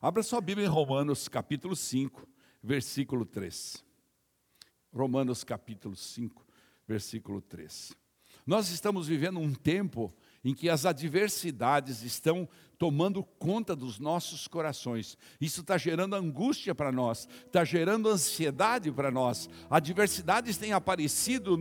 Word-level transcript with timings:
Abra 0.00 0.22
sua 0.22 0.40
Bíblia 0.40 0.64
em 0.64 0.70
Romanos 0.70 1.26
capítulo 1.26 1.74
5, 1.74 2.24
versículo 2.62 3.26
3. 3.26 3.84
Romanos 4.92 5.42
capítulo 5.42 5.96
5, 5.96 6.46
versículo 6.86 7.42
3. 7.42 7.96
Nós 8.46 8.70
estamos 8.70 9.08
vivendo 9.08 9.40
um 9.40 9.52
tempo 9.52 10.14
em 10.44 10.54
que 10.54 10.70
as 10.70 10.86
adversidades 10.86 12.04
estão 12.04 12.48
tomando 12.78 13.24
conta 13.24 13.74
dos 13.74 13.98
nossos 13.98 14.46
corações. 14.46 15.18
Isso 15.40 15.62
está 15.62 15.76
gerando 15.76 16.14
angústia 16.14 16.76
para 16.76 16.92
nós, 16.92 17.28
está 17.44 17.64
gerando 17.64 18.08
ansiedade 18.08 18.92
para 18.92 19.10
nós. 19.10 19.50
Adversidades 19.68 20.56
têm 20.56 20.72
aparecido 20.72 21.58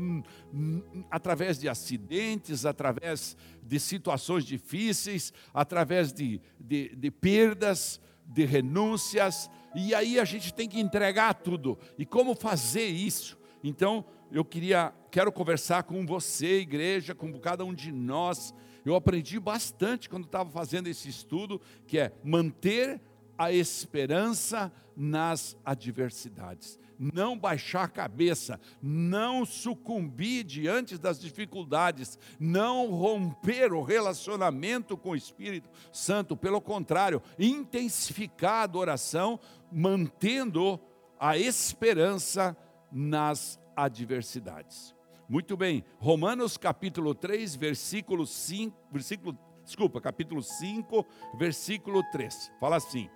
através 1.09 1.57
de 1.57 1.67
acidentes, 1.67 2.67
através 2.67 3.35
de 3.63 3.79
situações 3.79 4.45
difíceis, 4.45 5.33
através 5.51 6.13
de, 6.13 6.39
de, 6.59 6.95
de 6.95 7.09
perdas, 7.09 7.99
de 8.27 8.45
renúncias, 8.45 9.49
e 9.75 9.95
aí 9.95 10.19
a 10.19 10.25
gente 10.25 10.53
tem 10.53 10.67
que 10.67 10.79
entregar 10.79 11.33
tudo. 11.33 11.77
E 11.97 12.05
como 12.05 12.35
fazer 12.35 12.87
isso? 12.87 13.37
Então, 13.63 14.05
eu 14.31 14.43
queria, 14.43 14.93
quero 15.09 15.31
conversar 15.31 15.83
com 15.83 16.05
você, 16.05 16.59
igreja, 16.59 17.15
com 17.15 17.31
cada 17.39 17.63
um 17.63 17.73
de 17.73 17.91
nós. 17.91 18.53
Eu 18.85 18.95
aprendi 18.95 19.39
bastante 19.39 20.09
quando 20.09 20.25
estava 20.25 20.49
fazendo 20.49 20.87
esse 20.87 21.09
estudo, 21.09 21.61
que 21.85 21.97
é 21.97 22.11
manter 22.23 23.01
a 23.37 23.51
esperança 23.51 24.71
nas 24.95 25.55
adversidades. 25.63 26.79
Não 26.99 27.37
baixar 27.37 27.83
a 27.83 27.87
cabeça, 27.87 28.59
não 28.81 29.45
sucumbir 29.45 30.43
diante 30.43 30.97
das 30.97 31.19
dificuldades, 31.19 32.17
não 32.39 32.89
romper 32.91 33.71
o 33.71 33.83
relacionamento 33.83 34.97
com 34.97 35.11
o 35.11 35.15
Espírito 35.15 35.69
Santo, 35.91 36.35
pelo 36.35 36.59
contrário, 36.59 37.21
intensificar 37.37 38.55
a 38.55 38.63
adoração, 38.63 39.39
mantendo 39.71 40.79
a 41.19 41.37
esperança 41.37 42.55
nas 42.91 43.59
adversidades. 43.75 44.95
Muito 45.29 45.57
bem, 45.57 45.83
Romanos 45.99 46.57
capítulo 46.57 47.13
3, 47.13 47.55
versículo 47.55 48.25
5, 48.25 48.75
versículo, 48.91 49.37
desculpa, 49.63 49.99
capítulo 49.99 50.41
5, 50.41 51.05
versículo 51.37 52.01
3. 52.11 52.51
Fala 52.59 52.77
assim: 52.77 53.09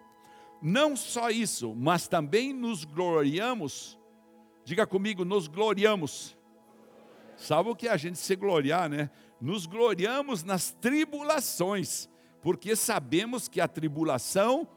Não 0.62 0.95
só 0.95 1.30
isso, 1.30 1.73
mas 1.76 2.08
também 2.08 2.54
nos 2.54 2.86
gloriamos. 2.86 3.98
Diga 4.64 4.86
comigo, 4.86 5.26
nos 5.26 5.48
gloriamos. 5.48 6.38
Sabe 7.36 7.70
o 7.70 7.76
que 7.76 7.88
é 7.88 7.92
a 7.92 7.98
gente 7.98 8.20
se 8.20 8.36
gloriar, 8.36 8.88
né? 8.88 9.09
Nos 9.39 9.66
gloriamos 9.66 10.44
nas 10.44 10.72
tribulações, 10.72 12.08
porque 12.44 12.76
sabemos 12.76 13.48
que 13.48 13.59
a 13.59 13.67
tribulação 13.67 14.67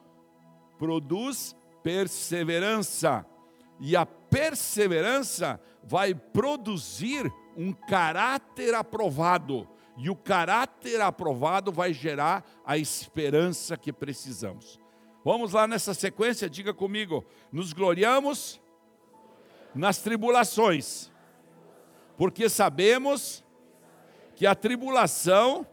produz 0.79 1.55
perseverança, 1.83 3.27
e 3.79 3.95
a 3.95 4.07
perseverança 4.07 5.61
vai 5.83 6.15
produzir 6.15 7.31
um 7.57 7.73
caráter 7.73 8.75
aprovado. 8.75 9.69
E 9.97 10.09
o 10.09 10.17
caráter 10.17 11.01
aprovado 11.01 11.71
vai 11.71 11.93
gerar 11.93 12.45
a 12.65 12.79
esperança 12.79 13.77
que 13.77 13.93
precisamos. 13.93 14.81
Vamos 15.25 15.53
lá 15.55 15.67
nessa 15.67 15.95
sequência, 15.95 16.51
diga 16.51 16.75
comigo: 16.75 17.25
nos 17.51 17.73
gloriamos 17.73 18.61
nas 19.75 19.99
tribulações, 19.99 21.11
porque 22.19 22.49
sabemos 22.49 23.43
que 24.37 24.47
a 24.47 24.55
tribulação 24.55 25.67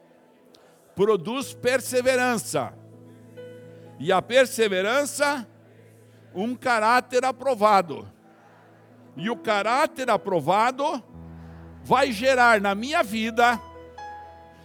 produz 0.95 1.53
perseverança, 1.53 2.73
e 3.99 4.09
a 4.09 4.21
perseverança, 4.21 5.45
um 6.33 6.55
caráter 6.55 7.25
aprovado. 7.25 8.09
E 9.17 9.29
o 9.29 9.35
caráter 9.35 10.09
aprovado 10.09 11.03
vai 11.83 12.13
gerar 12.13 12.61
na 12.61 12.73
minha 12.73 13.03
vida, 13.03 13.61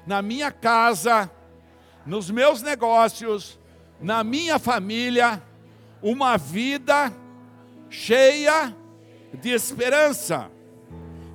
na 0.06 0.22
minha 0.22 0.52
casa, 0.52 1.28
nos 2.06 2.30
meus 2.30 2.62
negócios, 2.62 3.58
na 4.00 4.22
minha 4.22 4.58
família, 4.58 5.42
uma 6.02 6.36
vida 6.36 7.12
cheia 7.88 8.76
de 9.40 9.50
esperança. 9.50 10.50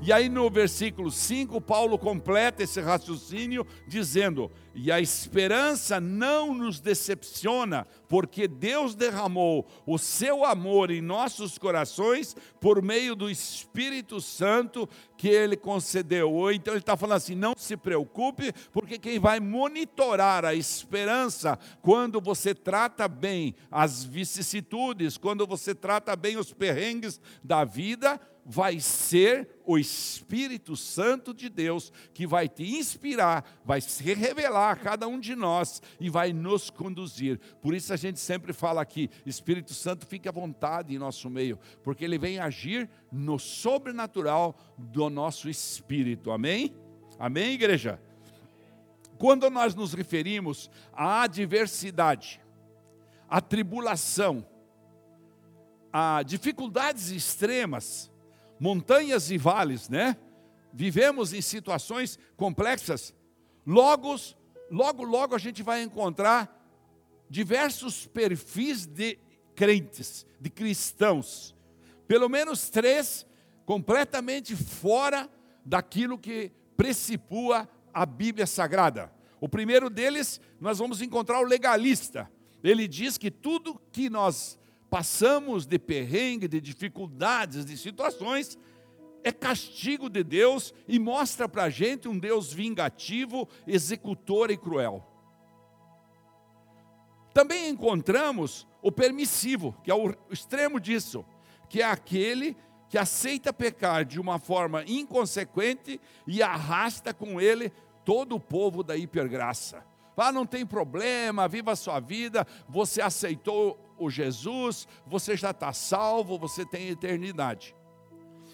E 0.01 0.11
aí 0.11 0.29
no 0.29 0.49
versículo 0.49 1.11
5, 1.11 1.61
Paulo 1.61 1.97
completa 1.97 2.63
esse 2.63 2.81
raciocínio 2.81 3.65
dizendo: 3.87 4.51
E 4.73 4.91
a 4.91 5.01
esperança 5.01 5.99
não 5.99 6.53
nos 6.53 6.79
decepciona, 6.79 7.85
porque 8.07 8.47
Deus 8.47 8.95
derramou 8.95 9.67
o 9.85 9.97
seu 9.97 10.45
amor 10.45 10.89
em 10.91 11.01
nossos 11.01 11.57
corações 11.57 12.35
por 12.59 12.81
meio 12.81 13.13
do 13.13 13.29
Espírito 13.29 14.21
Santo 14.21 14.87
que 15.17 15.27
ele 15.27 15.57
concedeu. 15.57 16.51
Então 16.51 16.73
ele 16.73 16.79
está 16.79 16.95
falando 16.95 17.17
assim: 17.17 17.35
não 17.35 17.53
se 17.57 17.75
preocupe, 17.75 18.53
porque 18.71 18.97
quem 18.97 19.19
vai 19.19 19.41
monitorar 19.41 20.45
a 20.45 20.55
esperança 20.55 21.59
quando 21.81 22.21
você 22.21 22.55
trata 22.55 23.09
bem 23.09 23.53
as 23.69 24.05
vicissitudes, 24.05 25.17
quando 25.17 25.45
você 25.45 25.75
trata 25.75 26.15
bem 26.15 26.37
os 26.37 26.53
perrengues 26.53 27.19
da 27.43 27.65
vida, 27.65 28.19
vai 28.51 28.81
ser 28.81 29.47
o 29.65 29.77
Espírito 29.77 30.75
Santo 30.75 31.33
de 31.33 31.47
Deus 31.47 31.89
que 32.13 32.27
vai 32.27 32.49
te 32.49 32.63
inspirar, 32.63 33.45
vai 33.63 33.79
se 33.79 34.03
revelar 34.03 34.71
a 34.71 34.75
cada 34.75 35.07
um 35.07 35.17
de 35.17 35.37
nós 35.37 35.81
e 36.01 36.09
vai 36.09 36.33
nos 36.33 36.69
conduzir. 36.69 37.39
Por 37.61 37.73
isso 37.73 37.93
a 37.93 37.95
gente 37.95 38.19
sempre 38.19 38.51
fala 38.51 38.81
aqui: 38.81 39.09
Espírito 39.25 39.73
Santo, 39.73 40.05
fique 40.05 40.27
à 40.27 40.33
vontade 40.33 40.93
em 40.93 40.99
nosso 40.99 41.29
meio, 41.29 41.57
porque 41.81 42.03
ele 42.03 42.17
vem 42.17 42.39
agir 42.39 42.89
no 43.09 43.39
sobrenatural 43.39 44.59
do 44.77 45.09
nosso 45.09 45.49
espírito. 45.49 46.29
Amém? 46.29 46.75
Amém, 47.17 47.53
igreja? 47.53 48.01
Quando 49.17 49.49
nós 49.49 49.73
nos 49.73 49.93
referimos 49.93 50.69
à 50.91 51.21
adversidade, 51.21 52.41
à 53.29 53.39
tribulação, 53.39 54.45
a 55.93 56.21
dificuldades 56.21 57.11
extremas, 57.11 58.10
montanhas 58.61 59.31
e 59.31 59.39
vales, 59.39 59.89
né? 59.89 60.15
Vivemos 60.71 61.33
em 61.33 61.41
situações 61.41 62.19
complexas. 62.37 63.11
Logo, 63.65 64.15
logo, 64.69 65.03
logo 65.03 65.33
a 65.33 65.39
gente 65.39 65.63
vai 65.63 65.81
encontrar 65.81 66.63
diversos 67.27 68.05
perfis 68.05 68.85
de 68.85 69.17
crentes, 69.55 70.27
de 70.39 70.51
cristãos. 70.51 71.55
Pelo 72.07 72.29
menos 72.29 72.69
três 72.69 73.25
completamente 73.65 74.55
fora 74.55 75.27
daquilo 75.65 76.15
que 76.15 76.51
precipua 76.77 77.67
a 77.91 78.05
Bíblia 78.05 78.45
Sagrada. 78.45 79.11
O 79.39 79.49
primeiro 79.49 79.89
deles, 79.89 80.39
nós 80.59 80.77
vamos 80.77 81.01
encontrar 81.01 81.39
o 81.39 81.45
legalista. 81.45 82.31
Ele 82.63 82.87
diz 82.87 83.17
que 83.17 83.31
tudo 83.31 83.81
que 83.91 84.07
nós 84.07 84.59
passamos 84.91 85.65
de 85.65 85.79
perrengue, 85.79 86.49
de 86.49 86.59
dificuldades, 86.59 87.65
de 87.65 87.77
situações, 87.77 88.59
é 89.23 89.31
castigo 89.31 90.09
de 90.09 90.21
Deus 90.21 90.73
e 90.85 90.99
mostra 90.99 91.47
para 91.47 91.63
a 91.63 91.69
gente 91.69 92.09
um 92.09 92.19
Deus 92.19 92.51
vingativo, 92.51 93.47
executor 93.65 94.51
e 94.51 94.57
cruel. 94.57 95.07
Também 97.33 97.69
encontramos 97.69 98.67
o 98.81 98.91
permissivo, 98.91 99.73
que 99.81 99.89
é 99.89 99.95
o 99.95 100.13
extremo 100.29 100.77
disso, 100.77 101.23
que 101.69 101.81
é 101.81 101.85
aquele 101.85 102.57
que 102.89 102.97
aceita 102.97 103.53
pecar 103.53 104.03
de 104.03 104.19
uma 104.19 104.39
forma 104.39 104.83
inconsequente 104.85 106.01
e 106.27 106.43
arrasta 106.43 107.13
com 107.13 107.39
ele 107.39 107.71
todo 108.03 108.35
o 108.35 108.39
povo 108.41 108.83
da 108.83 108.97
hipergraça. 108.97 109.89
Ah, 110.17 110.31
não 110.31 110.45
tem 110.45 110.67
problema, 110.67 111.47
viva 111.47 111.71
a 111.71 111.75
sua 111.75 111.99
vida, 111.99 112.45
você 112.69 113.01
aceitou 113.01 113.79
o 114.01 114.09
Jesus, 114.09 114.87
você 115.05 115.37
já 115.37 115.51
está 115.51 115.71
salvo, 115.71 116.37
você 116.37 116.65
tem 116.65 116.89
eternidade. 116.89 117.75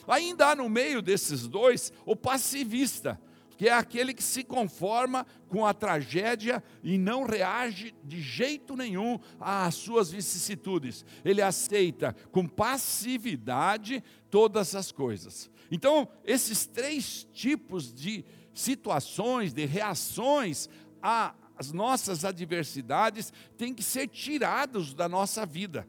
Ainda 0.08 0.50
há 0.50 0.56
no 0.56 0.70
meio 0.70 1.02
desses 1.02 1.48
dois 1.48 1.92
o 2.06 2.16
passivista, 2.16 3.20
que 3.58 3.68
é 3.68 3.74
aquele 3.74 4.14
que 4.14 4.24
se 4.24 4.44
conforma 4.44 5.26
com 5.50 5.66
a 5.66 5.74
tragédia 5.74 6.64
e 6.84 6.98
não 6.98 7.26
reage 7.26 7.96
de 8.04 8.22
jeito 8.22 8.76
nenhum 8.76 9.20
às 9.40 9.76
suas 9.76 10.12
vicissitudes. 10.12 11.04
Ele 11.26 11.42
aceita 11.42 12.16
com 12.32 12.48
passividade 12.48 14.04
todas 14.30 14.76
as 14.76 14.92
coisas. 14.92 15.50
Então, 15.72 16.08
esses 16.24 16.66
três 16.66 17.28
tipos 17.34 17.94
de 17.94 18.24
situações, 18.54 19.54
de 19.54 19.66
reações 19.66 20.70
a 21.02 21.34
as 21.58 21.72
nossas 21.72 22.24
adversidades 22.24 23.34
têm 23.58 23.74
que 23.74 23.84
ser 23.84 24.08
tirados 24.08 24.94
da 24.94 25.10
nossa 25.10 25.46
vida. 25.46 25.88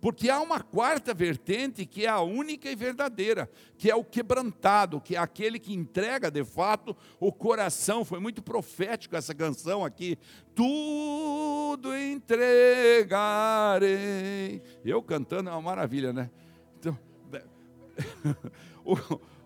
Porque 0.00 0.30
há 0.30 0.40
uma 0.40 0.60
quarta 0.60 1.12
vertente 1.12 1.84
que 1.84 2.06
é 2.06 2.08
a 2.08 2.20
única 2.20 2.70
e 2.70 2.76
verdadeira, 2.76 3.50
que 3.76 3.90
é 3.90 3.96
o 3.96 4.04
quebrantado, 4.04 5.00
que 5.00 5.16
é 5.16 5.18
aquele 5.18 5.58
que 5.58 5.74
entrega 5.74 6.30
de 6.30 6.44
fato 6.44 6.96
o 7.18 7.32
coração. 7.32 8.04
Foi 8.04 8.20
muito 8.20 8.40
profético 8.40 9.16
essa 9.16 9.34
canção 9.34 9.84
aqui. 9.84 10.16
Tudo 10.54 11.96
entregarei 11.96 13.58
entregarei. 13.76 14.62
Eu 14.84 15.02
cantando 15.02 15.50
é 15.50 15.52
uma 15.52 15.60
maravilha, 15.60 16.12
né? 16.12 16.30
Então, 16.78 16.96
o, 18.84 18.96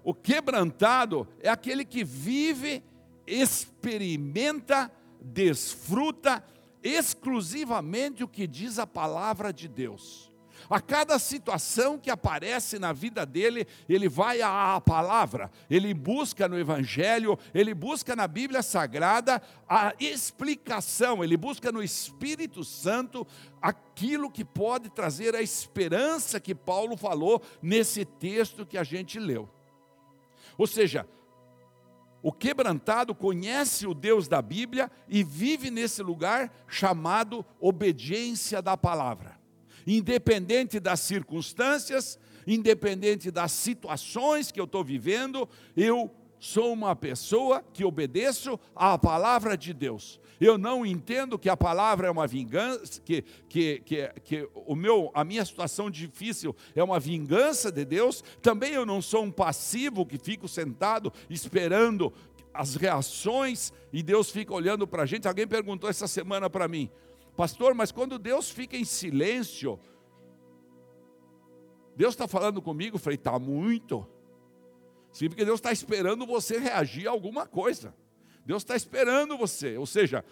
o 0.05 0.15
quebrantado 0.15 1.27
é 1.41 1.49
aquele 1.49 1.85
que 1.85 2.05
vive, 2.05 2.83
experimenta, 3.27 4.91
desfruta 5.25 6.45
exclusivamente 6.83 8.25
o 8.25 8.29
que 8.29 8.47
diz 8.47 8.79
a 8.79 8.87
palavra 8.87 9.53
de 9.53 9.69
Deus. 9.69 10.33
A 10.71 10.81
cada 10.81 11.19
situação 11.19 11.99
que 11.99 12.11
aparece 12.11 12.79
na 12.79 12.93
vida 12.93 13.27
dele, 13.27 13.67
ele 13.89 14.09
vai 14.09 14.41
à 14.43 14.81
palavra, 14.81 15.51
ele 15.69 15.93
busca 15.93 16.49
no 16.49 16.59
Evangelho, 16.59 17.39
ele 17.53 17.75
busca 17.75 18.15
na 18.15 18.29
Bíblia 18.29 18.63
Sagrada 18.63 19.43
a 19.69 19.93
explicação, 19.99 21.23
ele 21.23 21.37
busca 21.37 21.73
no 21.73 21.83
Espírito 21.83 22.65
Santo 22.65 23.27
aquilo 23.61 24.31
que 24.31 24.45
pode 24.45 24.89
trazer 24.89 25.35
a 25.35 25.43
esperança 25.43 26.41
que 26.41 26.55
Paulo 26.55 26.97
falou 26.97 27.43
nesse 27.61 28.05
texto 28.05 28.65
que 28.65 28.79
a 28.79 28.85
gente 28.85 29.19
leu. 29.19 29.49
Ou 30.57 30.67
seja, 30.67 31.07
o 32.23 32.33
quebrantado 32.33 33.15
conhece 33.15 33.87
o 33.87 33.95
Deus 33.95 34.29
da 34.29 34.41
Bíblia 34.41 34.91
e 35.09 35.25
vive 35.25 35.71
nesse 35.71 36.03
lugar 36.03 36.53
chamado 36.69 37.45
obediência 37.61 38.63
da 38.63 38.77
palavra 38.77 39.43
independente 39.87 40.79
das 40.79 41.01
circunstâncias, 41.01 42.19
independente 42.47 43.31
das 43.31 43.53
situações 43.53 44.51
que 44.51 44.61
eu 44.61 44.65
estou 44.65 44.85
vivendo, 44.85 45.49
eu 45.77 46.11
sou 46.39 46.73
uma 46.73 46.97
pessoa 46.97 47.63
que 47.73 47.85
obedeço 47.85 48.59
à 48.75 48.99
palavra 48.99 49.57
de 49.57 49.73
Deus. 49.73 50.21
Eu 50.41 50.59
não 50.59 50.85
entendo 50.85 51.39
que 51.39 51.49
a 51.49 51.57
palavra 51.57 52.09
é 52.09 52.11
uma 52.11 52.27
vingança, 52.27 53.01
que, 53.01 53.23
que, 53.49 53.81
que, 53.81 54.09
que 54.25 54.49
o 54.55 54.75
meu, 54.75 55.11
a 55.15 55.25
minha 55.25 55.45
situação 55.45 55.91
difícil 55.91 56.55
é 56.75 56.83
uma 56.83 56.99
vingança 56.99 57.71
de 57.71 57.85
Deus. 57.85 58.23
Também 58.41 58.73
eu 58.73 58.85
não 58.85 59.01
sou 59.01 59.23
um 59.23 59.31
passivo 59.31 60.05
que 60.05 60.19
fico 60.19 60.49
sentado 60.49 61.13
esperando 61.31 62.13
as 62.53 62.75
reações 62.75 63.73
e 63.93 64.03
Deus 64.03 64.31
fica 64.31 64.53
olhando 64.53 64.87
para 64.87 65.05
a 65.05 65.07
gente. 65.07 65.29
Alguém 65.29 65.47
perguntou 65.47 65.89
essa 65.89 66.09
semana 66.09 66.51
para 66.51 66.69
mim: 66.69 66.91
Pastor, 67.37 67.75
mas 67.75 67.91
quando 67.93 68.19
Deus 68.19 68.51
fica 68.51 68.77
em 68.77 68.85
silêncio, 68.85 69.79
Deus 71.97 72.15
está 72.15 72.27
falando 72.27 72.61
comigo? 72.61 72.97
Eu 72.97 73.01
falei, 73.01 73.17
está 73.17 73.39
muito. 73.39 74.07
Sim, 75.13 75.29
porque 75.29 75.45
Deus 75.45 75.59
está 75.59 75.73
esperando 75.73 76.27
você 76.27 76.59
reagir 76.59 77.07
a 77.07 77.11
alguma 77.11 77.47
coisa. 77.47 77.95
Deus 78.45 78.63
está 78.63 78.77
esperando 78.77 79.37
você. 79.37 79.77
Ou 79.77 79.87
seja, 79.87 80.25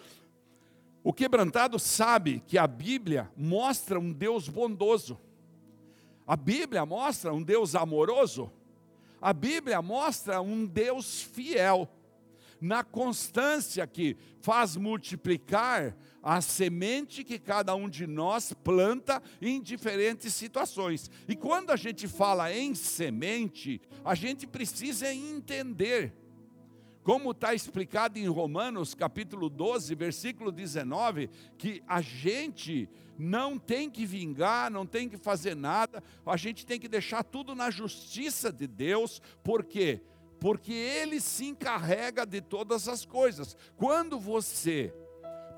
o 1.03 1.11
quebrantado 1.11 1.79
sabe 1.79 2.43
que 2.45 2.57
a 2.57 2.67
Bíblia 2.67 3.31
mostra 3.35 3.99
um 3.99 4.11
Deus 4.11 4.47
bondoso. 4.47 5.19
A 6.27 6.35
Bíblia 6.35 6.85
mostra 6.85 7.33
um 7.33 7.41
Deus 7.41 7.75
amoroso. 7.75 8.51
A 9.21 9.33
Bíblia 9.33 9.81
mostra 9.81 10.41
um 10.41 10.65
Deus 10.65 11.21
fiel. 11.21 11.89
Na 12.59 12.83
constância 12.83 13.87
que 13.87 14.15
faz 14.41 14.75
multiplicar 14.75 15.95
a 16.21 16.39
semente 16.39 17.23
que 17.23 17.39
cada 17.39 17.73
um 17.73 17.89
de 17.89 18.05
nós 18.05 18.53
planta 18.53 19.21
em 19.41 19.59
diferentes 19.59 20.33
situações. 20.35 21.09
E 21.27 21.35
quando 21.35 21.71
a 21.71 21.75
gente 21.75 22.07
fala 22.07 22.53
em 22.53 22.75
semente, 22.75 23.81
a 24.05 24.13
gente 24.13 24.45
precisa 24.45 25.11
entender, 25.11 26.13
como 27.03 27.31
está 27.31 27.53
explicado 27.53 28.19
em 28.19 28.27
Romanos 28.27 28.93
capítulo 28.93 29.49
12, 29.49 29.95
versículo 29.95 30.51
19, 30.51 31.29
que 31.57 31.83
a 31.87 32.01
gente 32.01 32.87
não 33.17 33.57
tem 33.57 33.89
que 33.89 34.05
vingar, 34.05 34.69
não 34.71 34.85
tem 34.85 35.09
que 35.09 35.17
fazer 35.17 35.55
nada, 35.55 36.03
a 36.25 36.37
gente 36.37 36.65
tem 36.65 36.79
que 36.79 36.87
deixar 36.87 37.23
tudo 37.23 37.55
na 37.55 37.69
justiça 37.69 38.51
de 38.51 38.67
Deus, 38.67 39.21
por 39.43 39.63
quê? 39.63 40.01
Porque 40.39 40.73
Ele 40.73 41.19
se 41.19 41.45
encarrega 41.45 42.25
de 42.25 42.41
todas 42.41 42.87
as 42.87 43.05
coisas. 43.05 43.55
Quando 43.75 44.19
você 44.19 44.93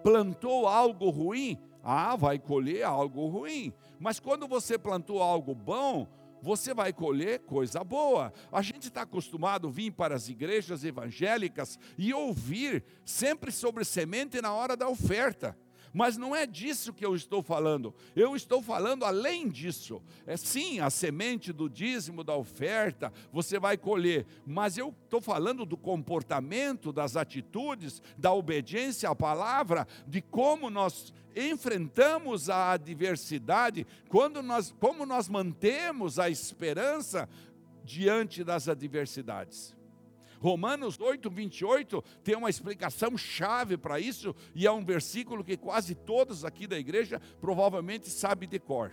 plantou 0.04 0.68
algo 0.68 1.10
ruim, 1.10 1.58
ah, 1.82 2.16
vai 2.16 2.40
colher 2.40 2.84
algo 2.84 3.28
ruim. 3.28 3.74
Mas 4.00 4.20
quando 4.20 4.48
você 4.48 4.78
plantou 4.78 5.22
algo 5.22 5.56
bom, 5.56 6.08
você 6.44 6.74
vai 6.74 6.92
colher 6.92 7.40
coisa 7.40 7.82
boa. 7.86 8.34
A 8.52 8.62
gente 8.62 8.90
está 8.90 9.04
acostumado 9.04 9.70
a 9.70 9.72
vir 9.72 9.92
para 9.92 10.14
as 10.14 10.28
igrejas 10.28 10.84
evangélicas 10.84 11.80
e 11.98 12.14
ouvir 12.14 12.84
sempre 13.06 13.50
sobre 13.50 13.86
semente 13.86 14.42
na 14.42 14.52
hora 14.52 14.76
da 14.76 14.90
oferta. 14.90 15.58
Mas 15.94 16.18
não 16.18 16.36
é 16.36 16.48
disso 16.48 16.92
que 16.92 17.06
eu 17.06 17.16
estou 17.16 17.44
falando. 17.44 17.94
Eu 18.16 18.36
estou 18.36 18.64
falando 18.64 19.06
além 19.06 19.48
disso. 19.48 20.02
É 20.26 20.36
sim, 20.36 20.80
a 20.80 20.90
semente 20.90 21.54
do 21.54 21.70
dízimo, 21.70 22.24
da 22.24 22.36
oferta, 22.36 23.14
você 23.32 23.60
vai 23.60 23.78
colher. 23.78 24.26
Mas 24.46 24.78
eu 24.78 24.94
estou 25.04 25.22
falando 25.22 25.66
do 25.66 25.78
comportamento, 25.78 26.92
das 26.92 27.16
atitudes, 27.16 28.02
da 28.18 28.34
obediência 28.34 29.08
à 29.10 29.16
palavra, 29.16 29.88
de 30.08 30.20
como 30.22 30.70
nós 30.70 31.14
enfrentamos 31.36 32.50
a 32.50 32.72
adversidade, 32.72 33.86
quando 34.10 34.42
nós, 34.42 34.74
como 34.80 35.06
nós 35.06 35.30
mantemos 35.30 36.18
a 36.18 36.30
esperança 36.30 37.30
diante 37.84 38.44
das 38.44 38.68
adversidades. 38.68 39.76
Romanos 40.44 41.00
8, 41.00 41.30
28 41.30 42.02
tem 42.22 42.36
uma 42.36 42.50
explicação 42.50 43.18
chave 43.18 43.78
para 43.78 43.98
isso, 43.98 44.36
e 44.54 44.68
é 44.68 44.72
um 44.74 44.84
versículo 44.84 45.42
que 45.42 45.56
quase 45.56 45.96
todos 45.96 46.44
aqui 46.44 46.68
da 46.68 46.78
igreja 46.78 47.22
provavelmente 47.40 48.10
sabem 48.10 48.50
de 48.50 48.60
cor. 48.60 48.92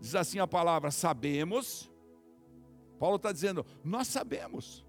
Diz 0.00 0.14
assim 0.14 0.38
a 0.38 0.46
palavra: 0.46 0.90
sabemos. 0.90 1.92
Paulo 2.98 3.16
está 3.16 3.30
dizendo, 3.32 3.66
nós 3.84 4.08
sabemos 4.08 4.82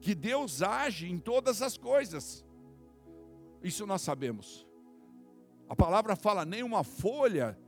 que 0.00 0.14
Deus 0.14 0.62
age 0.62 1.10
em 1.10 1.18
todas 1.18 1.60
as 1.60 1.76
coisas. 1.76 2.46
Isso 3.60 3.84
nós 3.88 4.02
sabemos. 4.02 4.64
A 5.68 5.74
palavra 5.74 6.14
fala: 6.14 6.44
nem 6.44 6.62
uma 6.62 6.84
folha 6.84 7.58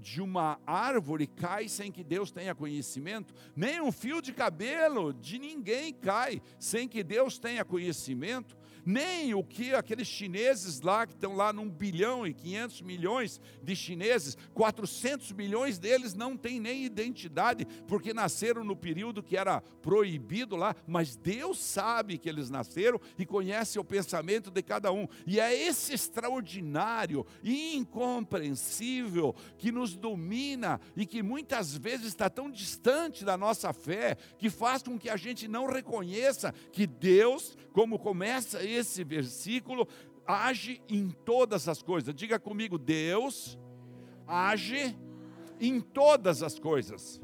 de 0.00 0.20
uma 0.22 0.60
árvore 0.66 1.26
cai 1.26 1.68
sem 1.68 1.90
que 1.90 2.04
Deus 2.04 2.30
tenha 2.30 2.54
conhecimento, 2.54 3.34
nem 3.54 3.80
um 3.80 3.90
fio 3.90 4.22
de 4.22 4.32
cabelo 4.32 5.12
de 5.12 5.38
ninguém 5.38 5.92
cai 5.92 6.40
sem 6.58 6.88
que 6.88 7.02
Deus 7.02 7.38
tenha 7.38 7.64
conhecimento 7.64 8.56
nem 8.88 9.34
o 9.34 9.44
que 9.44 9.74
aqueles 9.74 10.08
chineses 10.08 10.80
lá, 10.80 11.06
que 11.06 11.12
estão 11.12 11.36
lá 11.36 11.52
num 11.52 11.68
bilhão 11.68 12.26
e 12.26 12.32
500 12.32 12.80
milhões 12.80 13.38
de 13.62 13.76
chineses, 13.76 14.34
400 14.54 15.32
milhões 15.32 15.78
deles 15.78 16.14
não 16.14 16.38
têm 16.38 16.58
nem 16.58 16.86
identidade, 16.86 17.66
porque 17.86 18.14
nasceram 18.14 18.64
no 18.64 18.74
período 18.74 19.22
que 19.22 19.36
era 19.36 19.60
proibido 19.60 20.56
lá, 20.56 20.74
mas 20.86 21.16
Deus 21.16 21.58
sabe 21.58 22.16
que 22.16 22.30
eles 22.30 22.48
nasceram 22.48 22.98
e 23.18 23.26
conhece 23.26 23.78
o 23.78 23.84
pensamento 23.84 24.50
de 24.50 24.62
cada 24.62 24.90
um, 24.90 25.06
e 25.26 25.38
é 25.38 25.54
esse 25.54 25.92
extraordinário 25.92 27.26
incompreensível 27.44 29.34
que 29.58 29.70
nos 29.70 29.96
domina 29.96 30.80
e 30.96 31.04
que 31.04 31.22
muitas 31.22 31.76
vezes 31.76 32.06
está 32.06 32.30
tão 32.30 32.50
distante 32.50 33.22
da 33.22 33.36
nossa 33.36 33.70
fé, 33.74 34.16
que 34.38 34.48
faz 34.48 34.82
com 34.82 34.98
que 34.98 35.10
a 35.10 35.16
gente 35.18 35.46
não 35.46 35.66
reconheça 35.66 36.54
que 36.72 36.86
Deus, 36.86 37.54
como 37.74 37.98
começa 37.98 38.64
esse 38.78 39.04
versículo 39.04 39.86
age 40.26 40.82
em 40.88 41.10
todas 41.10 41.68
as 41.68 41.82
coisas. 41.82 42.14
Diga 42.14 42.38
comigo, 42.38 42.78
Deus 42.78 43.58
age 44.26 44.96
em 45.60 45.80
todas 45.80 46.42
as 46.42 46.58
coisas. 46.58 47.20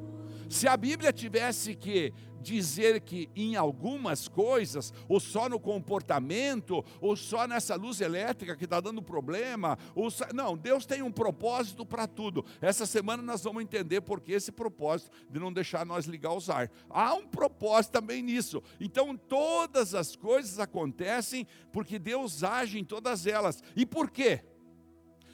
Se 0.48 0.68
a 0.68 0.76
Bíblia 0.76 1.12
tivesse 1.12 1.74
que 1.74 2.12
dizer 2.44 3.00
que 3.00 3.28
em 3.34 3.56
algumas 3.56 4.28
coisas, 4.28 4.92
ou 5.08 5.18
só 5.18 5.48
no 5.48 5.58
comportamento, 5.58 6.84
ou 7.00 7.16
só 7.16 7.48
nessa 7.48 7.74
luz 7.74 8.00
elétrica 8.00 8.54
que 8.54 8.64
está 8.64 8.80
dando 8.80 9.02
problema, 9.02 9.78
ou 9.94 10.10
só... 10.10 10.26
não, 10.32 10.56
Deus 10.56 10.86
tem 10.86 11.02
um 11.02 11.10
propósito 11.10 11.84
para 11.84 12.06
tudo. 12.06 12.44
Essa 12.60 12.86
semana 12.86 13.22
nós 13.22 13.42
vamos 13.42 13.62
entender 13.62 14.02
por 14.02 14.20
que 14.20 14.32
esse 14.32 14.52
propósito 14.52 15.10
de 15.28 15.40
não 15.40 15.52
deixar 15.52 15.84
nós 15.86 16.04
ligar 16.04 16.34
os 16.34 16.50
ar. 16.50 16.70
Há 16.90 17.14
um 17.14 17.26
propósito 17.26 17.92
também 17.92 18.22
nisso. 18.22 18.62
Então 18.78 19.16
todas 19.16 19.94
as 19.94 20.14
coisas 20.14 20.58
acontecem 20.58 21.46
porque 21.72 21.98
Deus 21.98 22.44
age 22.44 22.78
em 22.78 22.84
todas 22.84 23.26
elas. 23.26 23.62
E 23.74 23.86
por 23.86 24.10
quê? 24.10 24.44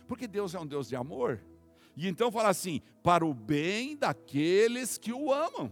Porque 0.07 0.29
Deus 0.29 0.55
é 0.55 0.61
um 0.61 0.67
Deus 0.67 0.88
de 0.88 0.97
amor. 0.97 1.40
E 2.00 2.09
então 2.09 2.33
fala 2.33 2.49
assim: 2.49 2.80
para 3.02 3.26
o 3.26 3.35
bem 3.35 3.95
daqueles 3.95 4.97
que 4.97 5.12
o 5.12 5.30
amam. 5.30 5.71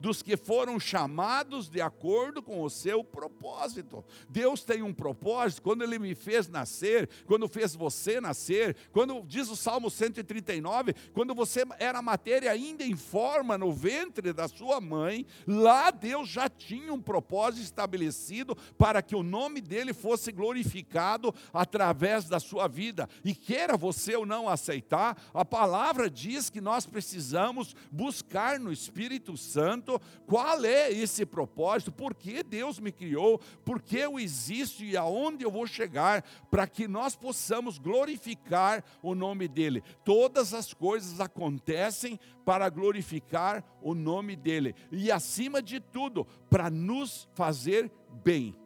Dos 0.00 0.22
que 0.22 0.36
foram 0.36 0.78
chamados 0.78 1.68
de 1.68 1.80
acordo 1.80 2.42
com 2.42 2.62
o 2.62 2.70
seu 2.70 3.02
propósito. 3.02 4.04
Deus 4.28 4.62
tem 4.62 4.82
um 4.82 4.92
propósito, 4.92 5.62
quando 5.62 5.82
Ele 5.82 5.98
me 5.98 6.14
fez 6.14 6.48
nascer, 6.48 7.08
quando 7.26 7.48
fez 7.48 7.74
você 7.74 8.20
nascer, 8.20 8.76
quando 8.92 9.22
diz 9.26 9.48
o 9.48 9.56
Salmo 9.56 9.90
139, 9.90 10.94
quando 11.12 11.34
você 11.34 11.64
era 11.78 12.00
matéria 12.02 12.50
ainda 12.50 12.84
em 12.84 12.96
forma 12.96 13.58
no 13.58 13.72
ventre 13.72 14.32
da 14.32 14.48
sua 14.48 14.80
mãe, 14.80 15.26
lá 15.46 15.90
Deus 15.90 16.28
já 16.28 16.48
tinha 16.48 16.92
um 16.92 17.00
propósito 17.00 17.64
estabelecido 17.64 18.56
para 18.76 19.02
que 19.02 19.16
o 19.16 19.22
nome 19.22 19.60
dele 19.60 19.92
fosse 19.92 20.30
glorificado 20.30 21.34
através 21.52 22.28
da 22.28 22.38
sua 22.38 22.68
vida. 22.68 23.08
E 23.24 23.34
queira 23.34 23.76
você 23.76 24.16
ou 24.16 24.26
não 24.26 24.48
aceitar, 24.48 25.20
a 25.32 25.44
palavra 25.44 26.10
diz 26.10 26.50
que 26.50 26.60
nós 26.60 26.86
precisamos 26.86 27.74
buscar 27.90 28.58
no 28.60 28.72
Espírito 28.72 29.36
Santo 29.36 29.87
qual 30.26 30.64
é 30.64 30.90
esse 30.90 31.24
propósito, 31.24 31.92
por 31.92 32.14
que 32.14 32.42
Deus 32.42 32.80
me 32.80 32.90
criou, 32.90 33.38
por 33.64 33.80
que 33.80 33.98
eu 33.98 34.18
existo 34.18 34.82
e 34.82 34.96
aonde 34.96 35.44
eu 35.44 35.50
vou 35.50 35.66
chegar, 35.66 36.24
para 36.50 36.66
que 36.66 36.88
nós 36.88 37.14
possamos 37.14 37.78
glorificar 37.78 38.82
o 39.00 39.14
nome 39.14 39.46
dEle. 39.46 39.84
Todas 40.04 40.52
as 40.52 40.74
coisas 40.74 41.20
acontecem 41.20 42.18
para 42.44 42.68
glorificar 42.68 43.64
o 43.80 43.94
nome 43.94 44.34
dEle, 44.34 44.74
e 44.90 45.12
acima 45.12 45.62
de 45.62 45.78
tudo, 45.78 46.26
para 46.50 46.68
nos 46.68 47.28
fazer 47.34 47.90
bem. 48.24 48.56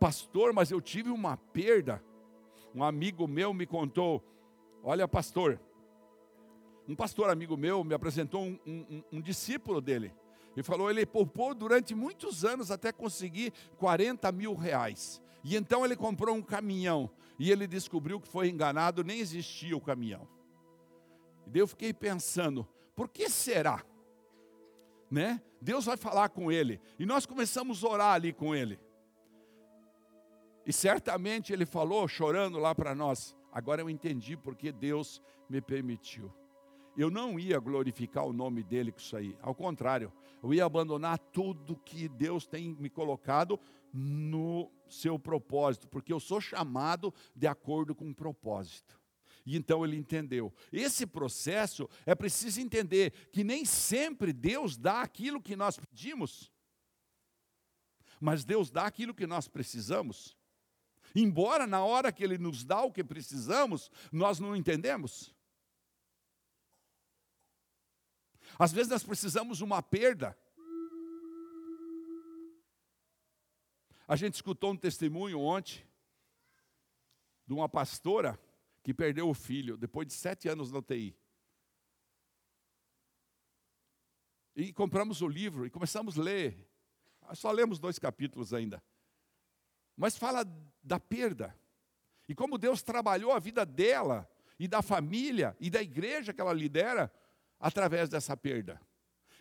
Pastor, 0.00 0.52
mas 0.52 0.70
eu 0.70 0.80
tive 0.80 1.10
uma 1.10 1.36
perda. 1.36 2.02
Um 2.74 2.82
amigo 2.82 3.26
meu 3.26 3.52
me 3.52 3.66
contou: 3.66 4.22
Olha, 4.82 5.08
pastor, 5.08 5.60
um 6.88 6.94
pastor 6.94 7.28
amigo 7.28 7.56
meu 7.56 7.84
me 7.84 7.94
apresentou 7.94 8.42
um, 8.42 8.58
um, 8.66 9.02
um 9.12 9.20
discípulo 9.20 9.80
dele. 9.80 10.12
Ele 10.58 10.64
falou, 10.64 10.90
ele 10.90 11.06
poupou 11.06 11.54
durante 11.54 11.94
muitos 11.94 12.44
anos 12.44 12.72
até 12.72 12.90
conseguir 12.90 13.52
40 13.76 14.32
mil 14.32 14.56
reais. 14.56 15.22
E 15.44 15.54
então 15.54 15.84
ele 15.84 15.94
comprou 15.94 16.34
um 16.34 16.42
caminhão. 16.42 17.08
E 17.38 17.52
ele 17.52 17.64
descobriu 17.64 18.20
que 18.20 18.26
foi 18.26 18.48
enganado, 18.48 19.04
nem 19.04 19.20
existia 19.20 19.76
o 19.76 19.80
caminhão. 19.80 20.26
E 21.46 21.50
daí 21.50 21.60
eu 21.62 21.68
fiquei 21.68 21.92
pensando, 21.92 22.66
por 22.96 23.08
que 23.08 23.28
será? 23.30 23.84
Né? 25.08 25.40
Deus 25.62 25.84
vai 25.84 25.96
falar 25.96 26.28
com 26.30 26.50
ele. 26.50 26.80
E 26.98 27.06
nós 27.06 27.24
começamos 27.24 27.84
a 27.84 27.88
orar 27.88 28.14
ali 28.14 28.32
com 28.32 28.52
ele. 28.52 28.80
E 30.66 30.72
certamente 30.72 31.52
ele 31.52 31.66
falou, 31.66 32.08
chorando 32.08 32.58
lá 32.58 32.74
para 32.74 32.96
nós: 32.96 33.36
agora 33.52 33.80
eu 33.80 33.88
entendi 33.88 34.36
porque 34.36 34.72
Deus 34.72 35.22
me 35.48 35.60
permitiu 35.60 36.34
eu 36.98 37.12
não 37.12 37.38
ia 37.38 37.60
glorificar 37.60 38.26
o 38.26 38.32
nome 38.32 38.64
dele 38.64 38.90
com 38.90 38.98
isso 38.98 39.16
aí. 39.16 39.36
Ao 39.40 39.54
contrário, 39.54 40.12
eu 40.42 40.52
ia 40.52 40.64
abandonar 40.64 41.16
tudo 41.16 41.76
que 41.76 42.08
Deus 42.08 42.44
tem 42.44 42.74
me 42.74 42.90
colocado 42.90 43.58
no 43.92 44.68
seu 44.88 45.16
propósito, 45.16 45.86
porque 45.86 46.12
eu 46.12 46.18
sou 46.18 46.40
chamado 46.40 47.14
de 47.36 47.46
acordo 47.46 47.94
com 47.94 48.10
o 48.10 48.14
propósito. 48.14 49.00
E 49.46 49.56
então 49.56 49.84
ele 49.84 49.96
entendeu. 49.96 50.52
Esse 50.72 51.06
processo 51.06 51.88
é 52.04 52.16
preciso 52.16 52.60
entender 52.60 53.12
que 53.30 53.44
nem 53.44 53.64
sempre 53.64 54.32
Deus 54.32 54.76
dá 54.76 55.00
aquilo 55.00 55.40
que 55.40 55.54
nós 55.54 55.78
pedimos, 55.78 56.50
mas 58.20 58.44
Deus 58.44 58.72
dá 58.72 58.86
aquilo 58.86 59.14
que 59.14 59.26
nós 59.26 59.46
precisamos. 59.46 60.36
Embora 61.14 61.64
na 61.64 61.84
hora 61.84 62.10
que 62.10 62.24
Ele 62.24 62.38
nos 62.38 62.64
dá 62.64 62.82
o 62.82 62.92
que 62.92 63.04
precisamos, 63.04 63.88
nós 64.10 64.40
não 64.40 64.56
entendemos. 64.56 65.37
Às 68.58 68.72
vezes 68.72 68.90
nós 68.90 69.04
precisamos 69.04 69.60
uma 69.60 69.80
perda. 69.80 70.36
A 74.06 74.16
gente 74.16 74.34
escutou 74.34 74.72
um 74.72 74.76
testemunho 74.76 75.38
ontem 75.38 75.86
de 77.46 77.52
uma 77.52 77.68
pastora 77.68 78.38
que 78.82 78.92
perdeu 78.92 79.28
o 79.28 79.34
filho 79.34 79.76
depois 79.76 80.08
de 80.08 80.14
sete 80.14 80.48
anos 80.48 80.72
na 80.72 80.78
UTI. 80.78 81.16
E 84.56 84.72
compramos 84.72 85.22
o 85.22 85.28
livro 85.28 85.64
e 85.64 85.70
começamos 85.70 86.18
a 86.18 86.22
ler. 86.22 86.68
Só 87.34 87.52
lemos 87.52 87.78
dois 87.78 87.98
capítulos 87.98 88.52
ainda. 88.52 88.82
Mas 89.96 90.16
fala 90.16 90.44
da 90.82 90.98
perda. 90.98 91.56
E 92.28 92.34
como 92.34 92.58
Deus 92.58 92.82
trabalhou 92.82 93.30
a 93.30 93.38
vida 93.38 93.64
dela 93.64 94.28
e 94.58 94.66
da 94.66 94.82
família 94.82 95.56
e 95.60 95.70
da 95.70 95.80
igreja 95.80 96.32
que 96.32 96.40
ela 96.40 96.52
lidera 96.52 97.12
através 97.58 98.08
dessa 98.08 98.36
perda. 98.36 98.80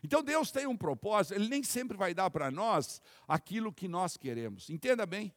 Então 0.04 0.24
Deus 0.24 0.52
tem 0.52 0.68
um 0.68 0.78
propósito, 0.78 1.36
Ele 1.36 1.48
nem 1.48 1.64
sempre 1.64 1.98
vai 1.98 2.14
dar 2.14 2.30
para 2.30 2.52
nós 2.52 3.02
aquilo 3.28 3.74
que 3.74 3.88
nós 3.88 4.16
queremos. 4.16 4.70
Entenda 4.70 5.06
bem. 5.06 5.34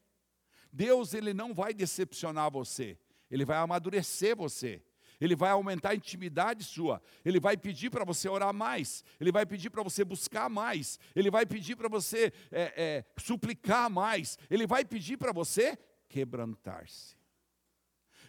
Deus 0.72 1.14
ele 1.14 1.34
não 1.34 1.52
vai 1.52 1.74
decepcionar 1.74 2.50
você, 2.50 2.98
Ele 3.30 3.44
vai 3.44 3.56
amadurecer 3.56 4.36
você. 4.36 4.82
Ele 5.20 5.36
vai 5.36 5.50
aumentar 5.50 5.90
a 5.90 5.94
intimidade 5.94 6.64
sua. 6.64 7.02
Ele 7.22 7.38
vai 7.38 7.54
pedir 7.54 7.90
para 7.90 8.04
você 8.04 8.26
orar 8.26 8.54
mais. 8.54 9.04
Ele 9.20 9.30
vai 9.30 9.44
pedir 9.44 9.68
para 9.68 9.82
você 9.82 10.02
buscar 10.02 10.48
mais. 10.48 10.98
Ele 11.14 11.30
vai 11.30 11.44
pedir 11.44 11.76
para 11.76 11.90
você 11.90 12.32
é, 12.50 12.72
é, 12.74 13.04
suplicar 13.18 13.90
mais. 13.90 14.38
Ele 14.48 14.66
vai 14.66 14.82
pedir 14.82 15.18
para 15.18 15.30
você 15.30 15.78
quebrantar-se. 16.08 17.14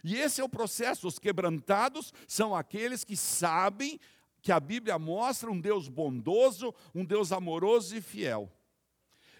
E 0.04 0.16
esse 0.16 0.42
é 0.42 0.44
o 0.44 0.48
processo. 0.50 1.08
Os 1.08 1.18
quebrantados 1.18 2.12
são 2.28 2.54
aqueles 2.54 3.04
que 3.04 3.16
sabem 3.16 3.98
que 4.42 4.50
a 4.50 4.58
Bíblia 4.58 4.98
mostra 4.98 5.50
um 5.50 5.60
Deus 5.60 5.88
bondoso, 5.88 6.74
um 6.92 7.04
Deus 7.04 7.30
amoroso 7.30 7.96
e 7.96 8.02
fiel. 8.02 8.52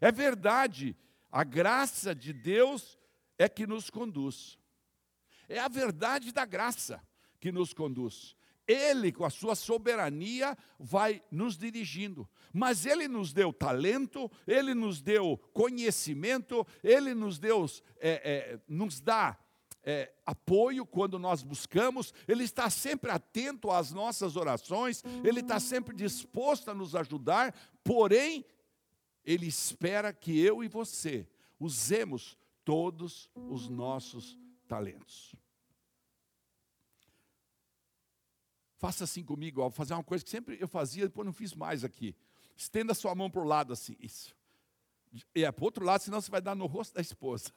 É 0.00 0.12
verdade, 0.12 0.96
a 1.30 1.42
graça 1.42 2.14
de 2.14 2.32
Deus 2.32 2.96
é 3.36 3.48
que 3.48 3.66
nos 3.66 3.90
conduz. 3.90 4.58
É 5.48 5.58
a 5.58 5.68
verdade 5.68 6.32
da 6.32 6.44
graça 6.44 7.02
que 7.40 7.50
nos 7.50 7.74
conduz. 7.74 8.36
Ele, 8.66 9.10
com 9.10 9.24
a 9.24 9.30
sua 9.30 9.56
soberania, 9.56 10.56
vai 10.78 11.20
nos 11.30 11.58
dirigindo. 11.58 12.28
Mas 12.52 12.86
Ele 12.86 13.08
nos 13.08 13.32
deu 13.32 13.52
talento, 13.52 14.30
Ele 14.46 14.72
nos 14.72 15.02
deu 15.02 15.36
conhecimento, 15.52 16.64
Ele 16.82 17.12
nos, 17.12 17.40
deu, 17.40 17.66
é, 17.98 18.10
é, 18.10 18.60
nos 18.68 19.00
dá 19.00 19.36
é, 19.84 20.12
apoio 20.24 20.86
quando 20.86 21.18
nós 21.18 21.42
buscamos, 21.42 22.12
Ele 22.28 22.44
está 22.44 22.70
sempre 22.70 23.10
atento 23.10 23.70
às 23.70 23.92
nossas 23.92 24.36
orações, 24.36 25.02
Ele 25.24 25.40
está 25.40 25.58
sempre 25.58 25.94
disposto 25.94 26.70
a 26.70 26.74
nos 26.74 26.94
ajudar, 26.94 27.54
porém, 27.82 28.44
Ele 29.24 29.46
espera 29.46 30.12
que 30.12 30.38
eu 30.38 30.62
e 30.62 30.68
você 30.68 31.26
usemos 31.58 32.36
todos 32.64 33.28
os 33.34 33.68
nossos 33.68 34.38
talentos. 34.68 35.34
Faça 38.78 39.04
assim 39.04 39.22
comigo, 39.22 39.60
vou 39.60 39.70
fazer 39.70 39.94
uma 39.94 40.02
coisa 40.02 40.24
que 40.24 40.30
sempre 40.30 40.58
eu 40.60 40.66
fazia, 40.66 41.06
depois 41.06 41.24
não 41.24 41.32
fiz 41.32 41.54
mais 41.54 41.84
aqui. 41.84 42.16
Estenda 42.56 42.94
sua 42.94 43.14
mão 43.14 43.30
para 43.30 43.40
o 43.40 43.44
lado 43.44 43.72
assim, 43.72 43.96
isso. 44.00 44.34
E 45.34 45.44
é 45.44 45.52
para 45.52 45.62
o 45.62 45.64
outro 45.66 45.84
lado, 45.84 46.02
senão 46.02 46.20
você 46.20 46.30
vai 46.30 46.40
dar 46.40 46.54
no 46.54 46.66
rosto 46.66 46.94
da 46.94 47.00
esposa. 47.00 47.50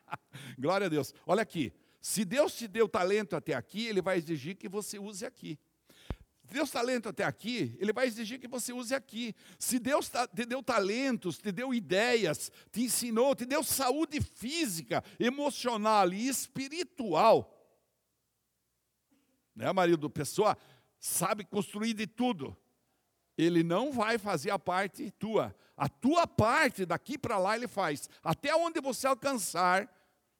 Glória 0.58 0.86
a 0.86 0.90
Deus. 0.90 1.14
Olha 1.26 1.42
aqui. 1.42 1.72
Se 2.00 2.24
Deus 2.24 2.54
te 2.54 2.68
deu 2.68 2.88
talento 2.88 3.34
até 3.34 3.54
aqui, 3.54 3.86
Ele 3.86 4.02
vai 4.02 4.18
exigir 4.18 4.56
que 4.56 4.68
você 4.68 4.98
use 4.98 5.24
aqui. 5.24 5.58
Deus 6.44 6.70
talento 6.70 7.08
até 7.08 7.24
aqui, 7.24 7.76
Ele 7.78 7.92
vai 7.92 8.06
exigir 8.06 8.38
que 8.38 8.46
você 8.46 8.72
use 8.72 8.94
aqui. 8.94 9.34
Se 9.58 9.78
Deus 9.78 10.10
te 10.34 10.46
deu 10.46 10.62
talentos, 10.62 11.38
te 11.38 11.50
deu 11.50 11.74
ideias, 11.74 12.50
te 12.70 12.82
ensinou, 12.82 13.34
te 13.34 13.44
deu 13.44 13.64
saúde 13.64 14.20
física, 14.20 15.02
emocional 15.18 16.12
e 16.12 16.28
espiritual. 16.28 17.52
Né, 19.54 19.72
marido? 19.72 20.08
Pessoa 20.10 20.56
sabe 20.98 21.44
construir 21.44 21.94
de 21.94 22.06
tudo. 22.06 22.56
Ele 23.36 23.62
não 23.62 23.92
vai 23.92 24.18
fazer 24.18 24.50
a 24.50 24.58
parte 24.58 25.10
tua. 25.12 25.54
A 25.76 25.88
tua 25.88 26.26
parte 26.26 26.86
daqui 26.86 27.18
para 27.18 27.38
lá 27.38 27.56
ele 27.56 27.68
faz. 27.68 28.08
Até 28.22 28.54
onde 28.56 28.80
você 28.80 29.06
alcançar, 29.06 29.86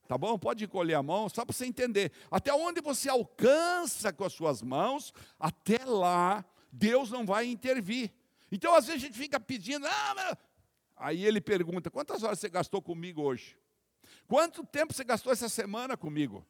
tá 0.08 0.16
bom? 0.16 0.38
Pode 0.38 0.66
colher 0.66 0.94
a 0.94 1.02
mão, 1.02 1.28
só 1.28 1.44
para 1.44 1.54
você 1.54 1.66
entender. 1.66 2.10
Até 2.30 2.54
onde 2.54 2.80
você 2.80 3.08
alcança 3.08 4.12
com 4.12 4.24
as 4.24 4.32
suas 4.32 4.62
mãos, 4.62 5.12
até 5.38 5.84
lá 5.84 6.44
Deus 6.72 7.10
não 7.10 7.26
vai 7.26 7.46
intervir. 7.46 8.12
Então 8.50 8.74
às 8.74 8.86
vezes 8.86 9.02
a 9.02 9.06
gente 9.06 9.18
fica 9.18 9.38
pedindo, 9.38 9.86
ah, 9.86 10.38
aí 10.96 11.24
ele 11.24 11.40
pergunta: 11.40 11.90
quantas 11.90 12.22
horas 12.22 12.38
você 12.38 12.48
gastou 12.48 12.80
comigo 12.80 13.22
hoje? 13.22 13.58
Quanto 14.26 14.64
tempo 14.64 14.94
você 14.94 15.04
gastou 15.04 15.32
essa 15.32 15.48
semana 15.48 15.96
comigo? 15.96 16.46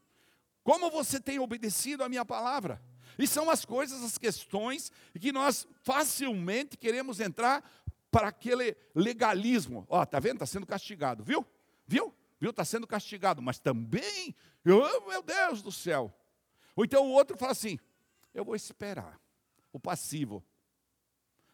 Como 0.63 0.91
você 0.91 1.21
tem 1.21 1.39
obedecido 1.39 2.03
a 2.03 2.09
minha 2.09 2.25
palavra? 2.25 2.83
E 3.19 3.27
são 3.27 3.51
as 3.51 3.65
coisas, 3.65 4.03
as 4.03 4.19
questões 4.19 4.93
que 5.19 5.33
nós 5.33 5.67
facilmente 5.83 6.77
queremos 6.77 7.21
entrar 7.21 7.65
para 8.11 8.29
aquele 8.29 8.77
legalismo. 8.95 9.87
Ó, 9.89 10.05
tá 10.05 10.19
vendo? 10.19 10.35
Está 10.37 10.47
sendo 10.47 10.67
castigado, 10.67 11.25
viu? 11.25 11.45
Viu? 11.87 12.15
Viu? 12.39 12.51
Está 12.51 12.65
sendo 12.65 12.87
castigado, 12.87 13.41
mas 13.41 13.59
também, 13.59 14.35
oh, 14.67 15.09
meu 15.09 15.23
Deus 15.23 15.63
do 15.63 15.73
céu. 15.73 16.15
Ou 16.75 16.85
então 16.85 17.07
o 17.07 17.13
outro 17.13 17.37
fala 17.37 17.53
assim: 17.53 17.79
eu 18.35 18.45
vou 18.45 18.55
esperar. 18.55 19.21
O 19.73 19.81
passivo. 19.81 20.43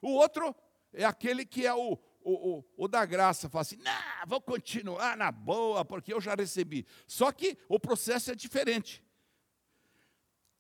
O 0.01 0.11
outro 0.11 0.55
é 0.93 1.05
aquele 1.05 1.45
que 1.45 1.67
é 1.67 1.75
o, 1.75 1.99
o, 2.25 2.59
o, 2.59 2.65
o 2.77 2.89
da 2.89 3.05
graça, 3.05 3.49
fala 3.49 3.63
assim, 3.63 3.79
nah, 3.79 4.25
vou 4.27 4.41
continuar 4.41 5.17
na 5.17 5.31
boa, 5.31 5.85
porque 5.85 6.13
eu 6.13 6.21
já 6.21 6.35
recebi. 6.35 6.87
Só 7.07 7.33
que 7.33 7.57
o 7.69 7.79
processo 7.79 8.31
é 8.31 8.35
diferente. 8.35 9.03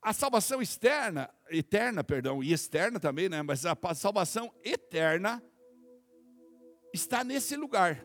A 0.02 0.12
salvação 0.12 0.60
externa, 0.60 1.32
eterna, 1.48 2.02
perdão, 2.02 2.42
e 2.42 2.52
externa 2.52 2.98
também, 2.98 3.28
né? 3.28 3.40
Mas 3.40 3.64
a 3.64 3.76
salvação 3.94 4.52
eterna 4.64 5.40
está 6.92 7.22
nesse 7.22 7.54
lugar 7.54 8.04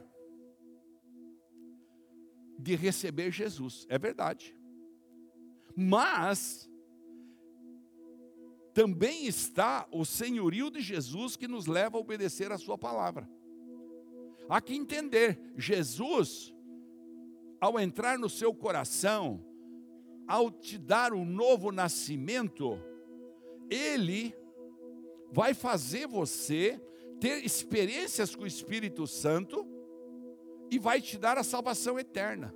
de 2.60 2.76
receber 2.76 3.32
Jesus. 3.32 3.88
É 3.90 3.98
verdade. 3.98 4.56
Mas 5.76 6.70
também 8.74 9.26
está 9.26 9.88
o 9.92 10.06
senhorio 10.06 10.70
de 10.70 10.82
Jesus 10.82 11.36
que 11.36 11.48
nos 11.48 11.66
leva 11.66 11.98
a 11.98 12.00
obedecer 12.00 12.52
a 12.52 12.60
sua 12.60 12.78
palavra. 12.78 13.28
Há 14.48 14.62
que 14.62 14.76
entender, 14.76 15.40
Jesus, 15.58 16.54
ao 17.60 17.80
entrar 17.80 18.20
no 18.20 18.30
seu 18.30 18.54
coração, 18.54 19.44
ao 20.28 20.52
te 20.52 20.78
dar 20.78 21.14
um 21.14 21.26
novo 21.26 21.72
nascimento, 21.72 22.80
Ele 23.70 24.36
vai 25.32 25.54
fazer 25.54 26.08
você 26.08 26.80
ter 27.20 27.44
experiências 27.44 28.36
com 28.36 28.44
o 28.44 28.48
Espírito 28.48 29.08
Santo 29.08 29.66
e 30.70 30.78
vai 30.78 31.02
te 31.02 31.18
dar 31.18 31.38
a 31.38 31.44
salvação 31.44 31.98
eterna. 31.98 32.54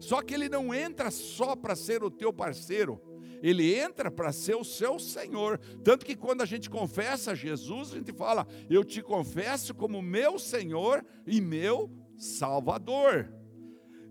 Só 0.00 0.20
que 0.20 0.34
Ele 0.34 0.48
não 0.48 0.74
entra 0.74 1.10
só 1.10 1.54
para 1.54 1.76
ser 1.76 2.02
o 2.02 2.10
teu 2.10 2.32
parceiro, 2.32 3.00
Ele 3.42 3.74
entra 3.74 4.10
para 4.10 4.32
ser 4.32 4.56
o 4.56 4.64
seu 4.64 4.98
Senhor. 4.98 5.58
Tanto 5.82 6.04
que 6.04 6.16
quando 6.16 6.42
a 6.42 6.46
gente 6.46 6.68
confessa 6.68 7.34
Jesus, 7.34 7.92
a 7.92 7.96
gente 7.96 8.12
fala: 8.12 8.46
Eu 8.68 8.84
te 8.84 9.00
confesso 9.00 9.74
como 9.74 10.02
meu 10.02 10.38
Senhor 10.38 11.04
e 11.26 11.40
meu 11.40 11.90
Salvador. 12.16 13.32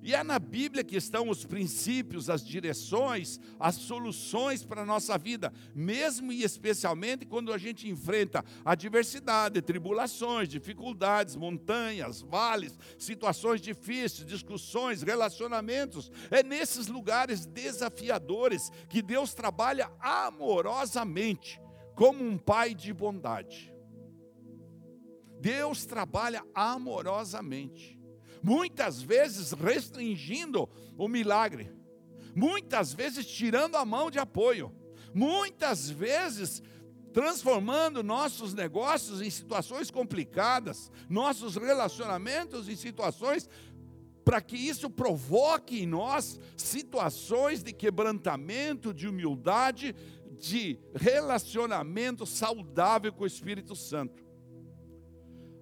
E 0.05 0.13
é 0.13 0.23
na 0.23 0.37
Bíblia 0.37 0.83
que 0.83 0.95
estão 0.95 1.29
os 1.29 1.43
princípios, 1.45 2.29
as 2.29 2.45
direções, 2.45 3.39
as 3.59 3.73
soluções 3.73 4.63
para 4.63 4.83
a 4.83 4.85
nossa 4.85 5.17
vida, 5.17 5.51
mesmo 5.73 6.31
e 6.31 6.43
especialmente 6.43 7.25
quando 7.25 7.51
a 7.51 7.57
gente 7.57 7.89
enfrenta 7.89 8.45
adversidade, 8.63 9.63
tribulações, 9.63 10.47
dificuldades, 10.47 11.35
montanhas, 11.35 12.21
vales, 12.21 12.77
situações 12.99 13.59
difíceis, 13.59 14.27
discussões, 14.27 15.01
relacionamentos. 15.01 16.11
É 16.29 16.43
nesses 16.43 16.85
lugares 16.85 17.47
desafiadores 17.47 18.69
que 18.87 19.01
Deus 19.01 19.33
trabalha 19.33 19.91
amorosamente, 19.99 21.59
como 21.95 22.23
um 22.23 22.37
pai 22.37 22.75
de 22.75 22.93
bondade. 22.93 23.73
Deus 25.41 25.83
trabalha 25.83 26.45
amorosamente 26.53 27.94
muitas 28.45 29.01
vezes 29.01 29.53
restringindo 29.53 30.69
o 30.95 31.07
milagre, 31.07 31.71
muitas 32.35 32.93
vezes 32.93 33.25
tirando 33.25 33.75
a 33.75 33.83
mão 33.83 34.11
de 34.11 34.19
apoio, 34.19 34.71
muitas 35.15 35.89
vezes 35.89 36.61
transformando 37.11 38.03
nossos 38.03 38.53
negócios 38.53 39.19
em 39.19 39.31
situações 39.31 39.89
complicadas, 39.89 40.91
nossos 41.09 41.55
relacionamentos 41.55 42.69
em 42.69 42.75
situações 42.75 43.49
para 44.23 44.39
que 44.39 44.55
isso 44.55 44.91
provoque 44.91 45.81
em 45.81 45.87
nós 45.87 46.39
situações 46.55 47.63
de 47.63 47.73
quebrantamento, 47.73 48.93
de 48.93 49.07
humildade, 49.07 49.95
de 50.37 50.77
relacionamento 50.93 52.27
saudável 52.27 53.11
com 53.11 53.23
o 53.23 53.27
Espírito 53.27 53.75
Santo. 53.75 54.23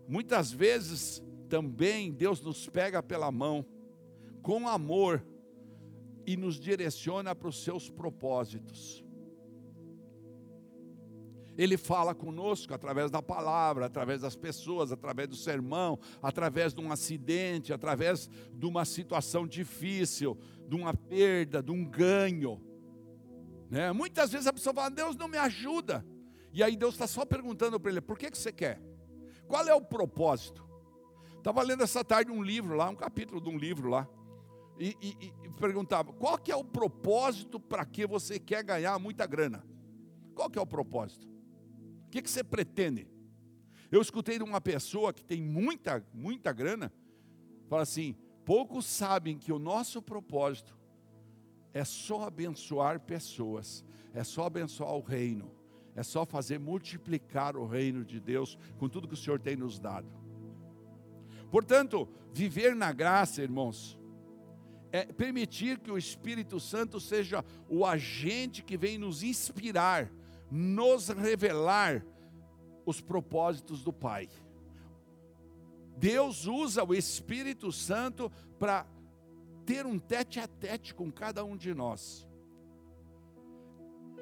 Muitas 0.06 0.52
vezes 0.52 1.24
também 1.54 2.12
Deus 2.12 2.42
nos 2.42 2.68
pega 2.68 3.04
pela 3.04 3.32
mão 3.32 3.64
com 4.42 4.68
amor 4.68 5.24
e 6.26 6.36
nos 6.36 6.60
direciona 6.60 7.36
para 7.36 7.48
os 7.48 7.64
seus 7.64 7.92
propósitos. 7.92 9.06
Ele 11.56 11.78
fala 11.78 12.16
conosco 12.16 12.74
através 12.74 13.12
da 13.12 13.22
palavra, 13.22 13.86
através 13.86 14.22
das 14.22 14.36
pessoas, 14.36 14.92
através 14.92 15.30
do 15.30 15.36
sermão, 15.36 16.00
através 16.24 16.74
de 16.74 16.82
um 16.82 16.92
acidente, 16.92 17.72
através 17.72 18.28
de 18.52 18.66
uma 18.66 18.84
situação 18.84 19.46
difícil, 19.46 20.36
de 20.68 20.76
uma 20.76 20.96
perda, 20.96 21.62
de 21.62 21.70
um 21.70 21.86
ganho. 21.86 22.60
Né? 23.70 23.92
Muitas 23.92 24.32
vezes 24.32 24.48
a 24.48 24.54
pessoa 24.54 24.74
fala: 24.74 24.90
Deus 24.90 25.16
não 25.16 25.28
me 25.28 25.38
ajuda. 25.38 26.04
E 26.52 26.64
aí 26.64 26.76
Deus 26.76 26.96
está 26.96 27.06
só 27.06 27.24
perguntando 27.24 27.80
para 27.80 27.92
ele: 27.92 28.02
por 28.02 28.18
que, 28.18 28.32
que 28.32 28.38
você 28.40 28.52
quer? 28.52 28.82
Qual 29.48 29.68
é 29.68 29.76
o 29.76 29.82
propósito? 29.82 30.73
Estava 31.44 31.62
lendo 31.62 31.84
essa 31.84 32.06
tarde 32.06 32.32
um 32.32 32.42
livro 32.42 32.74
lá, 32.74 32.90
um 32.90 32.96
capítulo 32.96 33.42
de 33.42 33.50
um 33.50 33.58
livro 33.58 33.90
lá. 33.90 34.08
E, 34.80 34.96
e, 35.02 35.34
e 35.44 35.50
perguntava: 35.60 36.14
qual 36.14 36.38
que 36.38 36.50
é 36.50 36.56
o 36.56 36.64
propósito 36.64 37.60
para 37.60 37.84
que 37.84 38.08
você 38.08 38.40
quer 38.40 38.64
ganhar 38.64 38.98
muita 38.98 39.28
grana? 39.28 39.62
Qual 40.34 40.50
que 40.50 40.58
é 40.58 40.62
o 40.62 40.66
propósito? 40.66 41.28
O 42.08 42.10
que, 42.10 42.22
que 42.22 42.30
você 42.30 42.46
pretende? 42.46 43.10
Eu 43.92 44.02
escutei 44.02 44.38
de 44.38 44.44
uma 44.46 44.62
pessoa 44.62 45.12
que 45.12 45.22
tem 45.22 45.42
muita, 45.42 46.02
muita 46.14 46.54
grana, 46.54 46.94
fala 47.68 47.82
assim: 47.82 48.16
poucos 48.46 48.86
sabem 48.86 49.38
que 49.38 49.52
o 49.52 49.60
nosso 49.60 50.02
propósito 50.02 50.80
é 51.74 51.84
só 51.84 52.24
abençoar 52.24 53.02
pessoas, 53.02 53.84
é 54.14 54.24
só 54.24 54.46
abençoar 54.46 54.94
o 54.96 55.02
reino, 55.02 55.52
é 55.94 56.04
só 56.04 56.26
fazer 56.26 56.58
multiplicar 56.58 57.58
o 57.58 57.68
reino 57.68 58.06
de 58.06 58.22
Deus 58.22 58.58
com 58.78 58.88
tudo 58.88 59.10
que 59.10 59.14
o 59.14 59.18
Senhor 59.18 59.42
tem 59.42 59.58
nos 59.58 59.78
dado. 59.78 60.23
Portanto, 61.54 62.10
viver 62.34 62.76
na 62.76 62.92
graça, 62.92 63.44
irmãos, 63.44 63.96
é 64.92 65.06
permitir 65.06 65.78
que 65.78 65.92
o 65.92 66.00
Espírito 66.00 66.60
Santo 66.60 67.00
seja 67.00 67.46
o 67.70 67.86
agente 67.86 68.64
que 68.64 68.76
vem 68.76 68.98
nos 68.98 69.22
inspirar, 69.22 70.12
nos 70.50 71.10
revelar 71.10 72.04
os 72.88 73.00
propósitos 73.00 73.84
do 73.84 73.94
Pai. 73.94 74.30
Deus 75.96 76.48
usa 76.48 76.84
o 76.84 76.92
Espírito 76.92 77.72
Santo 77.72 78.32
para 78.58 78.88
ter 79.64 79.86
um 79.86 80.00
tete 80.00 80.40
a 80.40 80.48
tete 80.48 80.96
com 80.96 81.12
cada 81.12 81.46
um 81.46 81.56
de 81.56 81.72
nós. 81.72 82.28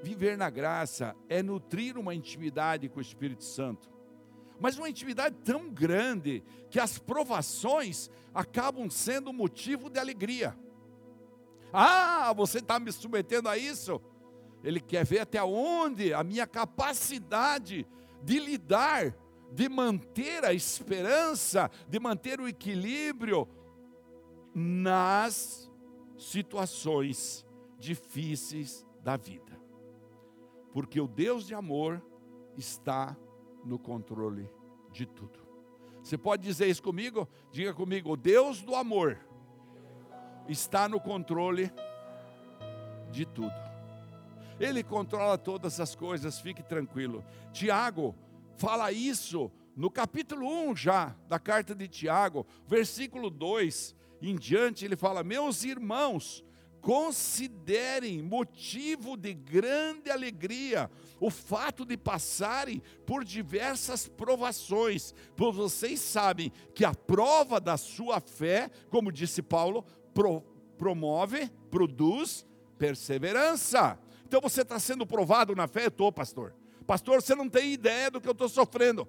Viver 0.04 0.38
na 0.38 0.50
graça 0.50 1.16
é 1.30 1.42
nutrir 1.42 1.98
uma 1.98 2.14
intimidade 2.14 2.90
com 2.90 3.00
o 3.00 3.02
Espírito 3.02 3.46
Santo 3.46 3.90
mas 4.62 4.78
uma 4.78 4.88
intimidade 4.88 5.36
tão 5.44 5.72
grande 5.72 6.44
que 6.70 6.80
as 6.80 7.00
provações 7.00 8.12
acabam 8.32 8.90
sendo 8.92 9.34
motivo 9.34 9.90
de 9.90 10.00
alegria. 10.00 10.56
Ah, 11.74 12.32
você 12.32 12.60
está 12.60 12.80
me 12.80 12.92
submetendo 12.92 13.50
a 13.50 13.58
isso? 13.58 14.00
Ele 14.64 14.80
quer 14.80 15.04
ver 15.04 15.22
até 15.22 15.44
onde 15.44 16.14
a 16.14 16.24
minha 16.24 16.46
capacidade 16.46 17.88
de 18.24 18.40
lidar, 18.40 19.16
de 19.52 19.68
manter 19.68 20.46
a 20.46 20.54
esperança, 20.54 21.72
de 21.90 22.00
manter 22.00 22.40
o 22.40 22.48
equilíbrio 22.48 23.48
nas 24.54 25.72
situações 26.20 27.44
difíceis 27.80 28.86
da 29.02 29.18
vida. 29.18 29.60
Porque 30.72 31.02
o 31.02 31.08
Deus 31.08 31.48
de 31.48 31.56
amor 31.56 32.00
está 32.56 33.18
no 33.64 33.78
controle 33.80 34.50
de 34.92 35.06
tudo. 35.06 35.40
Você 36.02 36.18
pode 36.18 36.44
dizer 36.44 36.68
isso 36.68 36.82
comigo? 36.82 37.28
Diga 37.52 37.74
comigo: 37.74 38.12
o 38.12 38.18
Deus 38.18 38.62
do 38.62 38.76
amor 38.76 39.20
está 40.48 40.90
no 40.90 41.00
controle 41.00 41.72
de 43.12 43.26
tudo. 43.26 43.54
Ele 44.60 44.84
controla 44.84 45.38
todas 45.38 45.80
as 45.80 45.96
coisas, 45.96 46.40
fique 46.40 46.62
tranquilo. 46.62 47.24
Tiago 47.52 48.16
fala 48.56 48.92
isso 48.92 49.52
no 49.76 49.90
capítulo 49.90 50.48
1 50.70 50.76
já 50.76 51.16
da 51.28 51.40
carta 51.40 51.74
de 51.74 51.88
Tiago, 51.88 52.46
versículo 52.68 53.30
2 53.30 53.96
em 54.22 54.36
diante, 54.36 54.86
ele 54.86 54.96
fala: 54.96 55.24
Meus 55.24 55.64
irmãos, 55.64 56.44
considerem 56.82 58.22
motivo 58.22 59.16
de 59.16 59.34
grande 59.34 60.10
alegria 60.10 60.90
o 61.20 61.30
fato 61.30 61.86
de 61.86 61.96
passarem 61.96 62.82
por 63.06 63.24
diversas 63.24 64.08
provações, 64.08 65.14
pois 65.36 65.56
vocês 65.56 66.00
sabem 66.00 66.52
que 66.74 66.84
a 66.84 66.96
prova 66.96 67.60
da 67.60 67.78
sua 67.78 68.20
fé, 68.20 68.70
como 68.90 69.12
disse 69.12 69.42
Paulo, 69.42 69.86
pro, 70.14 70.42
promove, 70.78 71.48
produz 71.70 72.46
perseverança. 72.78 74.00
Então 74.26 74.42
você 74.42 74.64
está 74.64 74.80
sendo 74.80 75.06
provado 75.06 75.56
na 75.56 75.68
fé? 75.68 75.84
Eu 75.84 75.90
estou, 75.90 76.12
pastor. 76.12 76.56
Pastor, 76.88 77.22
você 77.22 77.36
não 77.36 77.48
tem 77.48 77.72
ideia 77.72 78.10
do 78.10 78.20
que 78.20 78.28
eu 78.28 78.32
estou 78.34 78.50
sofrendo. 78.50 79.08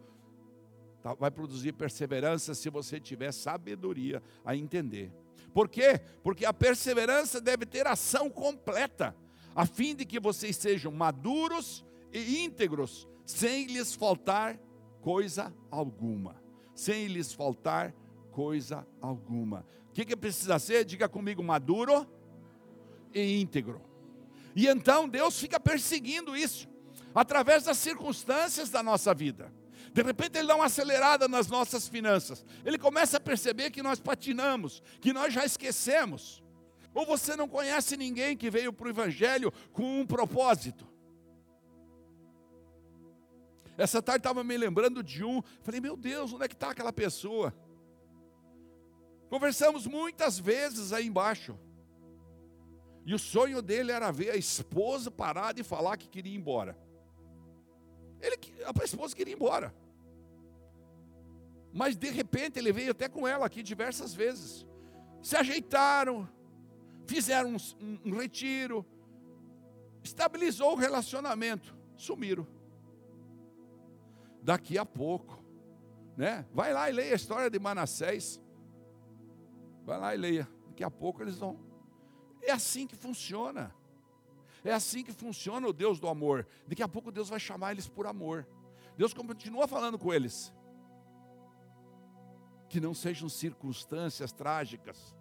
Tá, 1.02 1.14
vai 1.14 1.30
produzir 1.32 1.72
perseverança 1.72 2.54
se 2.54 2.70
você 2.70 3.00
tiver 3.00 3.32
sabedoria 3.32 4.22
a 4.44 4.54
entender. 4.54 5.12
Por 5.52 5.68
quê? 5.68 6.00
Porque 6.22 6.44
a 6.44 6.52
perseverança 6.52 7.40
deve 7.40 7.66
ter 7.66 7.86
ação 7.86 8.30
completa, 8.30 9.14
a 9.54 9.66
fim 9.66 9.96
de 9.96 10.04
que 10.04 10.20
vocês 10.20 10.56
sejam 10.56 10.92
maduros 10.92 11.84
e 12.12 12.44
íntegros, 12.44 13.08
sem 13.26 13.66
lhes 13.66 13.94
faltar 13.94 14.58
coisa 15.00 15.52
alguma, 15.70 16.40
sem 16.74 17.08
lhes 17.08 17.32
faltar 17.32 17.92
coisa 18.30 18.86
alguma. 19.00 19.66
O 19.88 19.92
que, 19.92 20.04
que 20.04 20.16
precisa 20.16 20.58
ser? 20.58 20.84
Diga 20.84 21.08
comigo, 21.08 21.42
maduro 21.42 22.06
e 23.12 23.40
íntegro. 23.40 23.82
E 24.54 24.68
então 24.68 25.08
Deus 25.08 25.38
fica 25.38 25.58
perseguindo 25.58 26.36
isso, 26.36 26.68
através 27.12 27.64
das 27.64 27.76
circunstâncias 27.76 28.70
da 28.70 28.82
nossa 28.82 29.12
vida. 29.12 29.52
De 29.92 30.02
repente 30.02 30.38
ele 30.38 30.48
dá 30.48 30.56
uma 30.56 30.66
acelerada 30.66 31.28
nas 31.28 31.48
nossas 31.48 31.86
finanças. 31.86 32.44
Ele 32.64 32.78
começa 32.78 33.18
a 33.18 33.20
perceber 33.20 33.70
que 33.70 33.82
nós 33.82 34.00
patinamos, 34.00 34.82
que 35.00 35.12
nós 35.12 35.34
já 35.34 35.44
esquecemos. 35.44 36.42
Ou 36.94 37.04
você 37.04 37.36
não 37.36 37.48
conhece 37.48 37.96
ninguém 37.96 38.36
que 38.36 38.50
veio 38.50 38.72
para 38.72 38.86
o 38.86 38.90
Evangelho 38.90 39.52
com 39.72 40.00
um 40.00 40.06
propósito. 40.06 40.86
Essa 43.76 44.02
tarde 44.02 44.20
estava 44.20 44.42
me 44.42 44.56
lembrando 44.56 45.02
de 45.02 45.24
um. 45.24 45.42
Falei, 45.62 45.80
meu 45.80 45.96
Deus, 45.96 46.32
onde 46.32 46.44
é 46.44 46.48
que 46.48 46.54
está 46.54 46.70
aquela 46.70 46.92
pessoa? 46.92 47.54
Conversamos 49.28 49.86
muitas 49.86 50.38
vezes 50.38 50.92
aí 50.92 51.06
embaixo. 51.06 51.58
E 53.04 53.14
o 53.14 53.18
sonho 53.18 53.60
dele 53.60 53.90
era 53.90 54.10
ver 54.10 54.30
a 54.30 54.36
esposa 54.36 55.10
parar 55.10 55.52
de 55.52 55.62
falar 55.62 55.96
que 55.96 56.08
queria 56.08 56.32
ir 56.32 56.36
embora. 56.36 56.78
Ele, 58.20 58.38
a 58.64 58.84
esposa 58.84 59.16
queria 59.16 59.32
ir 59.32 59.36
embora. 59.36 59.74
Mas 61.72 61.96
de 61.96 62.10
repente 62.10 62.58
ele 62.58 62.72
veio 62.72 62.90
até 62.90 63.08
com 63.08 63.26
ela 63.26 63.46
aqui 63.46 63.62
diversas 63.62 64.12
vezes. 64.12 64.66
Se 65.22 65.36
ajeitaram, 65.36 66.28
fizeram 67.06 67.50
um, 67.50 67.56
um, 67.80 67.98
um 68.06 68.18
retiro, 68.18 68.84
estabilizou 70.02 70.72
o 70.72 70.76
relacionamento, 70.76 71.74
sumiram. 71.96 72.46
Daqui 74.42 74.76
a 74.76 74.84
pouco, 74.84 75.42
né? 76.16 76.44
Vai 76.52 76.72
lá 76.72 76.90
e 76.90 76.92
leia 76.92 77.12
a 77.12 77.16
história 77.16 77.48
de 77.48 77.58
Manassés. 77.58 78.40
Vai 79.84 79.98
lá 79.98 80.14
e 80.14 80.18
leia. 80.18 80.48
Daqui 80.68 80.84
a 80.84 80.90
pouco 80.90 81.22
eles 81.22 81.38
vão. 81.38 81.58
É 82.42 82.50
assim 82.50 82.86
que 82.86 82.96
funciona. 82.96 83.74
É 84.64 84.72
assim 84.72 85.02
que 85.02 85.12
funciona 85.12 85.66
o 85.66 85.72
Deus 85.72 85.98
do 85.98 86.08
amor. 86.08 86.46
Daqui 86.66 86.82
a 86.82 86.88
pouco 86.88 87.10
Deus 87.10 87.28
vai 87.28 87.40
chamar 87.40 87.72
eles 87.72 87.88
por 87.88 88.06
amor. 88.06 88.46
Deus 88.96 89.14
continua 89.14 89.66
falando 89.66 89.98
com 89.98 90.12
eles. 90.12 90.52
Que 92.72 92.80
não 92.80 92.94
sejam 92.94 93.28
circunstâncias 93.28 94.32
trágicas. 94.32 95.14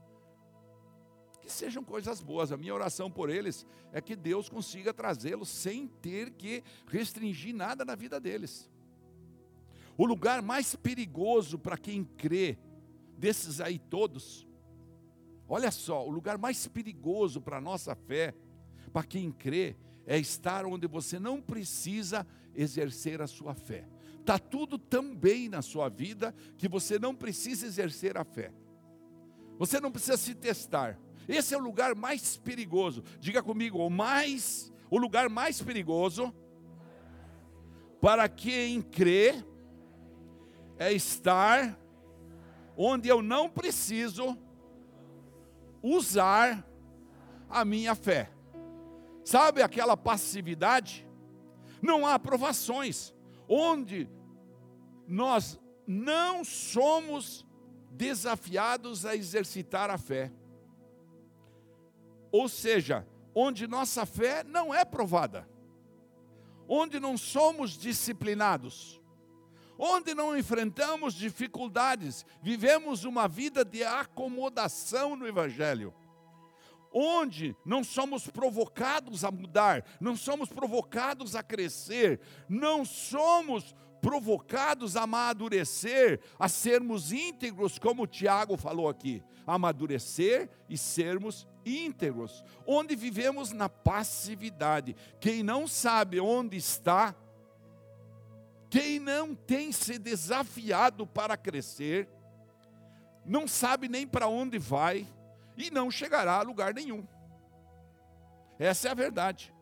Que 1.41 1.51
sejam 1.51 1.83
coisas 1.83 2.21
boas. 2.21 2.49
A 2.53 2.55
minha 2.55 2.73
oração 2.73 3.11
por 3.11 3.29
eles 3.29 3.65
é 3.91 3.99
que 3.99 4.15
Deus 4.15 4.47
consiga 4.47 4.93
trazê-los 4.93 5.49
sem 5.49 5.85
ter 5.85 6.31
que 6.31 6.63
restringir 6.87 7.53
nada 7.53 7.83
na 7.83 7.93
vida 7.93 8.21
deles. 8.21 8.71
O 9.97 10.05
lugar 10.05 10.41
mais 10.41 10.77
perigoso 10.77 11.59
para 11.59 11.77
quem 11.77 12.05
crê, 12.05 12.57
desses 13.17 13.59
aí 13.59 13.77
todos, 13.77 14.47
olha 15.45 15.71
só, 15.71 16.07
o 16.07 16.09
lugar 16.09 16.37
mais 16.37 16.69
perigoso 16.69 17.41
para 17.41 17.57
a 17.57 17.61
nossa 17.61 17.93
fé 17.93 18.33
para 18.93 19.03
quem 19.05 19.29
crê, 19.29 19.75
é 20.05 20.17
estar 20.17 20.65
onde 20.65 20.87
você 20.87 21.19
não 21.19 21.41
precisa 21.41 22.25
exercer 22.55 23.21
a 23.21 23.27
sua 23.27 23.53
fé. 23.53 23.90
Está 24.21 24.37
tudo 24.37 24.77
tão 24.77 25.15
bem 25.15 25.49
na 25.49 25.63
sua 25.63 25.89
vida 25.89 26.33
que 26.55 26.67
você 26.67 26.99
não 26.99 27.13
precisa 27.15 27.65
exercer 27.65 28.17
a 28.17 28.23
fé. 28.23 28.53
Você 29.57 29.79
não 29.79 29.91
precisa 29.91 30.15
se 30.15 30.35
testar. 30.35 30.99
Esse 31.27 31.55
é 31.55 31.57
o 31.57 31.61
lugar 31.61 31.95
mais 31.95 32.37
perigoso. 32.37 33.03
Diga 33.19 33.41
comigo, 33.41 33.79
o 33.79 33.89
mais, 33.89 34.71
o 34.91 34.97
lugar 34.99 35.27
mais 35.27 35.59
perigoso 35.59 36.33
para 37.99 38.29
quem 38.29 38.79
crê 38.81 39.43
é 40.77 40.93
estar 40.93 41.79
onde 42.77 43.09
eu 43.09 43.23
não 43.23 43.49
preciso 43.49 44.37
usar 45.81 46.63
a 47.49 47.65
minha 47.65 47.95
fé. 47.95 48.31
Sabe 49.25 49.63
aquela 49.63 49.97
passividade? 49.97 51.07
Não 51.81 52.05
há 52.05 52.13
aprovações, 52.13 53.13
onde 53.53 54.09
nós 55.05 55.59
não 55.85 56.41
somos 56.41 57.45
desafiados 57.91 59.05
a 59.05 59.13
exercitar 59.13 59.89
a 59.89 59.97
fé. 59.97 60.31
Ou 62.31 62.47
seja, 62.47 63.05
onde 63.35 63.67
nossa 63.67 64.05
fé 64.05 64.41
não 64.41 64.73
é 64.73 64.85
provada, 64.85 65.45
onde 66.65 66.97
não 66.97 67.17
somos 67.17 67.71
disciplinados, 67.71 69.01
onde 69.77 70.15
não 70.15 70.37
enfrentamos 70.37 71.13
dificuldades, 71.13 72.25
vivemos 72.41 73.03
uma 73.03 73.27
vida 73.27 73.65
de 73.65 73.83
acomodação 73.83 75.17
no 75.17 75.27
Evangelho 75.27 75.93
onde 76.91 77.55
não 77.65 77.83
somos 77.83 78.27
provocados 78.27 79.23
a 79.23 79.31
mudar, 79.31 79.85
não 79.99 80.15
somos 80.15 80.49
provocados 80.49 81.35
a 81.35 81.43
crescer, 81.43 82.19
não 82.49 82.83
somos 82.83 83.75
provocados 84.01 84.97
a 84.97 85.03
amadurecer, 85.03 86.19
a 86.39 86.49
sermos 86.49 87.11
íntegros, 87.13 87.77
como 87.77 88.03
o 88.03 88.07
Tiago 88.07 88.57
falou 88.57 88.89
aqui, 88.89 89.23
amadurecer 89.45 90.49
e 90.67 90.77
sermos 90.77 91.47
íntegros, 91.65 92.43
onde 92.65 92.95
vivemos 92.95 93.51
na 93.51 93.69
passividade. 93.69 94.95
Quem 95.19 95.43
não 95.43 95.67
sabe 95.67 96.19
onde 96.19 96.57
está, 96.57 97.15
quem 98.69 98.99
não 98.99 99.35
tem 99.35 99.71
se 99.71 99.99
desafiado 99.99 101.05
para 101.05 101.37
crescer, 101.37 102.09
não 103.23 103.47
sabe 103.47 103.87
nem 103.87 104.07
para 104.07 104.27
onde 104.27 104.57
vai, 104.57 105.05
e 105.57 105.69
não 105.71 105.91
chegará 105.91 106.35
a 106.35 106.41
lugar 106.41 106.73
nenhum. 106.73 107.07
Essa 108.57 108.89
é 108.89 108.91
a 108.91 108.95
verdade. 108.95 109.53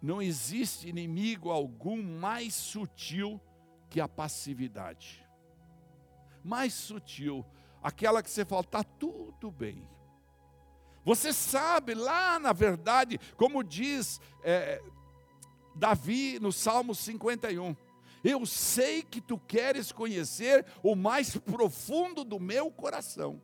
Não 0.00 0.22
existe 0.22 0.88
inimigo 0.88 1.50
algum 1.50 2.02
mais 2.02 2.54
sutil 2.54 3.40
que 3.88 4.00
a 4.00 4.08
passividade. 4.08 5.26
Mais 6.42 6.72
sutil, 6.72 7.44
aquela 7.82 8.22
que 8.22 8.30
você 8.30 8.44
fala, 8.44 8.62
está 8.62 8.82
tudo 8.82 9.50
bem. 9.50 9.86
Você 11.04 11.32
sabe 11.32 11.94
lá 11.94 12.38
na 12.38 12.52
verdade, 12.52 13.18
como 13.36 13.64
diz 13.64 14.20
é, 14.42 14.82
Davi 15.74 16.38
no 16.40 16.52
Salmo 16.52 16.94
51, 16.94 17.74
eu 18.22 18.44
sei 18.44 19.02
que 19.02 19.20
tu 19.20 19.38
queres 19.38 19.92
conhecer 19.92 20.64
o 20.82 20.94
mais 20.94 21.36
profundo 21.36 22.24
do 22.24 22.38
meu 22.38 22.70
coração. 22.70 23.40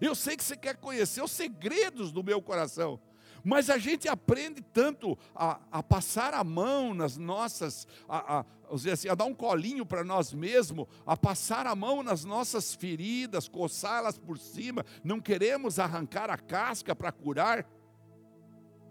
Eu 0.00 0.14
sei 0.14 0.36
que 0.36 0.42
você 0.42 0.56
quer 0.56 0.76
conhecer 0.76 1.22
os 1.22 1.30
segredos 1.30 2.10
do 2.10 2.24
meu 2.24 2.40
coração. 2.40 2.98
Mas 3.44 3.70
a 3.70 3.78
gente 3.78 4.08
aprende 4.08 4.60
tanto 4.60 5.16
a, 5.34 5.60
a 5.70 5.82
passar 5.82 6.34
a 6.34 6.44
mão 6.44 6.92
nas 6.92 7.16
nossas, 7.16 7.86
a, 8.08 8.40
a, 8.40 8.44
assim, 8.92 9.08
a 9.08 9.14
dar 9.14 9.24
um 9.24 9.34
colinho 9.34 9.86
para 9.86 10.04
nós 10.04 10.32
mesmos, 10.32 10.86
a 11.06 11.16
passar 11.16 11.66
a 11.66 11.74
mão 11.74 12.02
nas 12.02 12.24
nossas 12.24 12.74
feridas, 12.74 13.48
coçá-las 13.48 14.18
por 14.18 14.38
cima, 14.38 14.84
não 15.02 15.20
queremos 15.20 15.78
arrancar 15.78 16.28
a 16.28 16.36
casca 16.36 16.94
para 16.94 17.12
curar, 17.12 17.66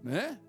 né? 0.04 0.40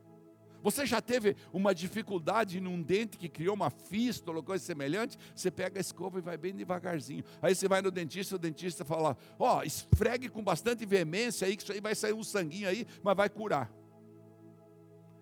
Você 0.62 0.84
já 0.84 1.00
teve 1.00 1.36
uma 1.52 1.74
dificuldade 1.74 2.60
num 2.60 2.82
dente 2.82 3.16
que 3.16 3.28
criou 3.28 3.54
uma 3.54 3.70
fístula 3.70 4.38
ou 4.38 4.42
coisa 4.42 4.64
semelhante? 4.64 5.18
Você 5.34 5.50
pega 5.50 5.78
a 5.78 5.80
escova 5.80 6.18
e 6.18 6.22
vai 6.22 6.36
bem 6.36 6.54
devagarzinho. 6.54 7.24
Aí 7.40 7.54
você 7.54 7.66
vai 7.66 7.80
no 7.80 7.90
dentista, 7.90 8.36
o 8.36 8.38
dentista 8.38 8.84
fala: 8.84 9.16
Ó, 9.38 9.58
oh, 9.58 9.62
esfregue 9.62 10.28
com 10.28 10.42
bastante 10.42 10.84
veemência 10.84 11.46
aí, 11.46 11.56
que 11.56 11.62
isso 11.62 11.72
aí 11.72 11.80
vai 11.80 11.94
sair 11.94 12.12
um 12.12 12.24
sanguinho 12.24 12.68
aí, 12.68 12.86
mas 13.02 13.16
vai 13.16 13.28
curar. 13.28 13.72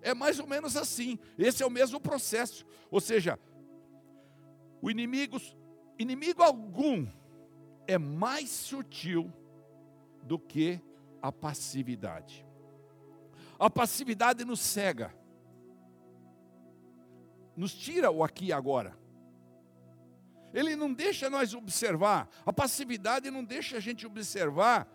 É 0.03 0.15
mais 0.15 0.39
ou 0.39 0.47
menos 0.47 0.77
assim. 0.77 1.19
Esse 1.37 1.63
é 1.63 1.67
o 1.67 1.71
mesmo 1.71 2.01
processo. 2.01 2.65
Ou 2.91 3.01
seja, 3.01 3.39
o 4.81 4.91
inimigo, 4.91 5.41
inimigo 5.99 6.43
algum 6.43 7.07
é 7.87 7.99
mais 7.99 8.51
sutil 8.51 9.33
do 10.23 10.39
que 10.39 10.81
a 11.23 11.33
passividade. 11.33 12.47
A 13.59 13.69
passividade 13.69 14.45
nos 14.45 14.61
cega 14.61 15.13
nos 17.59 17.75
tira 17.75 18.09
o 18.09 18.23
aqui 18.23 18.47
e 18.47 18.53
agora. 18.53 18.97
Ele 20.55 20.77
não 20.77 20.95
deixa 20.95 21.29
nós 21.29 21.53
observar, 21.55 22.29
a 22.47 22.53
passividade 22.53 23.33
não 23.33 23.43
deixa 23.45 23.77
a 23.77 23.81
gente 23.81 24.07
observar 24.07 24.89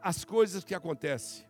as 0.00 0.24
coisas 0.24 0.62
que 0.62 0.76
acontecem. 0.76 1.44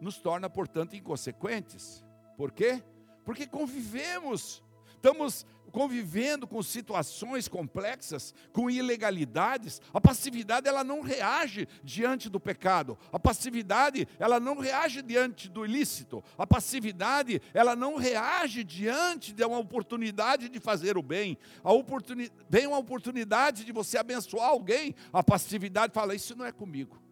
Nos 0.00 0.16
torna, 0.16 0.48
portanto, 0.48 0.96
inconsequentes. 0.96 2.02
Por 2.38 2.50
quê? 2.52 2.82
Porque 3.22 3.46
convivemos, 3.46 4.63
estamos 5.04 5.44
convivendo 5.70 6.46
com 6.46 6.62
situações 6.62 7.46
complexas, 7.46 8.32
com 8.52 8.70
ilegalidades, 8.70 9.82
a 9.92 10.00
passividade 10.00 10.66
ela 10.66 10.82
não 10.82 11.02
reage 11.02 11.68
diante 11.82 12.30
do 12.30 12.40
pecado. 12.40 12.96
A 13.12 13.18
passividade, 13.18 14.08
ela 14.18 14.40
não 14.40 14.56
reage 14.58 15.02
diante 15.02 15.48
do 15.48 15.66
ilícito. 15.66 16.22
A 16.38 16.46
passividade, 16.46 17.42
ela 17.52 17.76
não 17.76 17.96
reage 17.96 18.64
diante 18.64 19.32
de 19.32 19.44
uma 19.44 19.58
oportunidade 19.58 20.48
de 20.48 20.60
fazer 20.60 20.96
o 20.96 21.02
bem. 21.02 21.36
A 21.62 21.72
oportuni... 21.72 22.30
Vem 22.48 22.66
uma 22.66 22.78
oportunidade 22.78 23.64
de 23.64 23.72
você 23.72 23.98
abençoar 23.98 24.48
alguém, 24.48 24.94
a 25.12 25.22
passividade 25.22 25.92
fala: 25.92 26.14
Isso 26.14 26.36
não 26.36 26.46
é 26.46 26.52
comigo. 26.52 27.02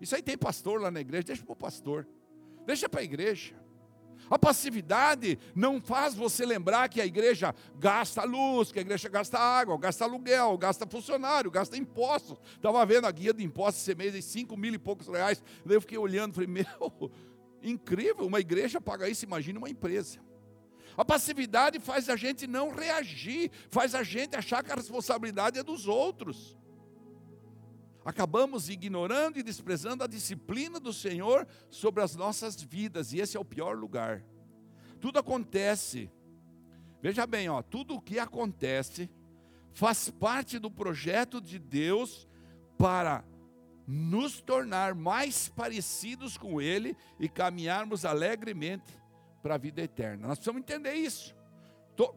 Isso 0.00 0.14
aí 0.14 0.22
tem 0.22 0.38
pastor 0.38 0.80
lá 0.80 0.90
na 0.90 1.00
igreja, 1.00 1.24
deixa 1.24 1.44
para 1.44 1.52
o 1.52 1.56
pastor, 1.56 2.08
deixa 2.64 2.88
para 2.88 3.00
a 3.00 3.04
igreja. 3.04 3.61
A 4.32 4.38
passividade 4.38 5.38
não 5.54 5.78
faz 5.78 6.14
você 6.14 6.46
lembrar 6.46 6.88
que 6.88 7.02
a 7.02 7.04
igreja 7.04 7.54
gasta 7.78 8.24
luz, 8.24 8.72
que 8.72 8.78
a 8.78 8.80
igreja 8.80 9.06
gasta 9.06 9.38
água, 9.38 9.76
gasta 9.76 10.04
aluguel, 10.04 10.56
gasta 10.56 10.86
funcionário, 10.86 11.50
gasta 11.50 11.76
impostos. 11.76 12.38
Estava 12.54 12.86
vendo 12.86 13.06
a 13.06 13.10
guia 13.10 13.34
de 13.34 13.44
impostos 13.44 13.82
esse 13.82 13.94
mês, 13.94 14.14
de 14.14 14.22
5 14.22 14.56
mil 14.56 14.72
e 14.72 14.78
poucos 14.78 15.06
reais. 15.06 15.44
Daí 15.66 15.76
eu 15.76 15.82
fiquei 15.82 15.98
olhando, 15.98 16.32
falei, 16.32 16.48
meu, 16.48 17.10
incrível, 17.62 18.26
uma 18.26 18.40
igreja 18.40 18.80
paga 18.80 19.06
isso, 19.06 19.22
imagina 19.22 19.58
uma 19.58 19.68
empresa. 19.68 20.18
A 20.96 21.04
passividade 21.04 21.78
faz 21.78 22.08
a 22.08 22.16
gente 22.16 22.46
não 22.46 22.70
reagir, 22.70 23.50
faz 23.68 23.94
a 23.94 24.02
gente 24.02 24.34
achar 24.34 24.64
que 24.64 24.72
a 24.72 24.76
responsabilidade 24.76 25.58
é 25.58 25.62
dos 25.62 25.86
outros 25.86 26.56
acabamos 28.04 28.68
ignorando 28.68 29.38
e 29.38 29.42
desprezando 29.42 30.04
a 30.04 30.06
disciplina 30.06 30.80
do 30.80 30.92
Senhor 30.92 31.46
sobre 31.70 32.02
as 32.02 32.16
nossas 32.16 32.60
vidas, 32.60 33.12
e 33.12 33.20
esse 33.20 33.36
é 33.36 33.40
o 33.40 33.44
pior 33.44 33.76
lugar. 33.76 34.24
Tudo 35.00 35.18
acontece, 35.18 36.10
veja 37.00 37.26
bem, 37.26 37.48
ó, 37.48 37.62
tudo 37.62 37.94
o 37.94 38.00
que 38.00 38.18
acontece 38.18 39.10
faz 39.72 40.10
parte 40.10 40.58
do 40.58 40.70
projeto 40.70 41.40
de 41.40 41.58
Deus 41.58 42.28
para 42.78 43.24
nos 43.86 44.40
tornar 44.40 44.94
mais 44.94 45.48
parecidos 45.48 46.36
com 46.36 46.60
Ele 46.60 46.96
e 47.18 47.28
caminharmos 47.28 48.04
alegremente 48.04 48.96
para 49.42 49.56
a 49.56 49.58
vida 49.58 49.82
eterna. 49.82 50.28
Nós 50.28 50.38
precisamos 50.38 50.60
entender 50.62 50.94
isso. 50.94 51.34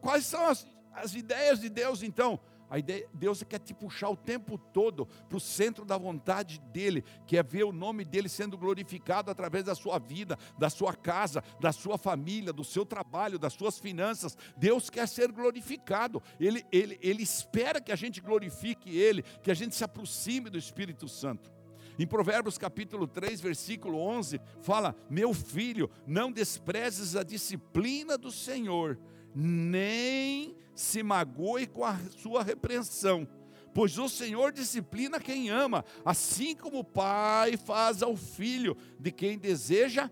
Quais 0.00 0.24
são 0.24 0.46
as, 0.46 0.66
as 0.92 1.14
ideias 1.14 1.60
de 1.60 1.68
Deus, 1.68 2.02
então? 2.02 2.40
A 2.68 2.78
ideia, 2.78 3.08
Deus 3.14 3.42
quer 3.42 3.60
te 3.60 3.72
puxar 3.72 4.08
o 4.10 4.16
tempo 4.16 4.58
todo 4.58 5.06
para 5.28 5.36
o 5.36 5.40
centro 5.40 5.84
da 5.84 5.96
vontade 5.96 6.60
dEle, 6.72 7.04
que 7.26 7.36
é 7.36 7.42
ver 7.42 7.64
o 7.64 7.72
nome 7.72 8.04
dEle 8.04 8.28
sendo 8.28 8.58
glorificado 8.58 9.30
através 9.30 9.64
da 9.64 9.74
sua 9.74 9.98
vida, 9.98 10.38
da 10.58 10.68
sua 10.68 10.94
casa, 10.94 11.42
da 11.60 11.72
sua 11.72 11.96
família, 11.96 12.52
do 12.52 12.64
seu 12.64 12.84
trabalho, 12.84 13.38
das 13.38 13.52
suas 13.52 13.78
finanças. 13.78 14.36
Deus 14.56 14.90
quer 14.90 15.06
ser 15.06 15.30
glorificado. 15.30 16.22
Ele, 16.40 16.64
ele, 16.72 16.98
ele 17.00 17.22
espera 17.22 17.80
que 17.80 17.92
a 17.92 17.96
gente 17.96 18.20
glorifique 18.20 18.96
Ele, 18.96 19.22
que 19.42 19.50
a 19.50 19.54
gente 19.54 19.74
se 19.74 19.84
aproxime 19.84 20.50
do 20.50 20.58
Espírito 20.58 21.08
Santo. 21.08 21.52
Em 21.98 22.06
Provérbios 22.06 22.58
capítulo 22.58 23.06
3, 23.06 23.40
versículo 23.40 23.98
11, 23.98 24.40
fala: 24.60 24.94
Meu 25.08 25.32
filho, 25.32 25.90
não 26.06 26.30
desprezes 26.30 27.16
a 27.16 27.22
disciplina 27.22 28.18
do 28.18 28.30
Senhor, 28.30 28.98
nem 29.38 30.56
se 30.74 31.02
magoe 31.02 31.66
com 31.66 31.84
a 31.84 31.98
sua 32.16 32.42
repreensão, 32.42 33.28
pois 33.74 33.98
o 33.98 34.08
Senhor 34.08 34.50
disciplina 34.50 35.20
quem 35.20 35.50
ama, 35.50 35.84
assim 36.02 36.56
como 36.56 36.78
o 36.78 36.84
pai 36.84 37.58
faz 37.58 38.02
ao 38.02 38.16
filho 38.16 38.74
de 38.98 39.12
quem 39.12 39.36
deseja 39.38 40.10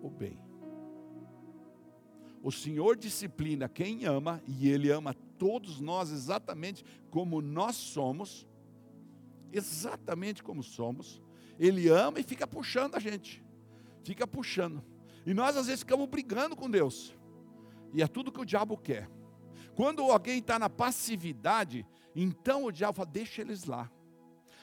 o 0.00 0.08
bem. 0.08 0.38
O 2.42 2.50
Senhor 2.50 2.96
disciplina 2.96 3.68
quem 3.68 4.06
ama, 4.06 4.42
e 4.46 4.70
Ele 4.70 4.90
ama 4.90 5.12
todos 5.38 5.78
nós 5.78 6.10
exatamente 6.10 6.82
como 7.10 7.42
nós 7.42 7.76
somos, 7.76 8.48
exatamente 9.52 10.42
como 10.42 10.62
somos. 10.62 11.20
Ele 11.58 11.90
ama 11.90 12.18
e 12.18 12.22
fica 12.22 12.46
puxando 12.46 12.94
a 12.94 12.98
gente, 12.98 13.44
fica 14.02 14.26
puxando. 14.26 14.82
E 15.26 15.34
nós 15.34 15.54
às 15.54 15.66
vezes 15.66 15.80
ficamos 15.80 16.08
brigando 16.08 16.56
com 16.56 16.70
Deus, 16.70 17.14
e 17.92 18.02
é 18.02 18.06
tudo 18.06 18.32
que 18.32 18.40
o 18.40 18.44
diabo 18.44 18.76
quer. 18.76 19.08
Quando 19.74 20.02
alguém 20.02 20.38
está 20.38 20.58
na 20.58 20.68
passividade, 20.68 21.86
então 22.14 22.64
o 22.64 22.72
diabo 22.72 22.96
fala: 22.96 23.10
deixa 23.10 23.40
eles 23.40 23.64
lá. 23.64 23.90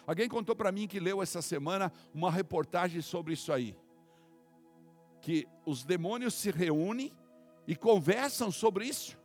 Alguém 0.05 0.29
contou 0.29 0.55
para 0.55 0.71
mim 0.71 0.87
que 0.87 0.99
leu 0.99 1.21
essa 1.21 1.41
semana 1.41 1.91
uma 2.13 2.31
reportagem 2.31 3.01
sobre 3.01 3.33
isso 3.33 3.51
aí. 3.51 3.77
Que 5.21 5.47
os 5.65 5.83
demônios 5.83 6.33
se 6.33 6.51
reúnem 6.51 7.11
e 7.67 7.75
conversam 7.75 8.51
sobre 8.51 8.85
isso. 8.85 9.17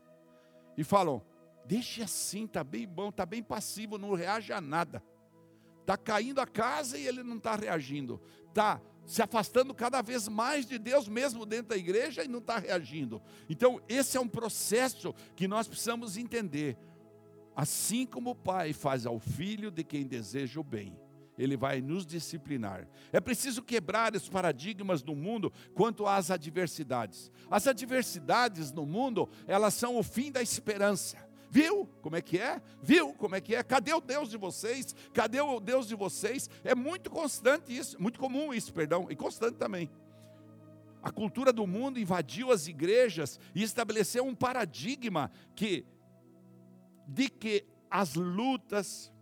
E 0.76 0.82
falam: 0.82 1.22
deixe 1.64 2.02
assim, 2.02 2.44
está 2.44 2.64
bem 2.64 2.86
bom, 2.86 3.10
está 3.10 3.24
bem 3.24 3.42
passivo, 3.42 3.98
não 3.98 4.14
reage 4.14 4.52
a 4.52 4.60
nada. 4.60 5.02
Está 5.80 5.96
caindo 5.96 6.40
a 6.40 6.46
casa 6.46 6.96
e 6.96 7.06
ele 7.06 7.22
não 7.22 7.36
está 7.36 7.54
reagindo. 7.54 8.20
Está 8.48 8.80
se 9.06 9.22
afastando 9.22 9.74
cada 9.74 10.00
vez 10.00 10.28
mais 10.28 10.66
de 10.66 10.78
Deus, 10.78 11.08
mesmo 11.08 11.44
dentro 11.44 11.68
da 11.68 11.76
igreja, 11.76 12.24
e 12.24 12.28
não 12.28 12.38
está 12.38 12.58
reagindo. 12.58 13.20
Então, 13.48 13.80
esse 13.88 14.16
é 14.16 14.20
um 14.20 14.28
processo 14.28 15.14
que 15.34 15.48
nós 15.48 15.66
precisamos 15.66 16.16
entender. 16.16 16.76
Assim 17.54 18.06
como 18.06 18.30
o 18.30 18.34
pai 18.34 18.72
faz 18.72 19.04
ao 19.04 19.18
filho 19.18 19.70
de 19.70 19.84
quem 19.84 20.06
deseja 20.06 20.58
o 20.58 20.64
bem, 20.64 20.98
ele 21.36 21.56
vai 21.56 21.80
nos 21.80 22.06
disciplinar. 22.06 22.88
É 23.12 23.20
preciso 23.20 23.62
quebrar 23.62 24.14
os 24.14 24.28
paradigmas 24.28 25.02
do 25.02 25.14
mundo 25.14 25.52
quanto 25.74 26.06
às 26.06 26.30
adversidades. 26.30 27.30
As 27.50 27.66
adversidades 27.66 28.72
no 28.72 28.86
mundo, 28.86 29.28
elas 29.46 29.74
são 29.74 29.96
o 29.96 30.02
fim 30.02 30.30
da 30.30 30.40
esperança. 30.40 31.31
Viu 31.52 31.86
como 32.00 32.16
é 32.16 32.22
que 32.22 32.38
é? 32.38 32.62
Viu 32.82 33.12
como 33.12 33.36
é 33.36 33.40
que 33.40 33.54
é? 33.54 33.62
Cadê 33.62 33.92
o 33.92 34.00
Deus 34.00 34.30
de 34.30 34.38
vocês? 34.38 34.94
Cadê 35.12 35.38
o 35.38 35.60
Deus 35.60 35.86
de 35.86 35.94
vocês? 35.94 36.48
É 36.64 36.74
muito 36.74 37.10
constante 37.10 37.76
isso, 37.76 38.00
muito 38.00 38.18
comum 38.18 38.54
isso, 38.54 38.72
perdão, 38.72 39.06
e 39.10 39.14
constante 39.14 39.58
também. 39.58 39.90
A 41.02 41.10
cultura 41.10 41.52
do 41.52 41.66
mundo 41.66 42.00
invadiu 42.00 42.50
as 42.50 42.68
igrejas 42.68 43.38
e 43.54 43.62
estabeleceu 43.62 44.24
um 44.24 44.34
paradigma 44.34 45.30
que 45.54 45.84
de 47.06 47.28
que 47.28 47.66
as 47.90 48.14
lutas, 48.14 49.12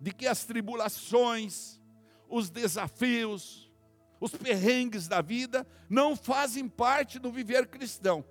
de 0.00 0.14
que 0.14 0.26
as 0.26 0.46
tribulações, 0.46 1.78
os 2.26 2.48
desafios, 2.48 3.70
os 4.18 4.30
perrengues 4.30 5.08
da 5.08 5.20
vida 5.20 5.66
não 5.90 6.16
fazem 6.16 6.70
parte 6.70 7.18
do 7.18 7.30
viver 7.30 7.66
cristão. 7.66 8.24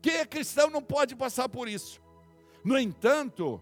Quem 0.00 0.18
é 0.18 0.24
cristão 0.24 0.70
não 0.70 0.80
pode 0.80 1.16
passar 1.16 1.48
por 1.48 1.68
isso. 1.68 2.01
No 2.64 2.78
entanto, 2.78 3.60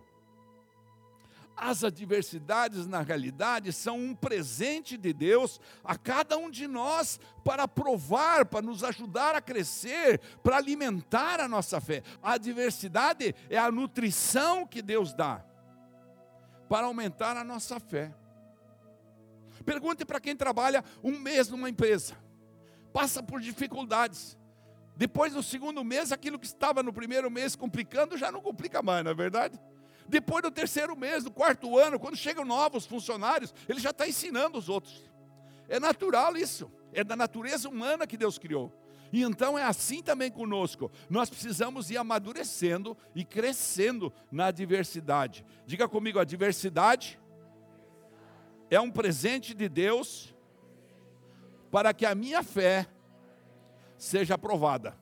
as 1.60 1.84
adversidades, 1.84 2.86
na 2.86 3.02
realidade, 3.02 3.70
são 3.70 3.98
um 3.98 4.14
presente 4.14 4.96
de 4.96 5.12
Deus 5.12 5.60
a 5.84 5.96
cada 5.96 6.38
um 6.38 6.50
de 6.50 6.66
nós 6.66 7.20
para 7.44 7.68
provar, 7.68 8.46
para 8.46 8.62
nos 8.62 8.82
ajudar 8.82 9.34
a 9.34 9.42
crescer, 9.42 10.18
para 10.42 10.56
alimentar 10.56 11.38
a 11.38 11.46
nossa 11.46 11.78
fé. 11.78 12.02
A 12.22 12.32
adversidade 12.32 13.34
é 13.50 13.58
a 13.58 13.70
nutrição 13.70 14.66
que 14.66 14.80
Deus 14.80 15.12
dá 15.12 15.44
para 16.66 16.86
aumentar 16.86 17.36
a 17.36 17.44
nossa 17.44 17.78
fé. 17.78 18.14
Pergunte 19.64 20.04
para 20.04 20.20
quem 20.20 20.34
trabalha 20.34 20.82
um 21.02 21.18
mês 21.18 21.50
numa 21.50 21.68
empresa, 21.68 22.16
passa 22.92 23.22
por 23.22 23.38
dificuldades, 23.38 24.38
depois, 25.00 25.32
no 25.32 25.42
segundo 25.42 25.82
mês, 25.82 26.12
aquilo 26.12 26.38
que 26.38 26.44
estava 26.44 26.82
no 26.82 26.92
primeiro 26.92 27.30
mês 27.30 27.56
complicando 27.56 28.18
já 28.18 28.30
não 28.30 28.42
complica 28.42 28.82
mais, 28.82 29.02
não 29.02 29.12
é 29.12 29.14
verdade? 29.14 29.58
Depois 30.06 30.42
do 30.42 30.50
terceiro 30.50 30.94
mês, 30.94 31.24
do 31.24 31.30
quarto 31.30 31.78
ano, 31.78 31.98
quando 31.98 32.18
chegam 32.18 32.44
novos 32.44 32.84
funcionários, 32.84 33.54
ele 33.66 33.80
já 33.80 33.92
está 33.92 34.06
ensinando 34.06 34.58
os 34.58 34.68
outros. 34.68 35.10
É 35.70 35.80
natural 35.80 36.36
isso, 36.36 36.70
é 36.92 37.02
da 37.02 37.16
natureza 37.16 37.66
humana 37.66 38.06
que 38.06 38.14
Deus 38.14 38.38
criou. 38.38 38.70
E 39.10 39.22
então 39.22 39.58
é 39.58 39.62
assim 39.62 40.02
também 40.02 40.30
conosco. 40.30 40.92
Nós 41.08 41.30
precisamos 41.30 41.90
ir 41.90 41.96
amadurecendo 41.96 42.94
e 43.14 43.24
crescendo 43.24 44.12
na 44.30 44.48
adversidade. 44.48 45.46
Diga 45.64 45.88
comigo, 45.88 46.18
a 46.18 46.24
diversidade 46.24 47.18
é 48.68 48.78
um 48.78 48.90
presente 48.90 49.54
de 49.54 49.66
Deus 49.66 50.34
para 51.70 51.94
que 51.94 52.04
a 52.04 52.14
minha 52.14 52.42
fé 52.42 52.86
seja 54.00 54.34
aprovada. 54.34 54.96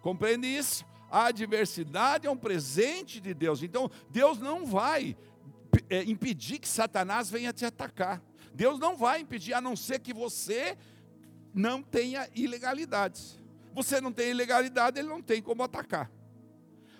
Compreende 0.00 0.46
isso? 0.46 0.84
A 1.10 1.26
adversidade 1.26 2.26
é 2.26 2.30
um 2.30 2.36
presente 2.36 3.20
de 3.20 3.32
Deus. 3.34 3.62
Então, 3.62 3.90
Deus 4.10 4.38
não 4.38 4.66
vai 4.66 5.16
é, 5.88 6.02
impedir 6.04 6.58
que 6.58 6.68
Satanás 6.68 7.30
venha 7.30 7.52
te 7.52 7.64
atacar. 7.64 8.22
Deus 8.52 8.78
não 8.78 8.96
vai 8.96 9.20
impedir, 9.20 9.52
a 9.52 9.60
não 9.60 9.76
ser 9.76 10.00
que 10.00 10.14
você 10.14 10.76
não 11.52 11.82
tenha 11.82 12.28
ilegalidades. 12.34 13.38
Você 13.74 14.00
não 14.00 14.10
tem 14.10 14.30
ilegalidade, 14.30 14.98
ele 14.98 15.08
não 15.08 15.20
tem 15.20 15.42
como 15.42 15.62
atacar. 15.62 16.10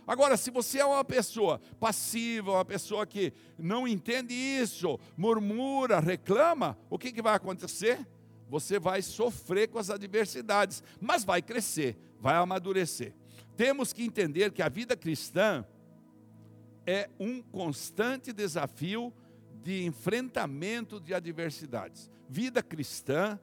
Agora, 0.07 0.37
se 0.37 0.51
você 0.51 0.79
é 0.79 0.85
uma 0.85 1.05
pessoa 1.05 1.61
passiva, 1.81 2.53
uma 2.53 2.65
pessoa 2.65 3.07
que 3.07 3.33
não 3.59 3.89
entende 3.89 4.35
isso, 4.35 5.01
murmura, 5.17 5.99
reclama, 5.99 6.79
o 6.89 6.99
que, 6.99 7.11
que 7.11 7.23
vai 7.23 7.35
acontecer? 7.35 8.07
Você 8.49 8.79
vai 8.79 9.03
sofrer 9.03 9.69
com 9.69 9.79
as 9.79 9.91
adversidades, 9.91 10.83
mas 11.01 11.25
vai 11.25 11.43
crescer, 11.43 11.97
vai 12.21 12.35
amadurecer. 12.37 13.13
temos 13.57 13.93
que 13.93 14.05
entender 14.05 14.53
que 14.53 14.63
a 14.63 14.69
vida 14.69 14.97
cristã 14.97 15.65
é 16.87 17.09
um 17.19 17.43
constante 17.43 18.33
desafio 18.33 19.13
de 19.63 19.85
enfrentamento 19.85 21.01
de 21.01 21.13
adversidades. 21.13 22.11
Vida 22.29 22.63
cristã 22.63 23.39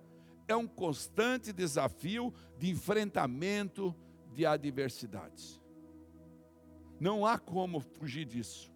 é 0.47 0.55
um 0.55 0.67
constante 0.67 1.51
desafio 1.51 2.33
de 2.57 2.69
enfrentamento 2.69 3.95
de 4.31 4.45
adversidades. 4.45 5.61
Não 6.99 7.25
há 7.25 7.37
como 7.37 7.79
fugir 7.79 8.25
disso. 8.25 8.72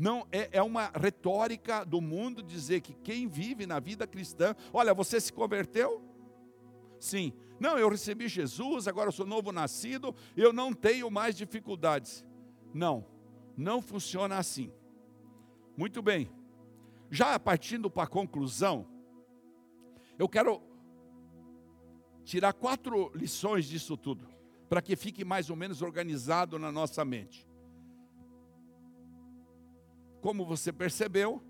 Não 0.00 0.26
é, 0.32 0.48
é 0.52 0.62
uma 0.62 0.90
retórica 0.98 1.84
do 1.84 2.00
mundo 2.00 2.42
dizer 2.42 2.80
que 2.80 2.94
quem 2.94 3.28
vive 3.28 3.66
na 3.66 3.78
vida 3.78 4.06
cristã, 4.06 4.56
olha, 4.72 4.94
você 4.94 5.20
se 5.20 5.30
converteu? 5.30 6.02
Sim. 6.98 7.34
Não, 7.60 7.78
eu 7.78 7.86
recebi 7.90 8.26
Jesus, 8.26 8.88
agora 8.88 9.08
eu 9.08 9.12
sou 9.12 9.26
novo 9.26 9.52
nascido, 9.52 10.14
eu 10.34 10.54
não 10.54 10.72
tenho 10.72 11.10
mais 11.10 11.36
dificuldades. 11.36 12.24
Não, 12.72 13.04
não 13.54 13.82
funciona 13.82 14.38
assim. 14.38 14.72
Muito 15.76 16.00
bem. 16.00 16.30
Já 17.10 17.38
partindo 17.38 17.90
para 17.90 18.04
a 18.04 18.06
conclusão, 18.06 18.86
eu 20.18 20.26
quero 20.26 20.62
tirar 22.24 22.54
quatro 22.54 23.12
lições 23.14 23.66
disso 23.66 23.98
tudo, 23.98 24.26
para 24.66 24.80
que 24.80 24.96
fique 24.96 25.26
mais 25.26 25.50
ou 25.50 25.56
menos 25.56 25.82
organizado 25.82 26.58
na 26.58 26.72
nossa 26.72 27.04
mente. 27.04 27.49
Como 30.20 30.44
você 30.44 30.72
percebeu, 30.72 31.42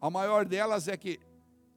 a 0.00 0.10
maior 0.10 0.44
delas 0.44 0.88
é 0.88 0.96
que, 0.96 1.20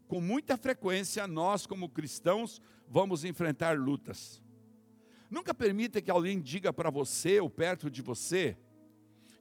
com 0.08 0.21
muita 0.21 0.58
frequência, 0.58 1.28
nós, 1.28 1.67
como 1.67 1.89
cristãos, 1.89 2.62
vamos 2.88 3.23
enfrentar 3.23 3.78
lutas. 3.78 4.41
Nunca 5.30 5.54
permita 5.54 6.01
que 6.01 6.10
alguém 6.10 6.39
diga 6.39 6.71
para 6.71 6.89
você 6.89 7.39
ou 7.39 7.49
perto 7.49 7.89
de 7.89 8.01
você 8.01 8.58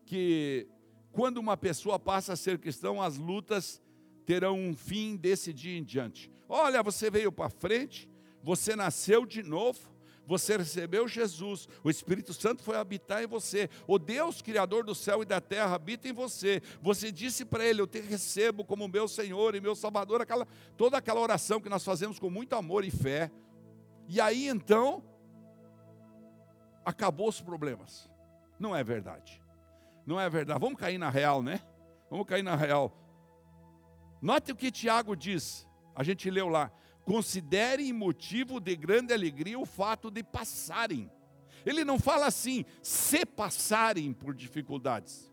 que 0.04 0.66
quando 1.12 1.38
uma 1.38 1.56
pessoa 1.56 1.98
passa 1.98 2.32
a 2.32 2.36
ser 2.36 2.58
cristão, 2.58 3.00
as 3.00 3.16
lutas 3.16 3.80
terão 4.26 4.58
um 4.58 4.74
fim 4.74 5.16
desse 5.16 5.52
dia 5.52 5.78
em 5.78 5.84
diante. 5.84 6.30
Olha, 6.48 6.82
você 6.82 7.10
veio 7.10 7.30
para 7.30 7.48
frente, 7.48 8.08
você 8.42 8.74
nasceu 8.74 9.24
de 9.24 9.42
novo, 9.42 9.93
você 10.26 10.56
recebeu 10.56 11.06
Jesus, 11.06 11.68
o 11.82 11.90
Espírito 11.90 12.32
Santo 12.32 12.62
foi 12.62 12.76
habitar 12.76 13.22
em 13.22 13.26
você, 13.26 13.68
o 13.86 13.98
Deus 13.98 14.40
Criador 14.40 14.84
do 14.84 14.94
céu 14.94 15.22
e 15.22 15.26
da 15.26 15.40
terra 15.40 15.74
habita 15.74 16.08
em 16.08 16.12
você. 16.12 16.62
Você 16.80 17.12
disse 17.12 17.44
para 17.44 17.64
Ele: 17.64 17.80
Eu 17.80 17.86
te 17.86 18.00
recebo 18.00 18.64
como 18.64 18.88
meu 18.88 19.06
Senhor 19.06 19.54
e 19.54 19.60
meu 19.60 19.74
Salvador, 19.74 20.22
aquela, 20.22 20.46
toda 20.76 20.96
aquela 20.96 21.20
oração 21.20 21.60
que 21.60 21.68
nós 21.68 21.84
fazemos 21.84 22.18
com 22.18 22.30
muito 22.30 22.54
amor 22.54 22.84
e 22.84 22.90
fé. 22.90 23.30
E 24.08 24.20
aí 24.20 24.48
então, 24.48 25.02
acabou 26.84 27.28
os 27.28 27.40
problemas. 27.40 28.10
Não 28.58 28.74
é 28.74 28.82
verdade. 28.84 29.42
Não 30.06 30.20
é 30.20 30.28
verdade. 30.28 30.60
Vamos 30.60 30.78
cair 30.78 30.98
na 30.98 31.10
real, 31.10 31.42
né? 31.42 31.60
Vamos 32.10 32.26
cair 32.26 32.42
na 32.42 32.54
real. 32.54 32.92
Note 34.20 34.52
o 34.52 34.56
que 34.56 34.70
Tiago 34.70 35.16
diz. 35.16 35.66
A 35.94 36.02
gente 36.02 36.30
leu 36.30 36.48
lá. 36.48 36.70
Considerem 37.04 37.92
motivo 37.92 38.58
de 38.58 38.74
grande 38.74 39.12
alegria 39.12 39.58
o 39.58 39.66
fato 39.66 40.10
de 40.10 40.22
passarem. 40.22 41.10
Ele 41.64 41.84
não 41.84 41.98
fala 41.98 42.26
assim, 42.26 42.64
se 42.82 43.24
passarem 43.24 44.12
por 44.12 44.34
dificuldades. 44.34 45.32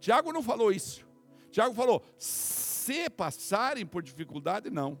Tiago 0.00 0.32
não 0.32 0.42
falou 0.42 0.72
isso. 0.72 1.06
Tiago 1.50 1.74
falou, 1.74 2.02
se 2.16 3.08
passarem 3.10 3.84
por 3.84 4.02
dificuldade, 4.02 4.70
não. 4.70 4.98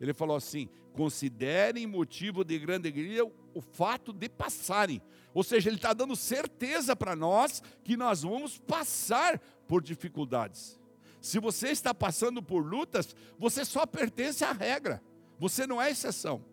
Ele 0.00 0.12
falou 0.12 0.36
assim: 0.36 0.68
considerem 0.92 1.86
motivo 1.86 2.44
de 2.44 2.58
grande 2.58 2.88
alegria 2.88 3.24
o 3.54 3.60
fato 3.60 4.12
de 4.12 4.28
passarem. 4.28 5.00
Ou 5.32 5.42
seja, 5.42 5.68
ele 5.68 5.76
está 5.76 5.92
dando 5.92 6.16
certeza 6.16 6.96
para 6.96 7.14
nós 7.14 7.62
que 7.84 7.96
nós 7.96 8.22
vamos 8.22 8.58
passar 8.58 9.38
por 9.66 9.82
dificuldades. 9.82 10.80
Se 11.20 11.38
você 11.38 11.68
está 11.68 11.92
passando 11.92 12.42
por 12.42 12.64
lutas, 12.64 13.14
você 13.38 13.64
só 13.64 13.84
pertence 13.84 14.44
à 14.44 14.52
regra, 14.52 15.02
você 15.38 15.66
não 15.66 15.80
é 15.80 15.90
exceção. 15.90 16.44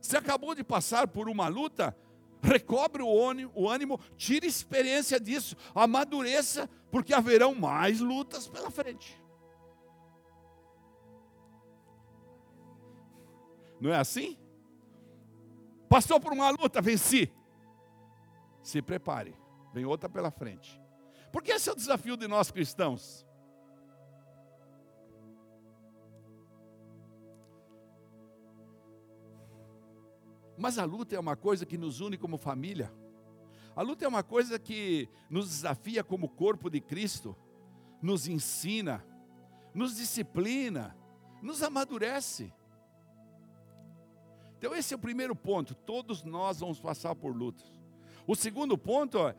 Você 0.00 0.16
acabou 0.16 0.54
de 0.54 0.64
passar 0.64 1.06
por 1.06 1.28
uma 1.28 1.48
luta, 1.48 1.94
recobre 2.42 3.02
o 3.02 3.68
ânimo, 3.68 4.00
tire 4.16 4.46
experiência 4.46 5.20
disso, 5.20 5.54
amadureça, 5.74 6.68
porque 6.90 7.12
haverão 7.12 7.54
mais 7.54 8.00
lutas 8.00 8.48
pela 8.48 8.70
frente. 8.70 9.22
Não 13.78 13.92
é 13.92 13.98
assim? 13.98 14.38
Passou 15.88 16.18
por 16.18 16.32
uma 16.32 16.48
luta, 16.50 16.80
venci. 16.80 17.30
Se 18.62 18.80
prepare, 18.80 19.36
vem 19.74 19.84
outra 19.84 20.08
pela 20.08 20.30
frente. 20.30 20.80
Porque 21.30 21.52
esse 21.52 21.68
é 21.68 21.72
o 21.72 21.76
desafio 21.76 22.16
de 22.16 22.26
nós 22.26 22.50
cristãos. 22.50 23.27
Mas 30.58 30.76
a 30.76 30.84
luta 30.84 31.14
é 31.14 31.20
uma 31.20 31.36
coisa 31.36 31.64
que 31.64 31.78
nos 31.78 32.00
une 32.00 32.18
como 32.18 32.36
família. 32.36 32.92
A 33.76 33.82
luta 33.82 34.04
é 34.04 34.08
uma 34.08 34.24
coisa 34.24 34.58
que 34.58 35.08
nos 35.30 35.48
desafia 35.48 36.02
como 36.02 36.28
corpo 36.28 36.68
de 36.68 36.80
Cristo, 36.80 37.36
nos 38.02 38.26
ensina, 38.26 39.06
nos 39.72 39.96
disciplina, 39.96 40.96
nos 41.40 41.62
amadurece. 41.62 42.52
Então, 44.58 44.74
esse 44.74 44.92
é 44.92 44.96
o 44.96 45.00
primeiro 45.00 45.36
ponto. 45.36 45.76
Todos 45.76 46.24
nós 46.24 46.58
vamos 46.58 46.80
passar 46.80 47.14
por 47.14 47.34
lutas. 47.34 47.72
O 48.26 48.34
segundo 48.34 48.76
ponto 48.76 49.28
é: 49.28 49.36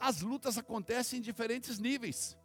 as 0.00 0.22
lutas 0.22 0.56
acontecem 0.56 1.18
em 1.18 1.22
diferentes 1.22 1.78
níveis. 1.78 2.38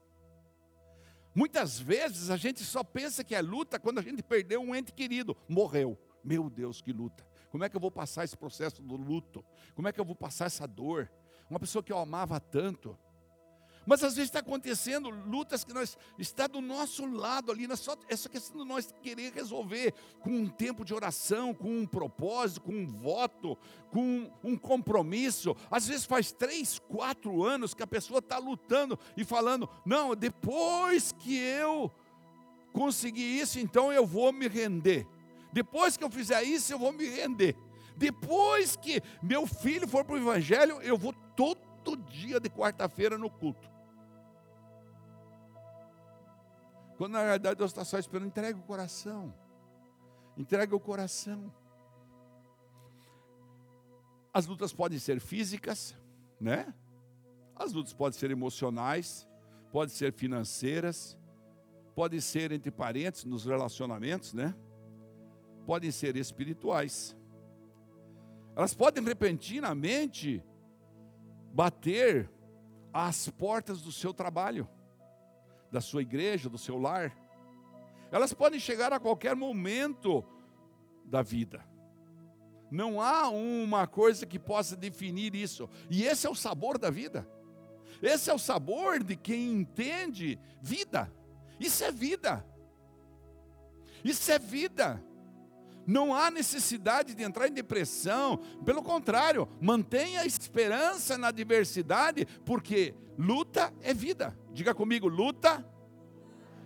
Muitas 1.33 1.79
vezes 1.79 2.29
a 2.29 2.35
gente 2.35 2.63
só 2.63 2.83
pensa 2.83 3.23
que 3.23 3.35
é 3.35 3.41
luta 3.41 3.79
quando 3.79 3.99
a 3.99 4.01
gente 4.01 4.21
perdeu 4.21 4.59
um 4.59 4.75
ente 4.75 4.91
querido, 4.91 5.37
morreu. 5.47 5.97
Meu 6.23 6.49
Deus, 6.49 6.81
que 6.81 6.91
luta. 6.91 7.26
Como 7.49 7.63
é 7.63 7.69
que 7.69 7.75
eu 7.75 7.81
vou 7.81 7.91
passar 7.91 8.23
esse 8.23 8.37
processo 8.37 8.81
do 8.81 8.95
luto? 8.95 9.43
Como 9.75 9.87
é 9.87 9.91
que 9.91 9.99
eu 9.99 10.05
vou 10.05 10.15
passar 10.15 10.45
essa 10.45 10.67
dor? 10.67 11.11
Uma 11.49 11.59
pessoa 11.59 11.83
que 11.83 11.91
eu 11.91 11.97
amava 11.97 12.39
tanto. 12.39 12.97
Mas 13.87 14.03
às 14.03 14.15
vezes 14.15 14.27
está 14.27 14.39
acontecendo 14.39 15.09
lutas 15.09 15.63
que 15.63 15.73
nós 15.73 15.97
está 16.19 16.45
do 16.45 16.59
nosso 16.59 17.05
lado 17.05 17.53
ali, 17.53 17.65
só, 17.77 17.95
essa 18.09 18.27
questão 18.27 18.61
de 18.61 18.67
nós 18.67 18.93
querer 19.01 19.31
resolver 19.31 19.93
com 20.19 20.29
um 20.29 20.49
tempo 20.49 20.83
de 20.83 20.93
oração, 20.93 21.53
com 21.53 21.69
um 21.69 21.85
propósito, 21.85 22.59
com 22.63 22.73
um 22.73 22.85
voto, 22.85 23.57
com 23.89 24.29
um 24.43 24.57
compromisso. 24.57 25.55
Às 25.71 25.87
vezes 25.87 26.03
faz 26.03 26.33
três, 26.33 26.79
quatro 26.79 27.41
anos 27.41 27.73
que 27.73 27.81
a 27.81 27.87
pessoa 27.87 28.19
está 28.19 28.37
lutando 28.37 28.99
e 29.15 29.23
falando: 29.23 29.69
não, 29.85 30.13
depois 30.13 31.13
que 31.13 31.37
eu 31.37 31.89
conseguir 32.73 33.39
isso, 33.39 33.57
então 33.57 33.93
eu 33.93 34.05
vou 34.05 34.33
me 34.33 34.49
render. 34.49 35.07
Depois 35.51 35.97
que 35.97 36.03
eu 36.03 36.09
fizer 36.09 36.43
isso, 36.43 36.73
eu 36.73 36.79
vou 36.79 36.91
me 36.91 37.05
render. 37.05 37.55
Depois 37.95 38.75
que 38.75 39.01
meu 39.21 39.47
filho 39.47 39.87
for 39.87 40.05
para 40.05 40.15
o 40.15 40.17
Evangelho, 40.17 40.81
eu 40.81 40.97
vou 40.97 41.13
todo 41.35 41.97
dia 42.09 42.39
de 42.39 42.49
quarta-feira 42.49 43.17
no 43.17 43.29
culto. 43.29 43.67
Quando 46.97 47.13
na 47.13 47.23
realidade 47.23 47.57
Deus 47.57 47.71
está 47.71 47.85
só 47.85 47.97
esperando, 47.97 48.27
entrega 48.27 48.57
o 48.57 48.63
coração. 48.63 49.33
Entrega 50.35 50.75
o 50.75 50.79
coração. 50.79 51.53
As 54.33 54.45
lutas 54.45 54.73
podem 54.73 54.99
ser 54.99 55.19
físicas, 55.19 55.95
né? 56.39 56.73
As 57.55 57.73
lutas 57.73 57.93
podem 57.93 58.19
ser 58.19 58.29
emocionais, 58.29 59.27
podem 59.71 59.95
ser 59.95 60.13
financeiras, 60.13 61.17
podem 61.95 62.19
ser 62.19 62.51
entre 62.51 62.69
parentes, 62.69 63.25
nos 63.25 63.45
relacionamentos, 63.45 64.33
né? 64.33 64.55
Podem 65.67 65.91
ser 65.91 66.15
espirituais. 66.15 67.15
Elas 68.55 68.73
podem 68.73 69.03
repentinamente 69.03 70.43
bater 71.53 72.27
às 72.91 73.29
portas 73.29 73.83
do 73.83 73.91
seu 73.91 74.11
trabalho 74.11 74.67
da 75.71 75.81
sua 75.81 76.01
igreja, 76.01 76.49
do 76.49 76.57
seu 76.57 76.77
lar. 76.77 77.15
Elas 78.11 78.33
podem 78.33 78.59
chegar 78.59 78.93
a 78.93 78.99
qualquer 78.99 79.35
momento 79.35 80.23
da 81.05 81.21
vida. 81.21 81.63
Não 82.71 83.01
há 83.01 83.29
uma 83.29 83.87
coisa 83.87 84.25
que 84.25 84.39
possa 84.39 84.75
definir 84.75 85.35
isso. 85.35 85.69
E 85.89 86.03
esse 86.03 86.27
é 86.27 86.29
o 86.29 86.35
sabor 86.35 86.77
da 86.77 86.89
vida. 86.89 87.27
Esse 88.01 88.29
é 88.29 88.33
o 88.33 88.39
sabor 88.39 89.03
de 89.03 89.15
quem 89.15 89.51
entende 89.51 90.39
vida. 90.61 91.11
Isso 91.59 91.83
é 91.83 91.91
vida. 91.91 92.45
Isso 94.03 94.31
é 94.31 94.39
vida. 94.39 95.03
Não 95.87 96.13
há 96.13 96.29
necessidade 96.29 97.15
de 97.15 97.23
entrar 97.23 97.47
em 97.47 97.53
depressão, 97.53 98.41
pelo 98.65 98.83
contrário, 98.83 99.47
mantenha 99.61 100.19
a 100.19 100.25
esperança 100.25 101.17
na 101.17 101.29
adversidade, 101.29 102.27
porque 102.45 102.93
luta 103.17 103.73
é 103.81 103.93
vida. 103.93 104.37
Diga 104.51 104.75
comigo, 104.75 105.07
luta 105.07 105.65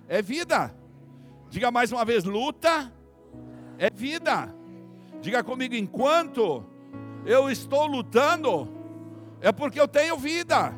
é 0.08 0.24
vida. 0.24 0.76
Diga 1.52 1.70
mais 1.70 1.92
uma 1.92 2.04
vez, 2.04 2.24
luta 2.24 2.92
é 3.78 3.92
vida. 3.94 4.56
Diga 5.22 5.44
comigo, 5.44 5.76
enquanto 5.76 6.66
eu 7.24 7.48
estou 7.52 7.86
lutando, 7.86 8.68
é 9.40 9.52
porque 9.52 9.80
eu 9.80 9.88
tenho 9.88 10.18
vida. 10.18 10.74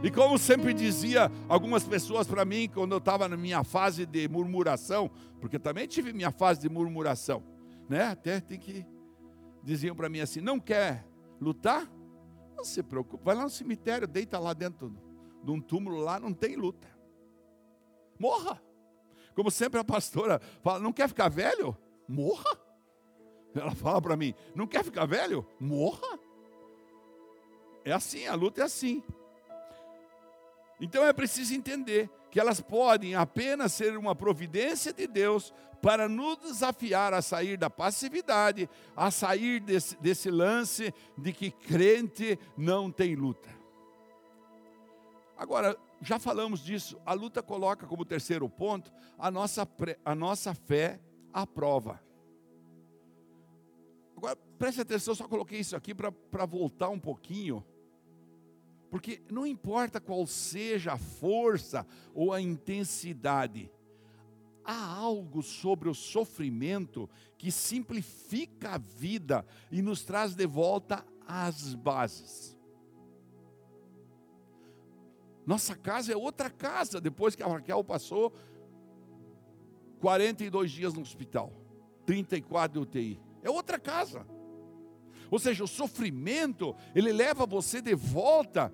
E 0.00 0.12
como 0.12 0.38
sempre 0.38 0.72
dizia 0.72 1.30
algumas 1.48 1.82
pessoas 1.82 2.26
para 2.28 2.44
mim, 2.44 2.70
quando 2.72 2.92
eu 2.92 2.98
estava 2.98 3.28
na 3.28 3.36
minha 3.36 3.64
fase 3.64 4.06
de 4.06 4.28
murmuração, 4.28 5.10
porque 5.40 5.58
também 5.58 5.88
tive 5.88 6.12
minha 6.12 6.30
fase 6.30 6.60
de 6.60 6.68
murmuração, 6.68 7.42
né? 7.88 8.04
Até 8.04 8.40
tem 8.40 8.60
que 8.60 8.86
diziam 9.60 9.96
para 9.96 10.08
mim 10.08 10.20
assim: 10.20 10.40
não 10.40 10.60
quer 10.60 11.04
lutar? 11.40 11.90
Não 12.56 12.64
se 12.64 12.80
preocupe, 12.80 13.24
vai 13.24 13.34
lá 13.34 13.42
no 13.42 13.50
cemitério, 13.50 14.06
deita 14.06 14.38
lá 14.38 14.52
dentro 14.52 14.96
de 15.42 15.50
um 15.50 15.60
túmulo 15.60 15.98
lá, 15.98 16.20
não 16.20 16.32
tem 16.32 16.54
luta. 16.54 16.88
Morra. 18.18 18.62
Como 19.34 19.50
sempre 19.50 19.80
a 19.80 19.84
pastora 19.84 20.40
fala: 20.62 20.78
não 20.78 20.92
quer 20.92 21.08
ficar 21.08 21.28
velho? 21.28 21.76
Morra. 22.06 22.56
Ela 23.52 23.74
fala 23.74 24.00
para 24.00 24.16
mim: 24.16 24.32
não 24.54 24.66
quer 24.66 24.84
ficar 24.84 25.06
velho? 25.06 25.44
Morra. 25.58 26.20
É 27.84 27.92
assim, 27.92 28.26
a 28.26 28.36
luta 28.36 28.60
é 28.60 28.64
assim. 28.64 29.02
Então 30.80 31.04
é 31.04 31.12
preciso 31.12 31.54
entender 31.54 32.08
que 32.30 32.38
elas 32.38 32.60
podem 32.60 33.14
apenas 33.14 33.72
ser 33.72 33.96
uma 33.96 34.14
providência 34.14 34.92
de 34.92 35.06
Deus 35.06 35.52
para 35.80 36.08
nos 36.08 36.36
desafiar 36.38 37.14
a 37.14 37.22
sair 37.22 37.56
da 37.56 37.70
passividade, 37.70 38.68
a 38.96 39.10
sair 39.10 39.60
desse, 39.60 39.96
desse 40.00 40.30
lance 40.30 40.92
de 41.16 41.32
que 41.32 41.50
crente 41.50 42.38
não 42.56 42.90
tem 42.90 43.14
luta. 43.14 43.48
Agora, 45.36 45.76
já 46.00 46.18
falamos 46.18 46.60
disso, 46.60 47.00
a 47.06 47.12
luta 47.12 47.42
coloca 47.42 47.86
como 47.86 48.04
terceiro 48.04 48.48
ponto 48.48 48.92
a 49.16 49.30
nossa, 49.30 49.68
a 50.04 50.14
nossa 50.14 50.54
fé 50.54 51.00
à 51.32 51.46
prova. 51.46 52.00
Agora, 54.16 54.36
preste 54.58 54.80
atenção, 54.80 55.14
só 55.14 55.28
coloquei 55.28 55.60
isso 55.60 55.76
aqui 55.76 55.94
para 55.94 56.44
voltar 56.44 56.88
um 56.88 56.98
pouquinho 56.98 57.64
porque 58.90 59.22
não 59.30 59.46
importa 59.46 60.00
qual 60.00 60.26
seja 60.26 60.92
a 60.92 60.98
força 60.98 61.86
ou 62.14 62.32
a 62.32 62.40
intensidade, 62.40 63.70
há 64.64 64.94
algo 64.94 65.42
sobre 65.42 65.88
o 65.88 65.94
sofrimento 65.94 67.08
que 67.36 67.50
simplifica 67.50 68.74
a 68.74 68.78
vida 68.78 69.46
e 69.70 69.80
nos 69.80 70.04
traz 70.04 70.34
de 70.34 70.46
volta 70.46 71.04
às 71.26 71.74
bases. 71.74 72.56
Nossa 75.46 75.74
casa 75.74 76.12
é 76.12 76.16
outra 76.16 76.50
casa 76.50 77.00
depois 77.00 77.34
que 77.34 77.42
a 77.42 77.46
Raquel 77.46 77.82
passou 77.82 78.34
42 80.00 80.70
dias 80.70 80.92
no 80.92 81.00
hospital, 81.00 81.52
34 82.04 82.72
de 82.72 82.78
UTI. 82.86 83.20
É 83.42 83.50
outra 83.50 83.78
casa. 83.78 84.26
Ou 85.30 85.38
seja, 85.38 85.64
o 85.64 85.68
sofrimento, 85.68 86.74
ele 86.94 87.12
leva 87.12 87.46
você 87.46 87.80
de 87.80 87.94
volta 87.94 88.72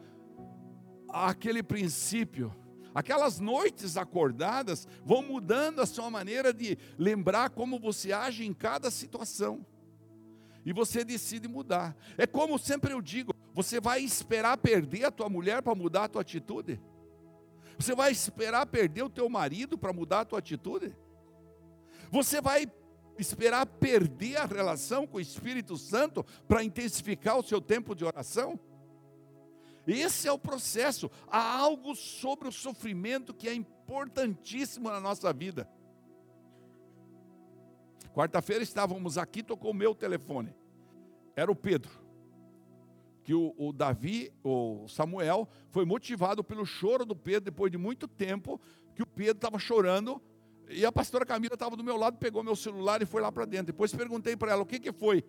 àquele 1.09 1.63
princípio. 1.63 2.55
Aquelas 2.95 3.41
noites 3.41 3.97
acordadas 3.97 4.87
vão 5.05 5.21
mudando 5.21 5.81
a 5.81 5.87
sua 5.87 6.09
maneira 6.11 6.53
de 6.53 6.79
lembrar 6.97 7.51
como 7.51 7.79
você 7.79 8.13
age 8.13 8.47
em 8.47 8.53
cada 8.53 8.91
situação. 8.91 9.67
E 10.65 10.73
você 10.73 11.05
decide 11.05 11.49
mudar. 11.49 11.97
É 12.17 12.27
como 12.27 12.59
sempre 12.59 12.93
eu 12.93 13.03
digo, 13.03 13.35
você 13.53 13.81
vai 13.81 14.01
esperar 14.01 14.57
perder 14.57 15.07
a 15.07 15.11
tua 15.11 15.29
mulher 15.29 15.61
para 15.61 15.75
mudar 15.75 16.05
a 16.05 16.09
tua 16.09 16.23
atitude? 16.23 16.81
Você 17.77 17.95
vai 17.95 18.13
esperar 18.13 18.67
perder 18.67 19.03
o 19.03 19.11
teu 19.11 19.29
marido 19.29 19.77
para 19.77 19.93
mudar 19.93 20.21
a 20.21 20.25
tua 20.25 20.39
atitude? 20.39 20.97
Você 22.11 22.41
vai 22.41 22.67
esperar 23.19 23.67
perder 23.67 24.37
a 24.37 24.47
relação 24.47 25.07
com 25.07 25.19
o 25.19 25.21
Espírito 25.21 25.77
Santo 25.77 26.25
para 26.49 26.65
intensificar 26.65 27.39
o 27.39 27.43
seu 27.43 27.61
tempo 27.61 27.95
de 27.95 28.05
oração? 28.05 28.59
Esse 29.87 30.27
é 30.27 30.33
o 30.33 30.39
processo. 30.39 31.11
Há 31.29 31.59
algo 31.59 31.95
sobre 31.95 32.49
o 32.49 32.53
sofrimento 32.53 33.35
que 33.35 33.49
é 33.49 33.55
importantíssimo 33.55 34.89
na 34.89 35.01
nossa 35.01 35.33
vida. 35.33 35.69
Quarta-feira 38.15 38.63
estávamos 38.63 39.19
aqui, 39.19 39.43
tocou 39.43 39.73
o 39.73 39.75
meu 39.75 39.95
telefone. 39.95 40.55
Era 41.37 41.51
o 41.51 41.57
Pedro. 41.57 41.91
Que 43.25 43.35
o, 43.35 43.55
o 43.59 43.73
Davi, 43.73 44.33
o 44.43 44.87
Samuel, 44.89 45.49
foi 45.71 45.85
motivado 45.85 46.45
pelo 46.45 46.65
choro 46.65 47.05
do 47.05 47.17
Pedro 47.17 47.47
depois 47.47 47.73
de 47.73 47.79
muito 47.79 48.07
tempo, 48.07 48.61
que 48.95 49.03
o 49.03 49.07
Pedro 49.07 49.37
estava 49.37 49.59
chorando 49.59 50.23
e 50.69 50.85
a 50.85 50.93
pastora 50.93 51.27
Camila 51.27 51.55
estava 51.55 51.77
do 51.77 51.85
meu 51.85 51.97
lado, 51.97 52.17
pegou 52.19 52.43
meu 52.43 52.57
celular 52.57 53.03
e 53.03 53.07
foi 53.07 53.21
lá 53.21 53.31
para 53.31 53.45
dentro. 53.45 53.67
Depois 53.67 53.95
perguntei 53.95 54.37
para 54.37 54.53
ela 54.53 54.63
o 54.63 54.67
que, 54.67 54.79
que 54.79 54.93
foi. 54.93 55.25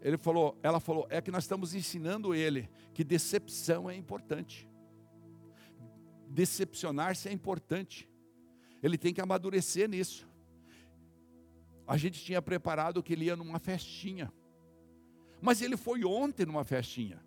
Ele 0.00 0.16
falou, 0.16 0.58
ela 0.62 0.78
falou, 0.78 1.06
é 1.10 1.20
que 1.20 1.30
nós 1.30 1.44
estamos 1.44 1.74
ensinando 1.74 2.34
ele 2.34 2.68
que 2.94 3.02
decepção 3.02 3.90
é 3.90 3.96
importante. 3.96 4.68
Decepcionar-se 6.28 7.28
é 7.28 7.32
importante. 7.32 8.08
Ele 8.82 8.96
tem 8.96 9.12
que 9.12 9.20
amadurecer 9.20 9.88
nisso. 9.88 10.28
A 11.86 11.96
gente 11.96 12.22
tinha 12.22 12.42
preparado 12.42 13.02
que 13.02 13.12
ele 13.12 13.26
ia 13.26 13.36
numa 13.36 13.58
festinha. 13.58 14.32
Mas 15.40 15.62
ele 15.62 15.76
foi 15.76 16.04
ontem 16.04 16.46
numa 16.46 16.64
festinha. 16.64 17.20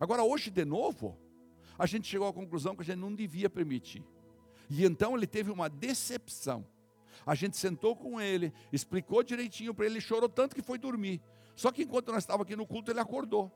Agora 0.00 0.22
hoje 0.22 0.50
de 0.50 0.64
novo, 0.64 1.18
a 1.78 1.86
gente 1.86 2.08
chegou 2.08 2.26
à 2.26 2.32
conclusão 2.32 2.74
que 2.74 2.82
a 2.82 2.84
gente 2.84 2.98
não 2.98 3.14
devia 3.14 3.50
permitir. 3.50 4.04
E 4.68 4.84
então 4.84 5.16
ele 5.16 5.26
teve 5.26 5.50
uma 5.50 5.68
decepção. 5.68 6.66
A 7.26 7.34
gente 7.34 7.56
sentou 7.56 7.96
com 7.96 8.20
ele, 8.20 8.52
explicou 8.72 9.22
direitinho 9.22 9.74
para 9.74 9.86
ele, 9.86 10.00
chorou 10.00 10.28
tanto 10.28 10.54
que 10.54 10.62
foi 10.62 10.78
dormir. 10.78 11.22
Só 11.56 11.70
que 11.70 11.82
enquanto 11.82 12.12
nós 12.12 12.22
estávamos 12.22 12.46
aqui 12.46 12.56
no 12.56 12.66
culto, 12.66 12.90
ele 12.90 13.00
acordou. 13.00 13.50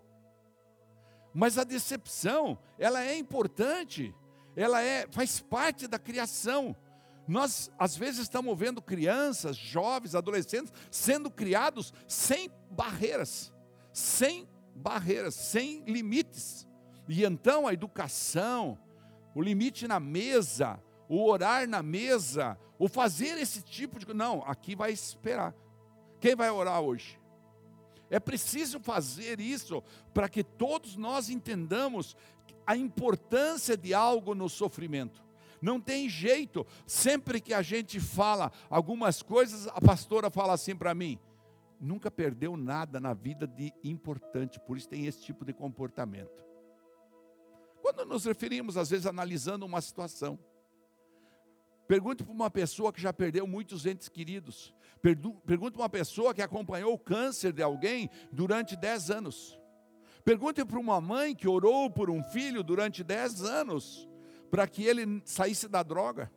Mas 1.34 1.58
a 1.58 1.64
decepção, 1.64 2.58
ela 2.78 3.04
é 3.04 3.16
importante, 3.16 4.14
ela 4.56 4.80
é, 4.80 5.06
faz 5.10 5.40
parte 5.40 5.86
da 5.86 5.98
criação. 5.98 6.74
Nós, 7.26 7.70
às 7.78 7.96
vezes, 7.96 8.22
estamos 8.22 8.58
vendo 8.58 8.80
crianças, 8.80 9.56
jovens, 9.56 10.14
adolescentes 10.14 10.72
sendo 10.90 11.30
criados 11.30 11.92
sem 12.06 12.50
barreiras, 12.70 13.52
sem 13.92 14.48
barreiras, 14.74 15.34
sem 15.34 15.84
limites. 15.84 16.66
E 17.08 17.24
então 17.24 17.66
a 17.66 17.72
educação, 17.72 18.78
o 19.34 19.42
limite 19.42 19.86
na 19.86 20.00
mesa, 20.00 20.82
o 21.08 21.24
orar 21.28 21.68
na 21.68 21.82
mesa, 21.82 22.58
o 22.78 22.88
fazer 22.88 23.38
esse 23.38 23.62
tipo 23.62 23.98
de 23.98 24.12
não, 24.14 24.42
aqui 24.46 24.76
vai 24.76 24.92
esperar. 24.92 25.54
Quem 26.20 26.34
vai 26.36 26.50
orar 26.50 26.80
hoje? 26.80 27.18
É 28.10 28.18
preciso 28.18 28.80
fazer 28.80 29.40
isso 29.40 29.82
para 30.14 30.28
que 30.28 30.42
todos 30.42 30.96
nós 30.96 31.28
entendamos 31.28 32.16
a 32.66 32.76
importância 32.76 33.76
de 33.76 33.92
algo 33.92 34.34
no 34.34 34.48
sofrimento. 34.48 35.22
Não 35.60 35.80
tem 35.80 36.08
jeito, 36.08 36.66
sempre 36.86 37.40
que 37.40 37.52
a 37.52 37.62
gente 37.62 37.98
fala 37.98 38.52
algumas 38.70 39.22
coisas, 39.22 39.66
a 39.68 39.80
pastora 39.80 40.30
fala 40.30 40.52
assim 40.52 40.76
para 40.76 40.94
mim: 40.94 41.18
nunca 41.80 42.10
perdeu 42.10 42.56
nada 42.56 43.00
na 43.00 43.12
vida 43.12 43.46
de 43.46 43.72
importante, 43.82 44.60
por 44.60 44.76
isso 44.76 44.88
tem 44.88 45.06
esse 45.06 45.22
tipo 45.22 45.44
de 45.44 45.52
comportamento. 45.52 46.44
Quando 47.82 48.04
nos 48.04 48.24
referimos, 48.24 48.76
às 48.76 48.90
vezes, 48.90 49.06
analisando 49.06 49.66
uma 49.66 49.80
situação, 49.80 50.38
Pergunte 51.88 52.22
para 52.22 52.34
uma 52.34 52.50
pessoa 52.50 52.92
que 52.92 53.00
já 53.00 53.14
perdeu 53.14 53.46
muitos 53.46 53.86
entes 53.86 54.10
queridos. 54.10 54.74
Pergunte 55.00 55.72
para 55.72 55.82
uma 55.82 55.88
pessoa 55.88 56.34
que 56.34 56.42
acompanhou 56.42 56.92
o 56.92 56.98
câncer 56.98 57.50
de 57.50 57.62
alguém 57.62 58.10
durante 58.30 58.76
10 58.76 59.10
anos. 59.10 59.58
Pergunte 60.22 60.62
para 60.66 60.78
uma 60.78 61.00
mãe 61.00 61.34
que 61.34 61.48
orou 61.48 61.90
por 61.90 62.10
um 62.10 62.22
filho 62.22 62.62
durante 62.62 63.02
10 63.02 63.42
anos 63.42 64.06
para 64.50 64.66
que 64.66 64.84
ele 64.84 65.22
saísse 65.24 65.66
da 65.66 65.82
droga. 65.82 66.30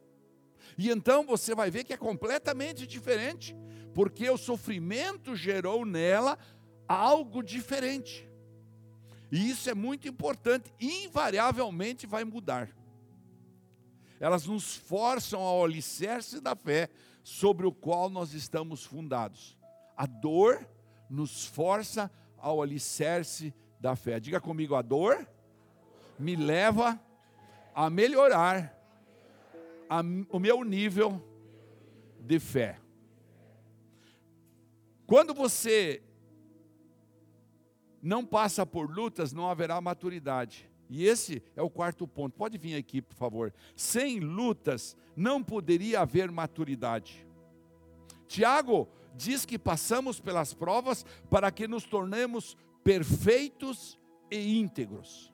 E 0.77 0.89
então 0.89 1.25
você 1.25 1.53
vai 1.53 1.69
ver 1.69 1.83
que 1.83 1.91
é 1.91 1.97
completamente 1.97 2.87
diferente, 2.87 3.53
porque 3.93 4.29
o 4.29 4.37
sofrimento 4.37 5.35
gerou 5.35 5.85
nela 5.85 6.37
algo 6.87 7.43
diferente. 7.43 8.25
E 9.29 9.49
isso 9.49 9.69
é 9.69 9.73
muito 9.73 10.07
importante, 10.07 10.73
invariavelmente 10.79 12.07
vai 12.07 12.23
mudar 12.23 12.69
elas 14.21 14.45
nos 14.45 14.75
forçam 14.75 15.41
ao 15.41 15.65
alicerce 15.65 16.39
da 16.39 16.55
fé 16.55 16.89
sobre 17.23 17.65
o 17.65 17.71
qual 17.71 18.07
nós 18.07 18.35
estamos 18.35 18.85
fundados. 18.85 19.57
A 19.97 20.05
dor 20.05 20.63
nos 21.09 21.47
força 21.47 22.09
ao 22.37 22.61
alicerce 22.61 23.51
da 23.79 23.95
fé. 23.95 24.19
Diga 24.19 24.39
comigo, 24.39 24.75
a 24.75 24.83
dor 24.83 25.27
me 26.19 26.35
leva 26.35 27.01
a 27.73 27.89
melhorar 27.89 28.77
a, 29.89 30.01
o 30.29 30.37
meu 30.37 30.63
nível 30.63 31.19
de 32.19 32.39
fé. 32.39 32.79
Quando 35.07 35.33
você 35.33 36.03
não 37.99 38.23
passa 38.23 38.67
por 38.67 38.87
lutas, 38.87 39.33
não 39.33 39.49
haverá 39.49 39.81
maturidade. 39.81 40.70
E 40.93 41.07
esse 41.07 41.41
é 41.55 41.61
o 41.61 41.69
quarto 41.69 42.05
ponto. 42.05 42.35
Pode 42.35 42.57
vir 42.57 42.75
aqui, 42.75 43.01
por 43.01 43.15
favor. 43.15 43.53
Sem 43.77 44.19
lutas 44.19 44.97
não 45.15 45.41
poderia 45.41 46.01
haver 46.01 46.29
maturidade. 46.29 47.25
Tiago, 48.27 48.89
diz 49.15 49.45
que 49.45 49.57
passamos 49.57 50.19
pelas 50.19 50.53
provas 50.53 51.05
para 51.29 51.49
que 51.49 51.65
nos 51.65 51.85
tornemos 51.85 52.57
perfeitos 52.83 53.97
e 54.29 54.59
íntegros. 54.59 55.31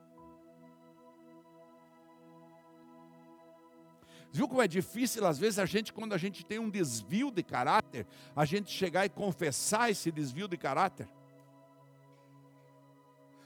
Viu 4.32 4.48
como 4.48 4.62
é 4.62 4.68
difícil, 4.68 5.26
às 5.26 5.40
vezes, 5.40 5.58
a 5.58 5.66
gente, 5.66 5.92
quando 5.92 6.14
a 6.14 6.20
gente 6.20 6.46
tem 6.46 6.60
um 6.60 6.70
desvio 6.70 7.32
de 7.32 7.42
caráter, 7.42 8.06
a 8.36 8.46
gente 8.46 8.72
chegar 8.72 9.08
e 9.08 9.10
confessar 9.10 9.90
esse 9.90 10.12
desvio 10.12 10.48
de 10.48 10.56
caráter? 10.56 11.10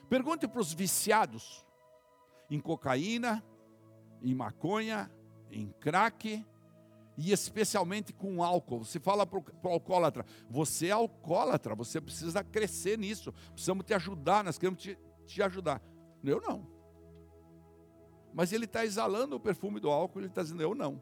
Pergunte 0.09 0.45
para 0.45 0.59
os 0.59 0.74
viciados 0.74 1.66
em 2.52 2.60
cocaína, 2.60 3.41
em 4.22 4.36
maconha, 4.36 5.10
em 5.49 5.72
crack 5.80 6.45
e 7.18 7.32
especialmente 7.32 8.12
com 8.12 8.43
álcool. 8.43 8.84
Você 8.84 8.99
fala 8.99 9.26
para 9.26 9.39
o 9.39 9.68
alcoólatra, 9.70 10.26
você 10.49 10.88
é 10.88 10.91
alcoólatra, 10.91 11.74
você 11.74 12.02
precisa 12.02 12.43
crescer 12.43 12.97
nisso, 12.97 13.32
precisamos 13.54 13.86
te 13.86 13.93
ajudar, 13.93 14.43
nós 14.43 14.58
queremos 14.58 14.82
te, 14.82 14.99
te 15.26 15.41
ajudar. 15.41 15.82
Eu 16.24 16.41
não. 16.41 16.68
Mas 18.34 18.52
ele 18.52 18.66
está 18.66 18.86
exalando 18.86 19.38
o 19.38 19.39
perfume 19.39 19.80
do 19.80 19.89
álcool, 19.89 20.20
ele 20.20 20.28
está 20.28 20.43
dizendo, 20.43 20.62
eu 20.62 20.76
não. 20.76 21.02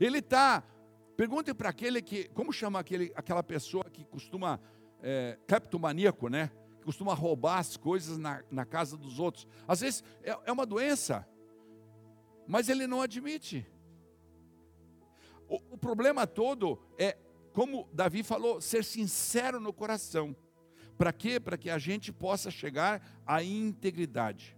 Ele 0.00 0.18
está, 0.18 0.62
pergunte 1.16 1.52
para 1.52 1.68
aquele 1.68 2.00
que, 2.00 2.28
como 2.28 2.52
chama 2.52 2.78
aquele, 2.78 3.12
aquela 3.16 3.42
pessoa 3.42 3.84
que 3.84 4.04
costuma, 4.04 4.60
é, 5.02 5.38
cleptomaníaco, 5.46 6.28
né? 6.28 6.50
Costuma 6.84 7.14
roubar 7.14 7.58
as 7.58 7.76
coisas 7.76 8.18
na, 8.18 8.42
na 8.50 8.64
casa 8.64 8.96
dos 8.96 9.18
outros. 9.18 9.46
Às 9.66 9.80
vezes 9.80 10.04
é, 10.22 10.36
é 10.44 10.52
uma 10.52 10.66
doença, 10.66 11.26
mas 12.46 12.68
ele 12.68 12.86
não 12.86 13.00
admite. 13.00 13.66
O, 15.48 15.74
o 15.74 15.78
problema 15.78 16.26
todo 16.26 16.78
é, 16.98 17.16
como 17.52 17.88
Davi 17.92 18.22
falou, 18.22 18.60
ser 18.60 18.84
sincero 18.84 19.58
no 19.58 19.72
coração. 19.72 20.36
Para 20.98 21.12
quê? 21.12 21.40
Para 21.40 21.56
que 21.56 21.70
a 21.70 21.78
gente 21.78 22.12
possa 22.12 22.50
chegar 22.50 23.02
à 23.26 23.42
integridade. 23.42 24.56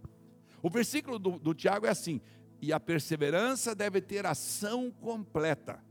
O 0.61 0.69
versículo 0.69 1.17
do, 1.17 1.39
do 1.39 1.53
Tiago 1.53 1.85
é 1.85 1.89
assim: 1.89 2.21
e 2.61 2.73
a 2.73 2.79
perseverança 2.79 3.73
deve 3.73 4.01
ter 4.01 4.25
ação 4.25 4.91
completa 4.91 5.86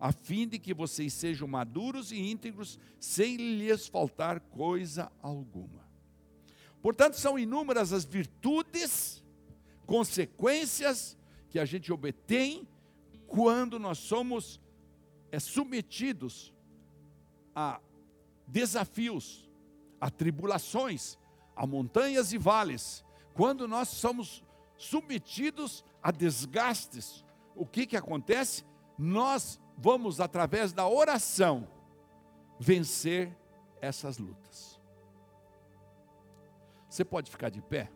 a 0.00 0.12
fim 0.12 0.46
de 0.46 0.58
que 0.58 0.72
vocês 0.72 1.12
sejam 1.12 1.48
maduros 1.48 2.12
e 2.12 2.18
íntegros, 2.18 2.78
sem 3.00 3.36
lhes 3.36 3.88
faltar 3.88 4.40
coisa 4.40 5.10
alguma. 5.20 5.88
Portanto, 6.80 7.14
são 7.14 7.38
inúmeras 7.38 7.92
as 7.92 8.04
virtudes, 8.04 9.24
consequências 9.84 11.16
que 11.48 11.58
a 11.58 11.64
gente 11.64 11.92
obtém 11.92 12.68
quando 13.26 13.78
nós 13.78 13.98
somos 13.98 14.60
é, 15.32 15.40
submetidos 15.40 16.54
a 17.54 17.80
desafios, 18.46 19.50
a 20.00 20.10
tribulações, 20.10 21.18
a 21.56 21.66
montanhas 21.66 22.32
e 22.32 22.38
vales, 22.38 23.04
quando 23.34 23.66
nós 23.66 23.88
somos 23.88 24.42
submetidos 24.76 25.84
a 26.02 26.10
desgastes, 26.10 27.24
o 27.54 27.66
que, 27.66 27.86
que 27.86 27.96
acontece? 27.96 28.64
Nós 28.96 29.60
vamos, 29.78 30.20
através 30.20 30.72
da 30.72 30.86
oração, 30.88 31.68
vencer 32.58 33.34
essas 33.80 34.18
lutas. 34.18 34.78
Você 36.88 37.04
pode 37.04 37.30
ficar 37.30 37.48
de 37.48 37.62
pé? 37.62 37.88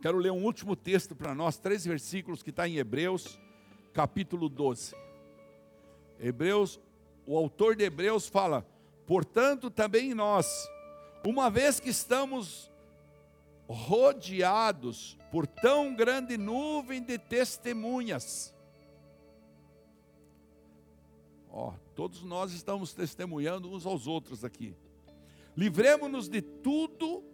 Quero 0.00 0.18
ler 0.18 0.30
um 0.30 0.42
último 0.42 0.74
texto 0.74 1.14
para 1.14 1.34
nós, 1.34 1.58
três 1.58 1.84
versículos 1.84 2.42
que 2.42 2.50
está 2.50 2.66
em 2.66 2.76
Hebreus, 2.76 3.38
capítulo 3.92 4.48
12. 4.48 4.94
Hebreus, 6.18 6.80
o 7.26 7.36
autor 7.36 7.76
de 7.76 7.84
Hebreus 7.84 8.26
fala: 8.28 8.66
portanto, 9.06 9.70
também 9.70 10.14
nós, 10.14 10.46
uma 11.26 11.50
vez 11.50 11.78
que 11.78 11.90
estamos 11.90 12.70
rodeados 13.68 15.18
por 15.30 15.46
tão 15.46 15.94
grande 15.94 16.38
nuvem 16.38 17.02
de 17.02 17.18
testemunhas, 17.18 18.55
Ó, 21.58 21.72
todos 21.94 22.22
nós 22.22 22.52
estamos 22.52 22.92
testemunhando 22.92 23.72
uns 23.72 23.86
aos 23.86 24.06
outros 24.06 24.44
aqui. 24.44 24.76
Livremos-nos 25.56 26.28
de 26.28 26.42
tudo 26.42 27.24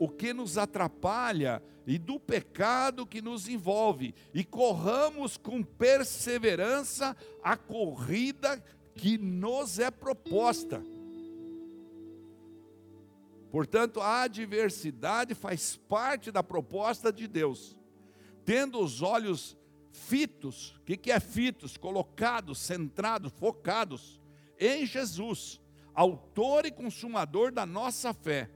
o 0.00 0.08
que 0.08 0.32
nos 0.32 0.58
atrapalha 0.58 1.62
e 1.86 1.96
do 1.96 2.18
pecado 2.18 3.06
que 3.06 3.22
nos 3.22 3.48
envolve, 3.48 4.16
e 4.34 4.42
corramos 4.42 5.36
com 5.36 5.62
perseverança 5.62 7.16
a 7.40 7.56
corrida 7.56 8.60
que 8.96 9.16
nos 9.16 9.78
é 9.78 9.92
proposta. 9.92 10.82
Portanto, 13.52 14.00
a 14.00 14.22
adversidade 14.22 15.36
faz 15.36 15.76
parte 15.88 16.32
da 16.32 16.42
proposta 16.42 17.12
de 17.12 17.28
Deus. 17.28 17.78
Tendo 18.44 18.80
os 18.80 19.02
olhos 19.02 19.56
fitos, 19.98 20.76
o 20.76 20.84
que, 20.84 20.96
que 20.96 21.10
é 21.10 21.20
fitos? 21.20 21.76
Colocados, 21.76 22.58
centrados, 22.58 23.32
focados 23.32 24.20
em 24.58 24.86
Jesus, 24.86 25.60
autor 25.94 26.66
e 26.66 26.70
consumador 26.70 27.52
da 27.52 27.66
nossa 27.66 28.14
fé. 28.14 28.50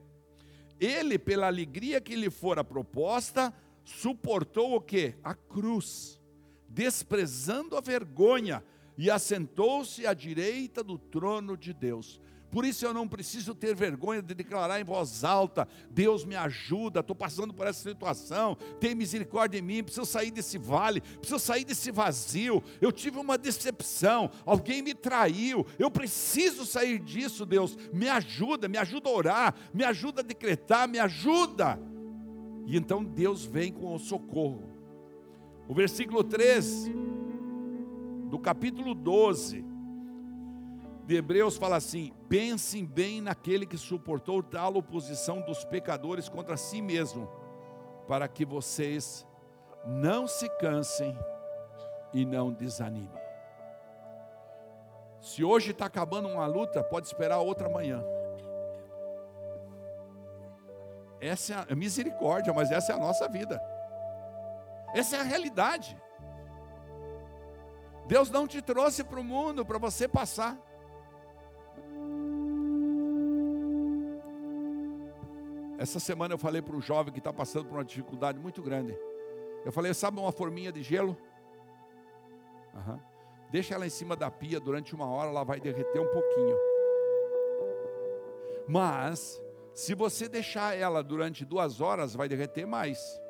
Ele, 0.80 1.18
pela 1.18 1.46
alegria 1.46 2.00
que 2.00 2.16
lhe 2.16 2.30
fora 2.30 2.64
proposta, 2.64 3.52
suportou 3.84 4.74
o 4.74 4.80
que? 4.80 5.14
A 5.22 5.34
cruz, 5.34 6.18
desprezando 6.68 7.76
a 7.76 7.80
vergonha, 7.80 8.64
e 8.96 9.10
assentou-se 9.10 10.06
à 10.06 10.12
direita 10.12 10.82
do 10.82 10.98
trono 10.98 11.56
de 11.56 11.72
Deus. 11.72 12.20
Por 12.52 12.66
isso 12.66 12.84
eu 12.84 12.92
não 12.92 13.08
preciso 13.08 13.54
ter 13.54 13.74
vergonha 13.74 14.20
de 14.20 14.34
declarar 14.34 14.78
em 14.78 14.84
voz 14.84 15.24
alta: 15.24 15.66
Deus 15.90 16.22
me 16.22 16.36
ajuda, 16.36 17.00
estou 17.00 17.16
passando 17.16 17.54
por 17.54 17.66
essa 17.66 17.88
situação, 17.88 18.54
tem 18.78 18.94
misericórdia 18.94 19.58
em 19.58 19.62
mim, 19.62 19.82
preciso 19.82 20.04
sair 20.04 20.30
desse 20.30 20.58
vale, 20.58 21.00
preciso 21.00 21.38
sair 21.38 21.64
desse 21.64 21.90
vazio. 21.90 22.62
Eu 22.78 22.92
tive 22.92 23.18
uma 23.18 23.38
decepção, 23.38 24.30
alguém 24.44 24.82
me 24.82 24.92
traiu, 24.92 25.66
eu 25.78 25.90
preciso 25.90 26.66
sair 26.66 26.98
disso, 26.98 27.46
Deus. 27.46 27.74
Me 27.90 28.06
ajuda, 28.10 28.68
me 28.68 28.76
ajuda 28.76 29.08
a 29.08 29.12
orar, 29.12 29.54
me 29.72 29.82
ajuda 29.82 30.20
a 30.20 30.24
decretar, 30.24 30.86
me 30.86 30.98
ajuda. 30.98 31.80
E 32.66 32.76
então 32.76 33.02
Deus 33.02 33.46
vem 33.46 33.72
com 33.72 33.94
o 33.94 33.98
socorro. 33.98 34.70
O 35.66 35.72
versículo 35.72 36.22
3 36.22 36.90
do 38.28 38.38
capítulo 38.38 38.94
12 38.94 39.71
de 41.12 41.18
Hebreus 41.18 41.58
fala 41.58 41.76
assim: 41.76 42.10
pensem 42.26 42.86
bem 42.86 43.20
naquele 43.20 43.66
que 43.66 43.76
suportou 43.76 44.42
tal 44.42 44.76
oposição 44.76 45.42
dos 45.42 45.62
pecadores 45.62 46.26
contra 46.26 46.56
si 46.56 46.80
mesmo, 46.80 47.28
para 48.08 48.26
que 48.26 48.46
vocês 48.46 49.26
não 49.84 50.26
se 50.26 50.48
cansem 50.56 51.14
e 52.14 52.24
não 52.24 52.50
desanimem. 52.50 53.20
Se 55.20 55.44
hoje 55.44 55.72
está 55.72 55.84
acabando 55.84 56.28
uma 56.28 56.46
luta, 56.46 56.82
pode 56.82 57.06
esperar 57.06 57.40
outra 57.40 57.68
amanhã. 57.68 58.02
Essa 61.20 61.66
é 61.68 61.72
a 61.74 61.76
misericórdia, 61.76 62.54
mas 62.54 62.70
essa 62.70 62.92
é 62.92 62.96
a 62.96 62.98
nossa 62.98 63.28
vida. 63.28 63.62
Essa 64.94 65.16
é 65.16 65.20
a 65.20 65.24
realidade. 65.24 65.94
Deus 68.06 68.30
não 68.30 68.48
te 68.48 68.62
trouxe 68.62 69.04
para 69.04 69.20
o 69.20 69.24
mundo 69.24 69.64
para 69.64 69.78
você 69.78 70.08
passar. 70.08 70.71
Essa 75.82 75.98
semana 75.98 76.32
eu 76.32 76.38
falei 76.38 76.62
para 76.62 76.76
um 76.76 76.80
jovem 76.80 77.12
que 77.12 77.18
está 77.18 77.32
passando 77.32 77.64
por 77.64 77.74
uma 77.74 77.84
dificuldade 77.84 78.38
muito 78.38 78.62
grande. 78.62 78.96
Eu 79.64 79.72
falei, 79.72 79.92
sabe 79.92 80.20
uma 80.20 80.30
forminha 80.30 80.70
de 80.70 80.80
gelo? 80.80 81.18
Uhum. 82.72 83.00
Deixa 83.50 83.74
ela 83.74 83.84
em 83.84 83.90
cima 83.90 84.14
da 84.14 84.30
pia 84.30 84.60
durante 84.60 84.94
uma 84.94 85.10
hora, 85.10 85.30
ela 85.30 85.42
vai 85.42 85.58
derreter 85.58 85.98
um 86.00 86.06
pouquinho. 86.06 86.56
Mas, 88.68 89.42
se 89.74 89.92
você 89.92 90.28
deixar 90.28 90.78
ela 90.78 91.02
durante 91.02 91.44
duas 91.44 91.80
horas, 91.80 92.14
vai 92.14 92.28
derreter 92.28 92.64
mais. 92.64 93.20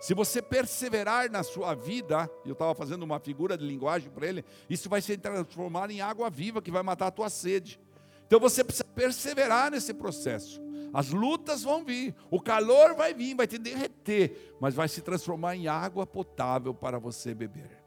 Se 0.00 0.12
você 0.12 0.42
perseverar 0.42 1.30
na 1.30 1.44
sua 1.44 1.72
vida, 1.72 2.28
eu 2.44 2.54
estava 2.54 2.74
fazendo 2.74 3.04
uma 3.04 3.20
figura 3.20 3.56
de 3.56 3.64
linguagem 3.64 4.10
para 4.10 4.26
ele, 4.26 4.44
isso 4.68 4.88
vai 4.88 5.00
se 5.00 5.16
transformar 5.16 5.88
em 5.92 6.00
água 6.00 6.28
viva 6.30 6.60
que 6.60 6.72
vai 6.72 6.82
matar 6.82 7.06
a 7.06 7.12
tua 7.12 7.30
sede. 7.30 7.80
Então 8.26 8.40
você 8.40 8.64
precisa 8.64 8.88
perseverar 8.92 9.70
nesse 9.70 9.94
processo. 9.94 10.65
As 10.92 11.10
lutas 11.10 11.62
vão 11.62 11.84
vir, 11.84 12.14
o 12.30 12.40
calor 12.40 12.94
vai 12.94 13.12
vir, 13.12 13.34
vai 13.34 13.46
te 13.46 13.58
derreter, 13.58 14.56
mas 14.60 14.74
vai 14.74 14.88
se 14.88 15.02
transformar 15.02 15.56
em 15.56 15.68
água 15.68 16.06
potável 16.06 16.72
para 16.72 16.98
você 16.98 17.34
beber. 17.34 17.82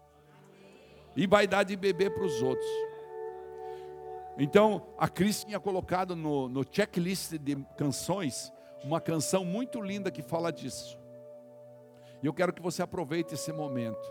E 1.16 1.26
vai 1.26 1.47
dar 1.47 1.64
de 1.64 1.76
beber 1.76 2.14
para 2.14 2.24
os 2.24 2.41
outros. 2.41 2.70
Então, 4.38 4.88
a 4.97 5.08
Cris 5.08 5.43
tinha 5.43 5.60
colocado 5.60 6.16
no, 6.16 6.47
no 6.47 6.64
checklist 6.64 7.34
de 7.34 7.56
canções 7.78 8.54
uma 8.84 9.02
canção 9.02 9.43
muito 9.43 9.82
linda 9.82 10.12
que 10.12 10.22
fala 10.22 10.52
disso. 10.52 10.97
E 12.22 12.26
eu 12.26 12.34
quero 12.34 12.54
que 12.54 12.62
você 12.62 12.82
aproveite 12.82 13.34
esse 13.34 13.52
momento 13.52 14.10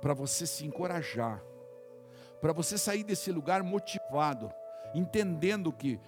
para 0.00 0.14
você 0.14 0.46
se 0.46 0.64
encorajar, 0.64 1.42
para 2.40 2.52
você 2.52 2.78
sair 2.78 3.02
desse 3.02 3.32
lugar 3.32 3.62
motivado, 3.62 4.50
entendendo 4.94 5.72
que 5.72 6.00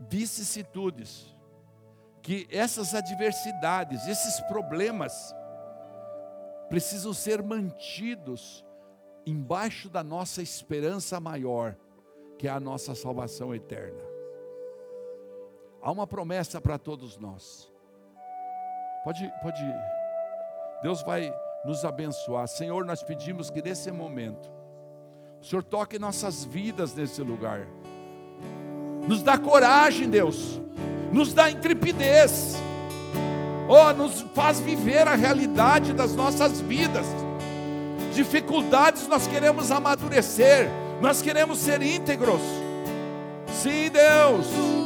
vicissitudes, 0.00 1.34
que 2.22 2.46
essas 2.50 2.94
adversidades, 2.94 4.06
esses 4.06 4.40
problemas, 4.42 5.34
precisam 6.68 7.12
ser 7.12 7.42
mantidos 7.42 8.64
embaixo 9.26 9.88
da 9.88 10.02
nossa 10.02 10.42
esperança 10.42 11.20
maior, 11.20 11.76
que 12.38 12.48
é 12.48 12.50
a 12.50 12.60
nossa 12.60 12.94
salvação 12.94 13.54
eterna. 13.54 14.02
Há 15.80 15.90
uma 15.90 16.06
promessa 16.06 16.60
para 16.60 16.78
todos 16.78 17.18
nós. 17.18 17.70
Pode, 19.04 19.30
pode, 19.42 19.62
Deus 20.82 21.02
vai 21.02 21.32
nos 21.64 21.84
abençoar. 21.84 22.48
Senhor, 22.48 22.84
nós 22.84 23.02
pedimos 23.02 23.50
que 23.50 23.60
nesse 23.60 23.90
momento, 23.90 24.50
o 25.40 25.44
Senhor 25.44 25.62
toque 25.62 25.98
nossas 25.98 26.44
vidas 26.44 26.94
nesse 26.94 27.22
lugar. 27.22 27.66
Nos 29.06 29.22
dá 29.22 29.36
coragem, 29.38 30.08
Deus. 30.08 30.60
Nos 31.12 31.32
dá 31.32 31.50
intrepidez. 31.50 32.56
Oh, 33.68 33.92
nos 33.92 34.24
faz 34.34 34.60
viver 34.60 35.08
a 35.08 35.14
realidade 35.14 35.92
das 35.92 36.14
nossas 36.14 36.60
vidas. 36.60 37.06
Dificuldades 38.14 39.08
nós 39.08 39.26
queremos 39.26 39.70
amadurecer. 39.70 40.68
Nós 41.00 41.22
queremos 41.22 41.58
ser 41.58 41.82
íntegros. 41.82 42.40
Sim, 43.48 43.90
Deus. 43.90 44.83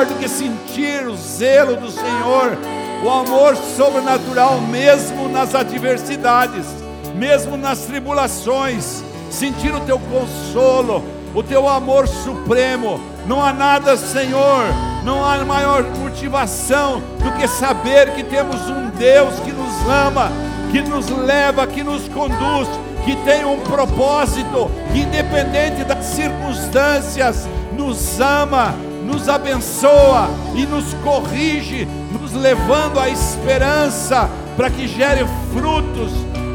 Melhor 0.00 0.06
do 0.06 0.14
que 0.14 0.28
sentir 0.28 1.06
o 1.06 1.16
zelo 1.16 1.76
do 1.76 1.90
Senhor, 1.90 2.56
o 3.04 3.10
amor 3.10 3.56
sobrenatural, 3.56 4.60
mesmo 4.60 5.28
nas 5.28 5.54
adversidades, 5.54 6.66
mesmo 7.14 7.56
nas 7.56 7.80
tribulações, 7.80 9.02
sentir 9.30 9.74
o 9.74 9.80
teu 9.80 9.98
consolo, 9.98 11.04
o 11.34 11.42
teu 11.42 11.68
amor 11.68 12.08
supremo. 12.08 13.00
Não 13.26 13.42
há 13.42 13.52
nada, 13.52 13.96
Senhor, 13.96 14.64
não 15.04 15.24
há 15.24 15.44
maior 15.44 15.82
motivação 15.98 17.02
do 17.22 17.32
que 17.38 17.46
saber 17.46 18.14
que 18.14 18.24
temos 18.24 18.68
um 18.68 18.88
Deus 18.90 19.38
que 19.40 19.52
nos 19.52 19.88
ama, 19.88 20.30
que 20.70 20.80
nos 20.80 21.08
leva, 21.10 21.66
que 21.66 21.82
nos 21.82 22.08
conduz, 22.08 22.68
que 23.04 23.16
tem 23.24 23.44
um 23.44 23.60
propósito, 23.60 24.70
que 24.92 25.00
independente 25.00 25.84
das 25.84 26.04
circunstâncias, 26.06 27.46
nos 27.76 28.20
ama, 28.20 28.74
nos 29.10 29.28
abençoa 29.28 30.30
e 30.54 30.64
nos 30.64 30.94
corrige, 31.02 31.86
nos 32.12 32.32
levando 32.32 33.00
à 33.00 33.08
esperança 33.08 34.30
para 34.56 34.70
que 34.70 34.86
gere 34.86 35.26
frutos 35.52 36.12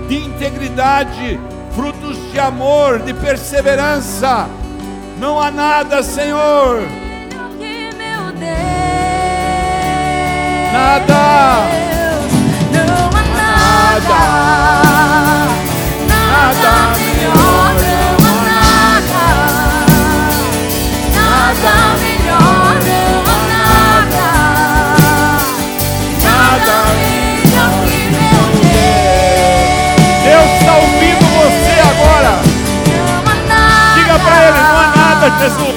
de 0.07 0.17
integridade, 0.17 1.39
frutos 1.75 2.17
de 2.31 2.39
amor, 2.39 2.99
de 2.99 3.13
perseverança. 3.13 4.47
Não 5.19 5.41
há 5.41 5.51
nada, 5.51 6.01
Senhor. 6.01 6.81
Nada. 10.71 11.15
Não 12.71 13.07
há 13.07 13.23
nada. 13.33 14.45
Nada 16.07 16.95
melhor, 16.95 17.04
há 35.35 35.74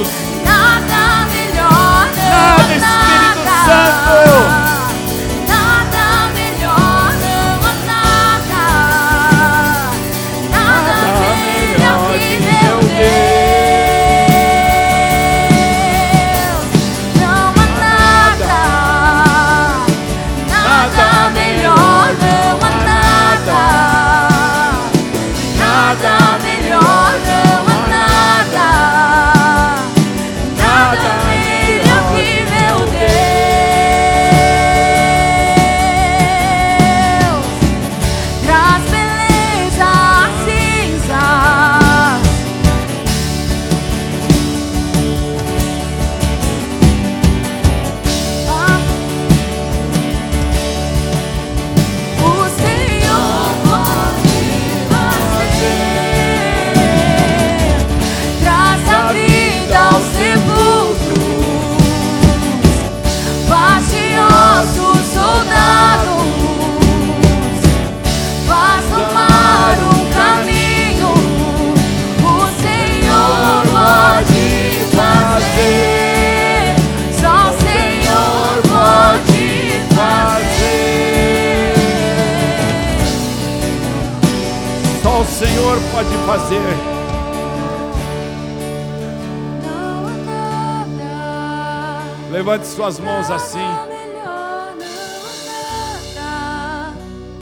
suas 92.88 93.00
mãos 93.00 93.30
assim. 93.30 93.58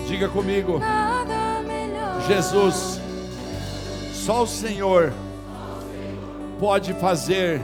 Diga 0.09 0.29
comigo. 0.29 0.81
Jesus, 2.27 3.01
só 4.13 4.43
o 4.43 4.47
Senhor 4.47 5.13
pode 6.59 6.93
fazer 6.95 7.61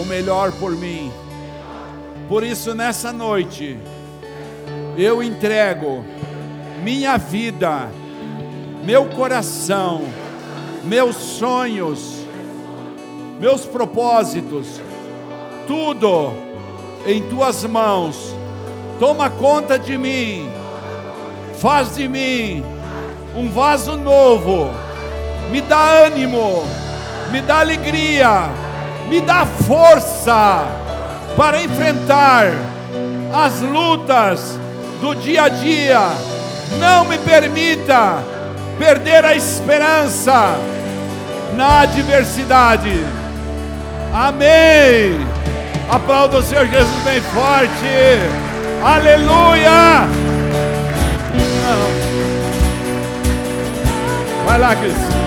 o 0.00 0.04
melhor 0.04 0.52
por 0.52 0.76
mim. 0.76 1.12
Por 2.28 2.44
isso, 2.44 2.72
nessa 2.72 3.12
noite, 3.12 3.76
eu 4.96 5.22
entrego 5.24 6.04
minha 6.84 7.16
vida, 7.16 7.88
meu 8.84 9.06
coração, 9.06 10.02
meus 10.84 11.16
sonhos, 11.16 12.24
meus 13.40 13.66
propósitos, 13.66 14.80
tudo 15.66 16.32
em 17.06 17.22
tuas 17.22 17.64
mãos. 17.64 18.34
Toma 18.98 19.28
conta 19.28 19.78
de 19.78 19.98
mim, 19.98 20.48
faz 21.60 21.94
de 21.96 22.08
mim 22.08 22.64
um 23.36 23.50
vaso 23.50 23.96
novo, 23.96 24.70
me 25.50 25.60
dá 25.60 26.04
ânimo, 26.06 26.64
me 27.32 27.40
dá 27.40 27.60
alegria, 27.60 28.48
me 29.08 29.20
dá 29.20 29.44
força 29.44 30.64
para 31.36 31.62
enfrentar 31.62 32.52
as 33.32 33.60
lutas 33.60 34.58
do 35.00 35.14
dia 35.14 35.42
a 35.44 35.48
dia. 35.48 36.00
Não 36.78 37.04
me 37.04 37.18
permita 37.18 38.22
perder 38.78 39.24
a 39.24 39.34
esperança 39.34 40.56
na 41.56 41.80
adversidade. 41.80 43.04
Amém. 44.12 45.18
Aplauda 45.90 46.38
o 46.38 46.42
Senhor 46.42 46.66
Jesus 46.66 47.02
bem 47.04 47.20
forte. 47.20 47.70
Aleluia. 48.82 50.08
Vai 54.46 54.58
lá, 54.58 54.76
Cris. 54.76 55.23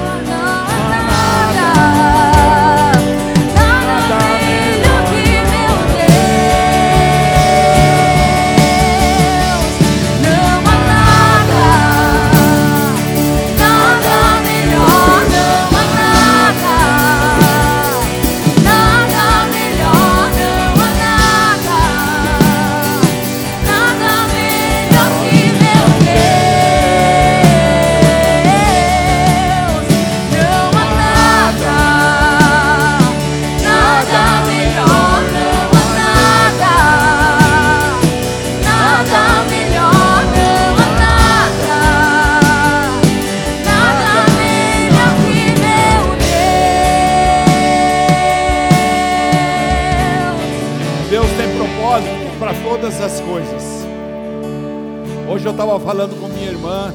Eu 55.47 55.51
estava 55.51 55.79
falando 55.79 56.19
com 56.19 56.27
minha 56.27 56.49
irmã, 56.49 56.93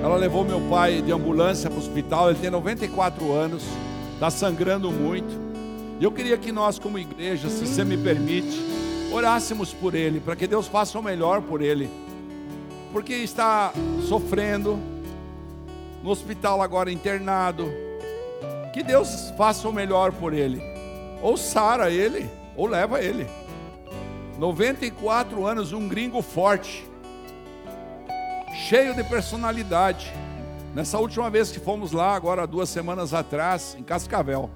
ela 0.00 0.14
levou 0.14 0.44
meu 0.44 0.60
pai 0.70 1.02
de 1.02 1.10
ambulância 1.10 1.68
para 1.68 1.76
o 1.76 1.82
hospital, 1.82 2.30
ele 2.30 2.38
tem 2.38 2.48
94 2.48 3.32
anos, 3.32 3.64
está 4.12 4.30
sangrando 4.30 4.92
muito. 4.92 5.34
E 5.98 6.04
eu 6.04 6.12
queria 6.12 6.38
que 6.38 6.52
nós, 6.52 6.78
como 6.78 7.00
igreja, 7.00 7.48
se 7.48 7.66
você 7.66 7.84
me 7.84 7.96
permite, 7.96 8.64
orássemos 9.12 9.72
por 9.72 9.92
ele, 9.92 10.20
para 10.20 10.36
que 10.36 10.46
Deus 10.46 10.68
faça 10.68 10.96
o 10.96 11.02
melhor 11.02 11.42
por 11.42 11.60
ele, 11.60 11.90
porque 12.92 13.12
está 13.12 13.72
sofrendo, 14.08 14.78
no 16.00 16.10
hospital 16.10 16.62
agora 16.62 16.92
internado. 16.92 17.68
Que 18.72 18.84
Deus 18.84 19.32
faça 19.36 19.68
o 19.68 19.72
melhor 19.72 20.12
por 20.12 20.32
ele. 20.32 20.62
Ou 21.20 21.36
sara 21.36 21.90
ele, 21.90 22.30
ou 22.56 22.68
leva 22.68 23.02
ele. 23.02 23.26
94 24.38 25.44
anos, 25.44 25.72
um 25.72 25.88
gringo 25.88 26.22
forte, 26.22 26.93
cheio 28.54 28.94
de 28.94 29.02
personalidade. 29.02 30.12
Nessa 30.74 30.98
última 30.98 31.28
vez 31.28 31.50
que 31.50 31.58
fomos 31.58 31.92
lá, 31.92 32.14
agora 32.14 32.46
duas 32.46 32.68
semanas 32.68 33.12
atrás, 33.12 33.76
em 33.78 33.82
Cascavel, 33.82 34.50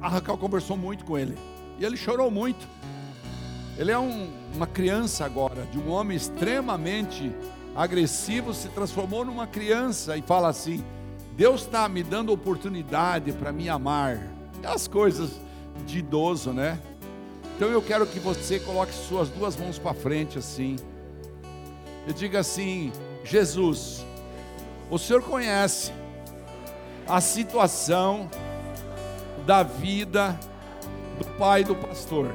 a 0.00 0.08
Raquel 0.08 0.36
conversou 0.38 0.76
muito 0.76 1.04
com 1.04 1.18
ele 1.18 1.36
e 1.78 1.84
ele 1.84 1.96
chorou 1.96 2.30
muito. 2.30 2.66
Ele 3.78 3.90
é 3.90 3.98
um, 3.98 4.30
uma 4.54 4.66
criança 4.66 5.24
agora, 5.24 5.66
de 5.66 5.78
um 5.78 5.90
homem 5.90 6.16
extremamente 6.16 7.32
agressivo, 7.76 8.52
se 8.52 8.68
transformou 8.68 9.24
numa 9.24 9.46
criança 9.46 10.16
e 10.16 10.22
fala 10.22 10.48
assim: 10.48 10.82
Deus 11.36 11.62
está 11.62 11.88
me 11.88 12.02
dando 12.02 12.32
oportunidade 12.32 13.32
para 13.32 13.52
me 13.52 13.68
amar. 13.68 14.20
As 14.62 14.86
coisas 14.86 15.40
de 15.86 16.00
idoso, 16.00 16.52
né? 16.52 16.78
Então 17.56 17.68
eu 17.68 17.80
quero 17.80 18.06
que 18.06 18.18
você 18.18 18.58
coloque 18.58 18.92
suas 18.92 19.30
duas 19.30 19.56
mãos 19.56 19.78
para 19.78 19.94
frente 19.94 20.38
assim. 20.38 20.76
E 22.06 22.12
diga 22.12 22.40
assim: 22.40 22.92
Jesus, 23.24 24.04
o 24.90 24.98
Senhor 24.98 25.22
conhece 25.22 25.92
a 27.06 27.20
situação 27.20 28.28
da 29.46 29.62
vida 29.62 30.38
do 31.18 31.24
pai 31.36 31.64
do 31.64 31.74
pastor. 31.74 32.34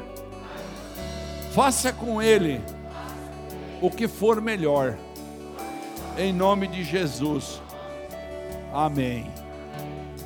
Faça 1.54 1.94
com 1.94 2.22
ele 2.22 2.62
o 3.82 3.90
que 3.90 4.08
for 4.08 4.42
melhor. 4.42 4.98
Em 6.18 6.34
nome 6.34 6.68
de 6.68 6.84
Jesus. 6.84 7.62
Amém. 8.74 9.32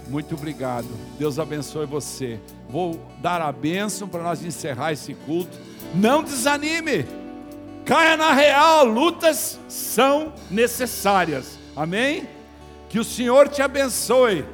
Muito 0.08 0.34
obrigado. 0.34 0.88
Deus 1.20 1.38
abençoe 1.38 1.86
você. 1.86 2.40
Vou 2.68 3.00
dar 3.22 3.42
a 3.42 3.52
bênção 3.52 4.08
para 4.08 4.24
nós 4.24 4.44
encerrar 4.44 4.92
esse 4.92 5.14
culto. 5.14 5.56
Não 5.94 6.24
desanime. 6.24 7.06
Caia 7.90 8.16
na 8.16 8.34
real, 8.34 8.86
lutas 8.86 9.60
são 9.68 10.32
necessárias. 10.48 11.58
Amém? 11.76 12.30
Que 12.88 13.00
o 13.00 13.04
Senhor 13.04 13.48
te 13.48 13.64
abençoe. 13.64 14.46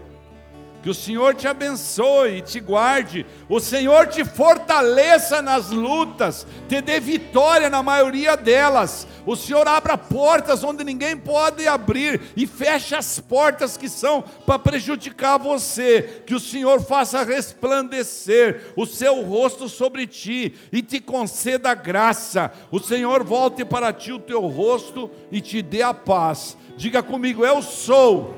Que 0.86 0.92
o 0.92 0.94
Senhor 0.94 1.34
te 1.34 1.48
abençoe 1.48 2.38
e 2.38 2.42
te 2.44 2.60
guarde. 2.60 3.26
O 3.50 3.60
Senhor 3.60 4.06
te 4.06 4.24
fortaleça 4.24 5.42
nas 5.42 5.72
lutas, 5.72 6.46
te 6.70 6.80
dê 6.80 7.00
vitória 7.00 7.72
na 7.72 7.82
maioria 7.82 8.38
delas. 8.38 9.08
O 9.26 9.36
Senhor 9.36 9.68
abra 9.68 9.98
portas 9.98 10.64
onde 10.64 10.84
ninguém 10.84 11.18
pode 11.18 11.68
abrir 11.68 12.22
e 12.38 12.46
feche 12.46 12.94
as 12.94 13.20
portas 13.20 13.78
que 13.78 13.90
são 13.90 14.24
para 14.46 14.60
prejudicar 14.60 15.40
você. 15.40 16.22
Que 16.24 16.36
o 16.36 16.40
Senhor 16.40 16.80
faça 16.80 17.24
resplandecer 17.24 18.72
o 18.76 18.86
seu 18.86 19.24
rosto 19.24 19.68
sobre 19.68 20.06
ti 20.06 20.54
e 20.72 20.84
te 20.84 21.00
conceda 21.00 21.74
graça. 21.74 22.52
O 22.70 22.80
Senhor 22.80 23.24
volte 23.24 23.66
para 23.66 23.92
ti 23.92 24.12
o 24.12 24.20
teu 24.20 24.42
rosto 24.42 25.10
e 25.32 25.42
te 25.42 25.64
dê 25.64 25.82
a 25.82 25.96
paz. 25.96 26.56
Diga 26.78 27.02
comigo, 27.02 27.44
eu 27.44 27.64
sou 27.64 28.36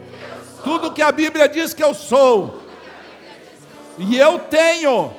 tudo 0.67 0.91
que 0.91 1.01
a 1.01 1.13
Bíblia 1.13 1.47
diz 1.47 1.73
que 1.73 1.81
eu 1.81 1.93
sou. 1.93 2.61
E 3.97 4.17
eu 4.17 4.37
tenho 4.37 5.13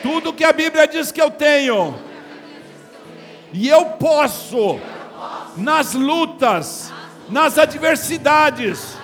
tudo 0.00 0.32
que 0.32 0.44
a 0.44 0.52
Bíblia 0.52 0.86
diz 0.86 1.10
que 1.10 1.20
eu 1.20 1.32
tenho. 1.32 1.96
E 3.52 3.68
eu 3.68 3.86
posso, 3.86 4.78
nas 5.56 5.94
lutas, 5.94 6.92
nas 7.28 7.58
adversidades, 7.58 8.96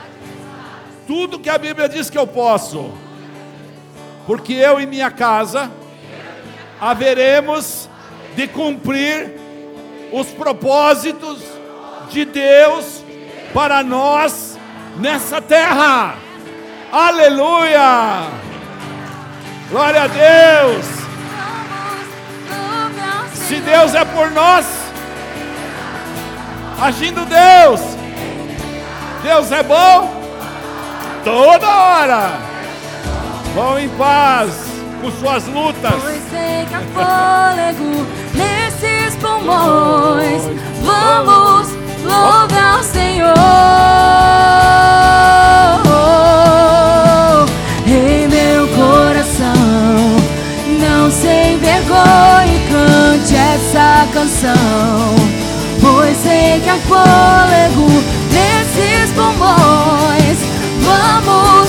tudo 1.09 1.41
que 1.41 1.51
a 1.51 1.59
Bíblia 1.59 1.89
diz 1.89 2.09
que 2.09 2.19
eu 2.19 2.27
posso. 2.27 2.93
Porque 4.29 4.53
eu 4.53 4.81
e 4.81 4.87
minha 4.87 5.11
casa 5.11 5.73
haveremos 6.81 7.89
de 8.37 8.47
cumprir 8.47 9.41
os 10.13 10.29
propósitos 10.29 11.43
de 12.11 12.25
Deus 12.25 13.03
para 13.53 13.83
nós 13.83 14.50
nessa 15.01 15.41
terra. 15.41 16.15
Aleluia! 16.93 18.29
Glória 19.71 20.03
a 20.03 20.07
Deus! 20.07 20.87
Se 23.35 23.57
Deus 23.57 23.95
é 23.95 24.05
por 24.05 24.31
nós, 24.31 24.65
agindo 26.81 27.25
Deus, 27.27 27.81
Deus 29.25 29.51
é 29.51 29.63
bom 29.63 30.23
toda 31.25 31.69
hora. 31.69 32.33
Vão 33.55 33.79
em 33.79 33.89
paz 33.91 34.51
com 35.01 35.11
suas 35.13 35.47
lutas. 35.47 35.95
Pois 36.01 36.23
que 36.31 36.75
há 36.75 36.81
fôlego 36.95 38.07
nesses 38.35 39.17
pulmões. 39.17 40.43
Vamos 40.85 41.90
Louva 42.05 42.77
ao 42.77 42.83
Senhor. 42.83 43.35
Em 47.87 48.29
meu 48.29 48.69
coração, 48.69 50.17
não 50.81 51.11
sem 51.11 51.59
vergonha 51.59 52.61
cante 52.71 53.35
essa 53.35 54.07
canção. 54.13 55.15
Pois 55.81 56.17
sei 56.19 56.61
que 56.61 56.71
há 56.71 56.77
fôlego 56.77 57.89
nesses 58.33 59.11
pulmões. 59.13 60.39
Vamos 60.81 61.60